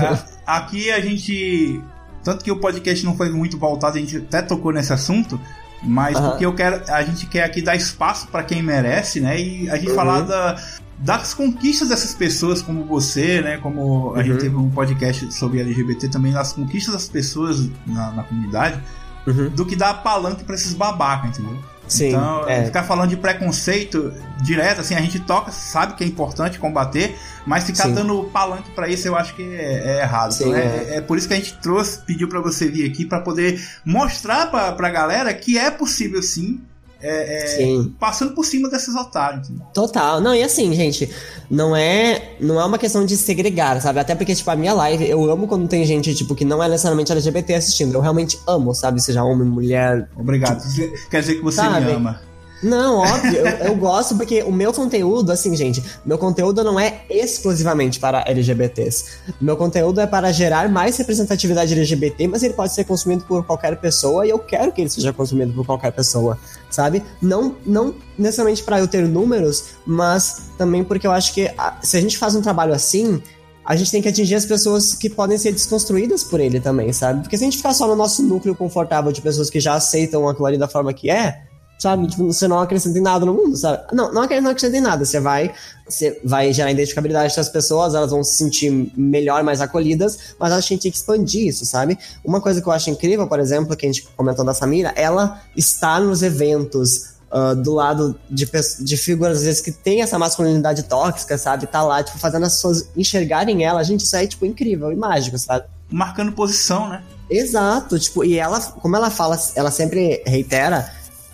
É. 0.00 0.04
É, 0.04 0.18
aqui 0.46 0.90
a 0.90 1.00
gente. 1.00 1.80
Tanto 2.24 2.44
que 2.44 2.52
o 2.52 2.60
podcast 2.60 3.04
não 3.04 3.16
foi 3.16 3.30
muito 3.30 3.58
voltado, 3.58 3.96
a 3.96 4.00
gente 4.00 4.18
até 4.18 4.40
tocou 4.42 4.72
nesse 4.72 4.92
assunto, 4.92 5.40
mas 5.82 6.16
uhum. 6.16 6.30
porque 6.30 6.46
eu 6.46 6.54
quero, 6.54 6.80
a 6.88 7.02
gente 7.02 7.26
quer 7.26 7.42
aqui 7.42 7.60
dar 7.60 7.74
espaço 7.74 8.28
para 8.28 8.44
quem 8.44 8.62
merece, 8.62 9.20
né? 9.20 9.40
E 9.40 9.68
a 9.68 9.76
gente 9.76 9.90
uhum. 9.90 9.96
falar 9.96 10.20
da, 10.20 10.56
das 11.02 11.34
conquistas 11.34 11.88
dessas 11.88 12.14
pessoas 12.14 12.62
como 12.62 12.84
você, 12.84 13.42
né? 13.42 13.58
Como 13.58 14.14
a 14.14 14.18
uhum. 14.18 14.24
gente 14.24 14.38
teve 14.38 14.56
um 14.56 14.70
podcast 14.70 15.32
sobre 15.34 15.60
LGBT 15.60 16.08
também, 16.08 16.32
das 16.32 16.52
conquistas 16.52 16.94
das 16.94 17.08
pessoas 17.08 17.68
na, 17.86 18.12
na 18.12 18.22
comunidade. 18.22 18.80
uhum. 19.26 19.50
do 19.50 19.66
que 19.66 19.76
dar 19.76 19.94
palanque 20.02 20.44
para 20.44 20.54
esses 20.54 20.74
babacas, 20.74 21.38
entendeu? 21.38 21.58
Sim, 21.88 22.08
então, 22.08 22.48
é. 22.48 22.64
ficar 22.64 22.84
falando 22.84 23.10
de 23.10 23.16
preconceito 23.16 24.14
direto, 24.40 24.80
assim, 24.80 24.94
a 24.94 25.00
gente 25.00 25.18
toca, 25.20 25.50
sabe 25.50 25.94
que 25.94 26.04
é 26.04 26.06
importante 26.06 26.58
combater, 26.58 27.16
mas 27.44 27.64
ficar 27.64 27.84
sim. 27.84 27.94
dando 27.94 28.24
palanque 28.32 28.70
para 28.70 28.88
isso 28.88 29.06
eu 29.06 29.16
acho 29.16 29.34
que 29.34 29.42
é, 29.42 29.98
é 29.98 30.00
errado. 30.02 30.32
Sim, 30.32 30.50
então, 30.50 30.56
é, 30.56 30.64
é, 30.64 30.96
é. 30.96 31.00
por 31.00 31.18
isso 31.18 31.26
que 31.26 31.34
a 31.34 31.36
gente 31.36 31.54
trouxe, 31.58 32.00
pediu 32.06 32.28
para 32.28 32.40
você 32.40 32.68
vir 32.68 32.88
aqui 32.88 33.04
para 33.04 33.20
poder 33.20 33.60
mostrar 33.84 34.46
pra, 34.46 34.72
pra 34.72 34.88
galera 34.88 35.34
que 35.34 35.58
é 35.58 35.70
possível 35.70 36.22
sim 36.22 36.60
é, 37.02 37.62
é, 37.62 37.84
passando 37.98 38.34
por 38.34 38.44
cima 38.44 38.68
desses 38.70 38.94
otários. 38.94 39.50
Total. 39.74 40.20
Não, 40.20 40.34
e 40.34 40.42
assim, 40.42 40.72
gente, 40.74 41.10
não 41.50 41.74
é, 41.74 42.34
não 42.40 42.60
é 42.60 42.64
uma 42.64 42.78
questão 42.78 43.04
de 43.04 43.16
segregar, 43.16 43.80
sabe? 43.82 43.98
Até 43.98 44.14
porque, 44.14 44.34
tipo, 44.34 44.50
a 44.50 44.56
minha 44.56 44.72
live, 44.72 45.08
eu 45.08 45.30
amo 45.30 45.48
quando 45.48 45.68
tem 45.68 45.84
gente, 45.84 46.14
tipo, 46.14 46.34
que 46.34 46.44
não 46.44 46.62
é 46.62 46.68
necessariamente 46.68 47.10
LGBT 47.12 47.54
assistindo. 47.54 47.94
Eu 47.94 48.00
realmente 48.00 48.38
amo, 48.46 48.74
sabe? 48.74 49.02
Seja 49.02 49.24
homem, 49.24 49.48
mulher. 49.48 50.08
Obrigado. 50.16 50.62
Tipo, 50.72 51.08
Quer 51.10 51.20
dizer 51.20 51.34
que 51.34 51.42
você 51.42 51.56
sabe? 51.56 51.86
me 51.86 51.92
ama. 51.92 52.31
Não, 52.62 52.98
óbvio, 52.98 53.38
eu, 53.38 53.46
eu, 53.46 53.76
gosto 53.76 54.16
porque 54.16 54.42
o 54.42 54.52
meu 54.52 54.72
conteúdo, 54.72 55.32
assim, 55.32 55.54
gente, 55.56 55.82
meu 56.06 56.16
conteúdo 56.16 56.62
não 56.62 56.78
é 56.78 57.02
exclusivamente 57.10 57.98
para 57.98 58.24
LGBTs. 58.26 59.04
Meu 59.40 59.56
conteúdo 59.56 60.00
é 60.00 60.06
para 60.06 60.30
gerar 60.30 60.68
mais 60.68 60.96
representatividade 60.96 61.72
LGBT, 61.72 62.28
mas 62.28 62.42
ele 62.42 62.54
pode 62.54 62.72
ser 62.72 62.84
consumido 62.84 63.24
por 63.24 63.44
qualquer 63.44 63.76
pessoa 63.80 64.24
e 64.24 64.30
eu 64.30 64.38
quero 64.38 64.70
que 64.70 64.80
ele 64.80 64.90
seja 64.90 65.12
consumido 65.12 65.52
por 65.52 65.66
qualquer 65.66 65.90
pessoa, 65.90 66.38
sabe? 66.70 67.02
Não, 67.20 67.56
não 67.66 67.94
necessariamente 68.16 68.62
para 68.62 68.78
eu 68.78 68.86
ter 68.86 69.08
números, 69.08 69.64
mas 69.84 70.50
também 70.56 70.84
porque 70.84 71.06
eu 71.06 71.12
acho 71.12 71.34
que 71.34 71.50
se 71.82 71.96
a 71.96 72.00
gente 72.00 72.16
faz 72.16 72.36
um 72.36 72.42
trabalho 72.42 72.72
assim, 72.72 73.20
a 73.64 73.74
gente 73.74 73.90
tem 73.90 74.02
que 74.02 74.08
atingir 74.08 74.34
as 74.34 74.44
pessoas 74.44 74.94
que 74.94 75.08
podem 75.10 75.38
ser 75.38 75.52
desconstruídas 75.52 76.22
por 76.22 76.40
ele 76.40 76.60
também, 76.60 76.92
sabe? 76.92 77.22
Porque 77.22 77.36
se 77.36 77.42
a 77.42 77.46
gente 77.46 77.56
ficar 77.56 77.74
só 77.74 77.86
no 77.86 77.96
nosso 77.96 78.22
núcleo 78.22 78.54
confortável 78.54 79.10
de 79.10 79.20
pessoas 79.20 79.50
que 79.50 79.58
já 79.58 79.74
aceitam 79.74 80.28
aquilo 80.28 80.46
ali 80.46 80.58
da 80.58 80.68
forma 80.68 80.92
que 80.92 81.10
é, 81.10 81.42
sabe? 81.82 82.06
Tipo, 82.06 82.32
você 82.32 82.46
não 82.46 82.60
acrescenta 82.60 82.96
em 82.96 83.02
nada 83.02 83.26
no 83.26 83.34
mundo, 83.34 83.56
sabe? 83.56 83.82
Não, 83.92 84.12
não 84.12 84.22
acrescenta 84.22 84.76
em 84.76 84.80
nada. 84.80 85.04
Você 85.04 85.18
vai, 85.18 85.52
você 85.86 86.20
vai 86.24 86.52
gerar 86.52 86.70
identificabilidade 86.70 87.34
das 87.34 87.48
pessoas, 87.48 87.94
elas 87.94 88.12
vão 88.12 88.22
se 88.22 88.36
sentir 88.36 88.70
melhor, 88.96 89.42
mais 89.42 89.60
acolhidas, 89.60 90.36
mas 90.38 90.52
a 90.52 90.60
gente 90.60 90.82
tem 90.82 90.92
que 90.92 90.96
expandir 90.96 91.48
isso, 91.48 91.66
sabe? 91.66 91.98
Uma 92.24 92.40
coisa 92.40 92.62
que 92.62 92.68
eu 92.68 92.72
acho 92.72 92.88
incrível, 92.88 93.26
por 93.26 93.40
exemplo, 93.40 93.76
que 93.76 93.84
a 93.84 93.88
gente 93.88 94.06
comentou 94.16 94.44
da 94.44 94.54
Samira, 94.54 94.92
ela 94.94 95.42
está 95.56 95.98
nos 95.98 96.22
eventos 96.22 97.10
Uh, 97.34 97.56
do 97.56 97.72
lado 97.72 98.14
de, 98.28 98.46
de 98.80 98.94
figuras, 98.94 99.38
às 99.38 99.44
vezes, 99.44 99.60
que 99.62 99.72
tem 99.72 100.02
essa 100.02 100.18
masculinidade 100.18 100.82
tóxica, 100.82 101.38
sabe? 101.38 101.66
Tá 101.66 101.82
lá, 101.82 102.02
tipo, 102.02 102.18
fazendo 102.18 102.44
as 102.44 102.56
pessoas 102.56 102.90
enxergarem 102.94 103.64
ela. 103.64 103.82
Gente, 103.82 104.00
isso 104.00 104.14
é, 104.14 104.26
tipo, 104.26 104.44
incrível 104.44 104.92
e 104.92 104.94
mágico, 104.94 105.38
sabe? 105.38 105.64
Marcando 105.90 106.30
posição, 106.32 106.90
né? 106.90 107.02
Exato, 107.30 107.98
tipo, 107.98 108.22
e 108.22 108.38
ela, 108.38 108.60
como 108.60 108.94
ela 108.96 109.08
fala, 109.08 109.40
ela 109.56 109.70
sempre 109.70 110.22
reitera 110.26 110.92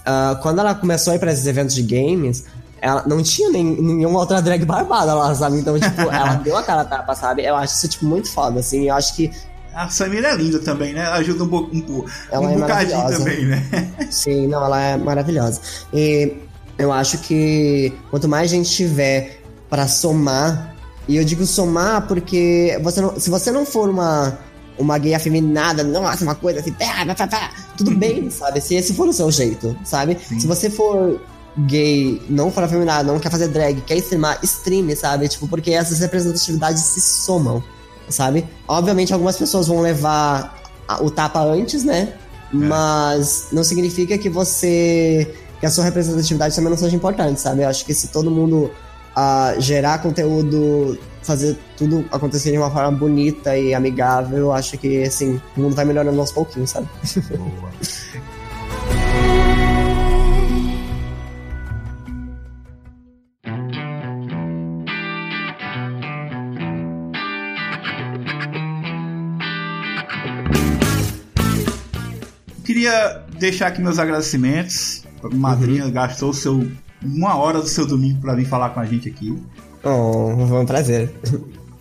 Uh, 0.09 0.40
quando 0.40 0.61
ela 0.61 0.74
começou 0.74 1.12
a 1.12 1.16
ir 1.16 1.18
pra 1.18 1.30
esses 1.30 1.46
eventos 1.46 1.74
de 1.74 1.82
games, 1.82 2.44
ela 2.80 3.04
não 3.06 3.22
tinha 3.22 3.50
nem, 3.50 3.62
nenhuma 3.62 4.20
outra 4.20 4.40
drag 4.40 4.64
barbada 4.64 5.12
lá, 5.12 5.34
sabe? 5.34 5.59
Então, 5.59 5.78
tipo, 5.78 6.00
ela 6.11 6.34
deu 6.36 6.56
a 6.56 6.62
cara 6.62 6.80
a 6.80 6.84
tapa, 6.84 7.14
sabe? 7.14 7.44
Eu 7.44 7.54
acho 7.54 7.74
isso, 7.74 7.88
tipo, 7.88 8.06
muito 8.06 8.30
foda, 8.30 8.61
assim. 8.61 8.88
Eu 8.88 8.94
acho 8.94 9.14
que. 9.14 9.30
A 9.74 9.88
Samira 9.90 10.28
é 10.28 10.36
linda 10.36 10.59
também, 10.61 10.94
né? 10.94 11.06
Ajuda 11.09 11.44
um, 11.44 11.46
um, 11.46 11.68
um, 11.70 12.04
ela 12.32 12.46
um 12.48 12.54
é 12.54 12.56
bocadinho 12.56 13.09
também, 13.09 13.44
né? 13.44 13.62
Sim, 14.11 14.46
não, 14.46 14.64
ela 14.64 14.80
é 14.80 14.96
maravilhosa. 14.96 15.61
E 15.92 16.36
eu 16.78 16.90
acho 16.90 17.18
que 17.18 17.92
quanto 18.11 18.26
mais 18.26 18.50
gente 18.50 18.70
tiver 18.70 19.42
para 19.68 19.86
somar, 19.86 20.74
e 21.06 21.16
eu 21.16 21.24
digo 21.24 21.44
somar 21.44 22.06
porque 22.09 22.78
você 22.82 23.00
não, 23.00 23.20
se 23.20 23.28
você 23.28 23.52
não 23.52 23.66
for 23.66 23.90
uma 23.90 24.38
uma 24.78 24.98
gay 24.98 25.14
afeminada, 25.14 25.82
nossa, 25.82 26.24
uma 26.24 26.34
coisa 26.34 26.60
assim, 26.60 26.72
pá, 26.72 27.04
pá, 27.14 27.26
pá, 27.26 27.50
tudo 27.76 27.90
bem, 27.92 28.30
sabe? 28.30 28.60
Se 28.60 28.74
esse 28.74 28.94
for 28.94 29.08
o 29.08 29.12
seu 29.12 29.30
jeito, 29.30 29.76
sabe? 29.84 30.16
Sim. 30.28 30.40
Se 30.40 30.46
você 30.46 30.70
for 30.70 31.20
gay, 31.66 32.22
não 32.28 32.50
for 32.50 32.62
afeminado, 32.62 33.08
não 33.08 33.18
quer 33.18 33.30
fazer 33.30 33.48
drag, 33.48 33.80
quer 33.82 33.96
streamar, 33.96 34.38
streame, 34.42 34.94
sabe? 34.94 35.28
Tipo, 35.28 35.48
porque 35.48 35.72
essas 35.72 35.98
representatividades 35.98 36.82
se 36.82 37.00
somam, 37.00 37.62
sabe? 38.08 38.46
Obviamente 38.66 39.12
algumas 39.12 39.36
pessoas 39.36 39.66
vão 39.66 39.80
levar 39.80 40.56
o 41.00 41.10
tapa 41.10 41.40
antes, 41.40 41.84
né? 41.84 42.12
É. 42.52 42.56
Mas 42.56 43.48
não 43.52 43.64
significa 43.64 44.16
que 44.16 44.28
você. 44.28 45.34
que 45.60 45.66
a 45.66 45.70
sua 45.70 45.84
representatividade 45.84 46.54
também 46.54 46.70
não 46.70 46.78
seja 46.78 46.94
importante, 46.94 47.40
sabe? 47.40 47.62
Eu 47.62 47.68
acho 47.68 47.84
que 47.84 47.92
se 47.92 48.08
todo 48.08 48.30
mundo 48.30 48.70
uh, 49.18 49.60
gerar 49.60 49.98
conteúdo 49.98 50.98
fazer 51.22 51.58
tudo 51.76 52.06
acontecer 52.10 52.52
de 52.52 52.58
uma 52.58 52.70
forma 52.70 52.92
bonita 52.92 53.56
e 53.56 53.74
amigável, 53.74 54.38
eu 54.38 54.52
acho 54.52 54.78
que, 54.78 55.02
assim, 55.02 55.40
o 55.56 55.60
mundo 55.60 55.74
vai 55.74 55.84
melhorando 55.84 56.18
aos 56.18 56.32
pouquinhos, 56.32 56.70
sabe? 56.70 56.88
Boa. 57.36 57.70
Queria 72.64 73.24
deixar 73.38 73.68
aqui 73.68 73.80
meus 73.82 73.98
agradecimentos. 73.98 75.04
A 75.22 75.34
madrinha 75.34 75.84
uhum. 75.84 75.90
gastou 75.90 76.32
seu, 76.32 76.70
uma 77.03 77.36
hora 77.36 77.61
do 77.61 77.68
seu 77.68 77.86
domingo 77.86 78.20
para 78.20 78.34
vir 78.34 78.46
falar 78.46 78.70
com 78.70 78.80
a 78.80 78.84
gente 78.84 79.09
aqui. 79.09 79.36
Oh, 79.84 80.46
foi 80.46 80.61
um 80.61 80.66
prazer. 80.66 81.11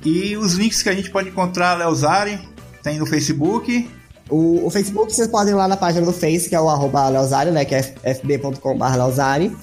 E 0.06 0.38
os 0.38 0.54
links 0.54 0.84
que 0.84 0.90
a 0.90 0.94
gente 0.94 1.10
pode 1.10 1.30
encontrar, 1.30 1.74
Leozari, 1.74 2.40
tem 2.84 2.98
no 2.98 3.06
Facebook. 3.06 3.90
O, 4.30 4.66
o, 4.66 4.70
Facebook 4.70 5.14
vocês 5.14 5.28
podem 5.28 5.54
ir 5.54 5.56
lá 5.56 5.68
na 5.68 5.78
página 5.78 6.06
do 6.06 6.14
Face, 6.14 6.48
que 6.48 6.56
é 6.56 6.62
o 6.62 6.70
arroba 6.70 7.10
Leozari, 7.10 7.52
né? 7.52 7.66
Que 7.66 7.76
é 7.76 7.82
fb.com.br 7.82 8.96
Leozari. 8.96 9.56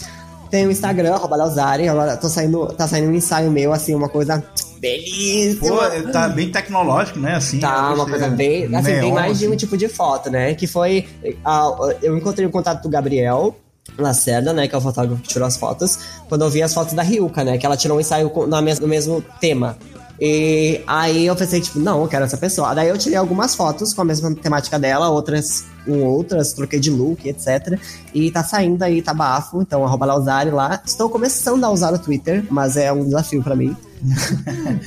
Tem 0.50 0.66
o 0.66 0.70
Instagram, 0.70 1.14
arroba 1.14 1.36
Leozari. 1.36 1.88
Agora 1.88 2.16
tô 2.16 2.28
saindo, 2.28 2.66
tá 2.74 2.86
saindo 2.88 3.08
um 3.08 3.14
ensaio 3.14 3.50
meu, 3.50 3.72
assim, 3.72 3.94
uma 3.94 4.08
coisa 4.08 4.42
belíssima. 4.78 5.68
Pô, 5.68 6.10
tá 6.12 6.28
bem 6.28 6.50
tecnológico, 6.50 7.18
né? 7.18 7.36
Assim, 7.36 7.60
tá, 7.60 7.94
uma 7.94 8.06
coisa 8.06 8.28
bem. 8.28 8.74
Assim, 8.74 9.00
tem 9.00 9.12
mais 9.12 9.38
de 9.38 9.46
um 9.46 9.50
assim. 9.50 9.56
tipo 9.58 9.76
de 9.76 9.88
foto, 9.88 10.30
né? 10.30 10.54
Que 10.54 10.66
foi. 10.66 11.06
Uh, 11.24 11.94
eu 12.02 12.16
encontrei 12.16 12.46
o 12.46 12.50
contato 12.50 12.82
do 12.82 12.88
Gabriel, 12.88 13.56
Lacerda, 13.98 14.52
né, 14.52 14.66
que 14.66 14.74
é 14.74 14.78
o 14.78 14.80
fotógrafo 14.80 15.22
que 15.22 15.28
tirou 15.28 15.46
as 15.46 15.56
fotos, 15.56 15.98
quando 16.28 16.42
eu 16.42 16.50
vi 16.50 16.62
as 16.62 16.74
fotos 16.74 16.94
da 16.94 17.02
Ryuka, 17.02 17.44
né, 17.44 17.58
que 17.58 17.66
ela 17.66 17.76
tirou 17.76 17.96
um 17.96 18.00
ensaio 18.00 18.30
na 18.48 18.60
mes 18.60 18.80
no 18.80 18.88
mesmo 18.88 19.22
tema. 19.40 19.76
E 20.20 20.80
aí 20.86 21.26
eu 21.26 21.34
pensei, 21.34 21.60
tipo, 21.60 21.78
não, 21.78 22.00
eu 22.02 22.08
quero 22.08 22.24
essa 22.24 22.36
pessoa. 22.36 22.72
Daí 22.74 22.88
eu 22.88 22.96
tirei 22.96 23.18
algumas 23.18 23.54
fotos 23.54 23.92
com 23.92 24.02
a 24.02 24.04
mesma 24.04 24.34
temática 24.34 24.78
dela, 24.78 25.08
outras 25.08 25.64
com 25.84 26.02
outras, 26.02 26.52
troquei 26.52 26.80
de 26.80 26.90
look, 26.90 27.28
etc. 27.28 27.78
E 28.12 28.30
tá 28.30 28.42
saindo 28.42 28.82
aí, 28.82 29.02
tá 29.02 29.14
bafo, 29.14 29.60
então 29.62 29.84
arroba 29.84 30.06
Lausari 30.06 30.50
lá. 30.50 30.80
Estou 30.84 31.08
começando 31.08 31.64
a 31.64 31.70
usar 31.70 31.92
o 31.92 31.98
Twitter, 31.98 32.44
mas 32.50 32.76
é 32.76 32.92
um 32.92 33.04
desafio 33.04 33.42
para 33.42 33.56
mim 33.56 33.76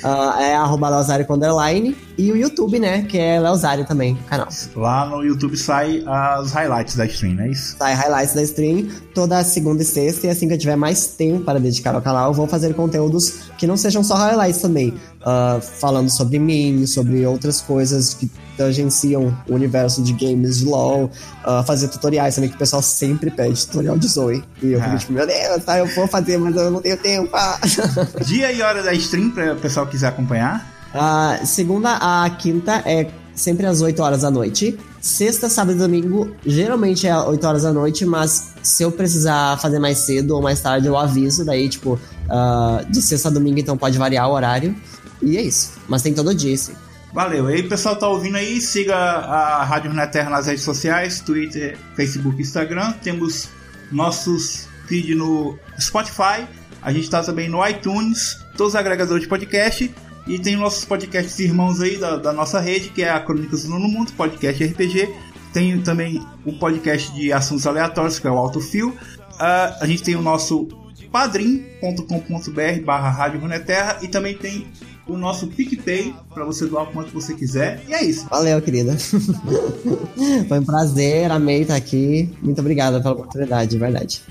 uh, 0.04 0.38
é 0.40 0.56
arroba 0.56 0.90
Leozário 0.90 1.26
com 1.26 1.34
underline. 1.34 1.96
E 2.18 2.32
o 2.32 2.36
YouTube, 2.36 2.80
né? 2.80 3.04
Que 3.04 3.18
é 3.18 3.40
Leozário 3.40 3.86
também, 3.86 4.16
canal. 4.28 4.48
Lá 4.76 5.06
no 5.06 5.24
YouTube 5.24 5.58
sai 5.58 6.04
as 6.06 6.52
highlights 6.52 6.96
da 6.96 7.06
stream, 7.06 7.36
não 7.36 7.44
é 7.44 7.50
isso? 7.50 7.76
Sai 7.78 7.94
highlights 7.94 8.34
da 8.34 8.44
stream 8.44 8.88
toda 9.14 9.44
segunda 9.44 9.82
e 9.82 9.86
sexta. 9.86 10.28
E 10.28 10.30
assim 10.30 10.48
que 10.48 10.54
eu 10.54 10.58
tiver 10.58 10.76
mais 10.76 11.08
tempo 11.08 11.44
para 11.44 11.60
dedicar 11.60 11.96
ao 11.96 12.02
canal, 12.02 12.30
eu 12.30 12.34
vou 12.34 12.48
fazer 12.48 12.74
conteúdos 12.74 13.50
que 13.58 13.66
não 13.66 13.78
sejam 13.78 14.04
só 14.04 14.16
highlights 14.16 14.62
também. 14.62 14.90
Uh, 15.22 15.62
falando 15.62 16.10
sobre 16.10 16.40
mim, 16.40 16.86
sobre 16.86 17.26
outras 17.26 17.62
coisas 17.62 18.14
que 18.14 18.30
tangenciam 18.58 19.38
o 19.48 19.54
universo 19.54 20.02
de 20.02 20.14
games 20.14 20.60
de 20.60 20.66
LoL, 20.66 21.12
uh, 21.46 21.64
fazer 21.66 21.88
tutoriais 21.88 22.36
também, 22.36 22.50
que 22.50 22.56
o 22.56 22.60
pessoal 22.60 22.82
sempre 22.82 23.30
pede 23.30 23.66
tutorial 23.68 23.98
de 23.98 24.08
Zoe. 24.08 24.44
E 24.62 24.72
eu 24.72 24.82
fico 24.82 24.96
ah. 24.96 24.98
tipo, 24.98 25.14
meu 25.14 25.28
Deus, 25.28 25.64
tá, 25.64 25.78
eu 25.78 25.86
vou 25.88 26.08
fazer, 26.08 26.38
mas 26.38 26.56
eu 26.56 26.72
não 26.72 26.82
tenho 26.82 26.98
tempo. 26.98 27.30
Ah. 27.34 27.60
Dia 28.26 28.52
e 28.52 28.62
hora 28.62 28.82
da 28.82 28.94
stream, 28.94 29.30
para 29.30 29.54
o 29.54 29.58
pessoal 29.58 29.86
quiser 29.88 30.08
acompanhar? 30.08 30.76
Uh, 30.94 31.46
segunda 31.46 31.98
a 31.98 32.30
quinta 32.30 32.82
é 32.86 33.08
sempre 33.36 33.66
às 33.68 33.82
8 33.82 34.02
horas 34.02 34.22
da 34.22 34.32
noite. 34.32 34.78
Sexta, 35.00 35.48
sábado 35.48 35.76
e 35.76 35.80
domingo, 35.80 36.32
geralmente 36.46 37.08
é 37.08 37.16
8 37.16 37.48
horas 37.48 37.64
da 37.64 37.72
noite, 37.72 38.06
mas 38.06 38.54
se 38.64 38.84
eu 38.84 38.92
precisar 38.92 39.58
fazer 39.60 39.80
mais 39.80 40.00
cedo 40.00 40.32
ou 40.32 40.42
mais 40.42 40.60
tarde, 40.60 40.88
eu 40.88 40.98
aviso. 40.98 41.46
Daí, 41.46 41.70
tipo, 41.70 41.94
uh, 41.94 42.92
de 42.92 43.02
sexta 43.02 43.30
a 43.30 43.32
domingo, 43.32 43.60
então 43.60 43.78
pode 43.78 43.98
variar 43.98 44.28
o 44.28 44.34
horário. 44.34 44.76
E 45.22 45.38
é 45.38 45.42
isso. 45.42 45.74
Mas 45.88 46.02
tem 46.02 46.14
todo 46.14 46.34
dia, 46.34 46.58
sim. 46.58 46.74
Valeu. 47.14 47.50
E 47.50 47.56
aí, 47.56 47.64
pessoal 47.64 47.96
tá 47.96 48.08
ouvindo 48.08 48.36
aí, 48.36 48.60
siga 48.60 48.96
a 48.96 49.64
Rádio 49.64 49.92
Runeterra 49.92 50.30
nas 50.30 50.48
redes 50.48 50.64
sociais, 50.64 51.20
Twitter, 51.22 51.78
Facebook, 51.96 52.42
Instagram. 52.42 52.92
Temos 53.02 53.50
nossos 53.92 54.68
feed 54.88 55.16
no 55.16 55.58
Spotify. 55.80 56.48
A 56.82 56.92
gente 56.92 57.10
tá 57.10 57.24
também 57.24 57.50
no 57.50 57.66
iTunes, 57.68 58.38
todos 58.56 58.74
os 58.74 58.76
agregadores 58.76 59.24
de 59.24 59.30
podcast. 59.30 59.94
E 60.28 60.38
tem 60.38 60.58
nossos 60.58 60.84
podcasts 60.84 61.40
irmãos 61.40 61.80
aí 61.80 61.98
da, 61.98 62.18
da 62.18 62.34
nossa 62.34 62.60
rede, 62.60 62.90
que 62.90 63.02
é 63.02 63.10
a 63.10 63.20
Crônicas 63.20 63.64
do 63.64 63.70
Nono 63.70 63.88
Mundo, 63.88 64.12
podcast 64.14 64.64
RPG. 64.64 65.10
Tem 65.54 65.80
também 65.82 66.22
o 66.46 66.54
podcast 66.54 67.14
de 67.14 67.32
assuntos 67.32 67.66
aleatórios, 67.66 68.20
que 68.20 68.28
é 68.28 68.30
o 68.30 68.38
Autofil. 68.38 68.90
Uh, 68.90 69.82
a 69.82 69.86
gente 69.86 70.04
tem 70.04 70.16
o 70.16 70.22
nosso 70.22 70.68
padrim.com.br 71.12 72.84
barra 72.86 73.10
Rádio 73.10 73.40
Runeterra 73.40 74.00
e 74.02 74.08
também 74.10 74.36
tem 74.36 74.68
o 75.08 75.18
nosso 75.18 75.48
PicPay 75.48 76.14
para 76.34 76.44
você 76.46 76.66
doar 76.66 76.84
o 76.84 76.88
quanto 76.88 77.12
você 77.12 77.34
quiser. 77.34 77.82
E 77.88 77.94
é 77.94 78.04
isso. 78.04 78.28
Valeu, 78.30 78.62
querida. 78.62 78.98
Foi 80.48 80.60
um 80.60 80.66
prazer, 80.66 81.32
amei 81.32 81.62
estar 81.62 81.76
aqui. 81.76 82.30
Muito 82.42 82.60
obrigada 82.60 83.00
pela 83.00 83.14
oportunidade, 83.14 83.72
de 83.72 83.78
verdade. 83.78 84.22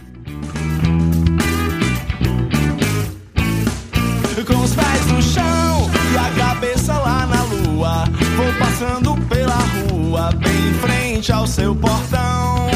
Com 4.47 4.63
os 4.63 4.75
pés 4.75 5.07
no 5.07 5.23
chão 5.23 5.91
e 6.13 6.19
a 6.19 6.31
cabeça 6.37 6.93
lá 6.93 7.27
na 7.27 7.43
lua, 7.43 8.05
vou 8.37 8.53
passando 8.59 9.17
pela 9.29 9.57
rua, 9.57 10.31
bem 10.33 10.69
em 10.69 10.75
frente 10.75 11.33
ao 11.33 11.47
seu 11.47 11.75
portão. 11.75 12.69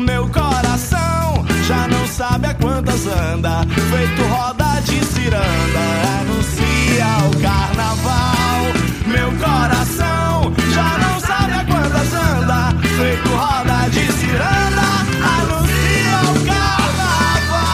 Meu 0.00 0.28
coração 0.28 1.44
já 1.66 1.86
não 1.86 2.06
sabe 2.06 2.46
a 2.46 2.54
quantas 2.54 3.06
anda, 3.06 3.60
feito 3.66 4.22
roda 4.28 4.80
de 4.80 5.04
ciranda, 5.04 6.08
anuncia 6.98 7.06
o 7.26 7.30
carnaval. 7.40 8.72
Meu 9.06 9.30
coração 9.38 10.52
já 10.72 10.98
não 10.98 11.20
sabe 11.20 11.52
a 11.52 11.64
quantas 11.64 12.12
anda, 12.12 12.74
feito 12.96 13.28
roda 13.28 13.88
de 13.90 14.12
ciranda, 14.12 14.82
anuncia 15.38 16.20
o 16.24 16.34
carnaval. 16.46 17.68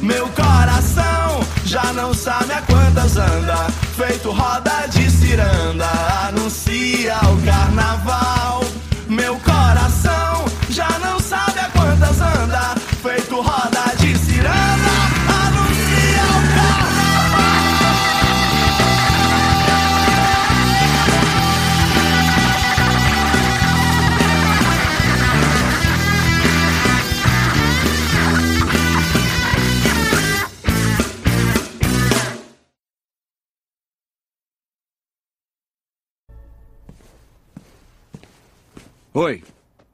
Meu 0.00 0.28
coração 0.28 1.40
já 1.64 1.92
não 1.92 2.14
sabe 2.14 2.52
a 2.52 2.62
quantas 2.62 3.16
anda, 3.16 3.66
feito 3.96 4.30
roda 4.30 4.86
de 4.88 5.10
ciranda, 5.10 5.88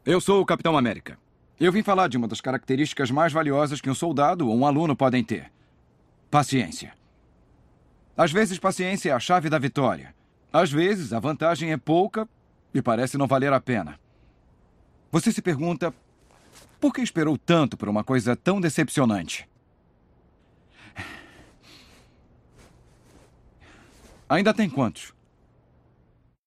eu 0.08 0.22
sou 0.22 0.40
o 0.40 0.46
Capitão 0.46 0.74
América. 0.74 1.18
Eu 1.60 1.70
vim 1.70 1.82
falar 1.82 2.08
de 2.08 2.16
uma 2.16 2.26
das 2.26 2.40
características 2.40 3.10
mais 3.10 3.30
valiosas 3.30 3.78
que 3.78 3.90
um 3.90 3.94
soldado 3.94 4.48
ou 4.48 4.56
um 4.56 4.64
aluno 4.64 4.96
podem 4.96 5.22
ter: 5.22 5.52
paciência. 6.30 6.94
Às 8.16 8.32
vezes, 8.32 8.58
paciência 8.58 9.10
é 9.10 9.12
a 9.12 9.20
chave 9.20 9.50
da 9.50 9.58
vitória. 9.58 10.14
Às 10.50 10.72
vezes, 10.72 11.12
a 11.12 11.20
vantagem 11.20 11.72
é 11.72 11.76
pouca 11.76 12.26
e 12.72 12.80
parece 12.80 13.18
não 13.18 13.26
valer 13.26 13.52
a 13.52 13.60
pena. 13.60 14.00
Você 15.12 15.30
se 15.30 15.42
pergunta 15.42 15.92
por 16.80 16.94
que 16.94 17.02
esperou 17.02 17.36
tanto 17.36 17.76
por 17.76 17.90
uma 17.90 18.02
coisa 18.02 18.34
tão 18.34 18.62
decepcionante? 18.62 19.46
Ainda 24.26 24.54
tem 24.54 24.70
quantos? 24.70 25.12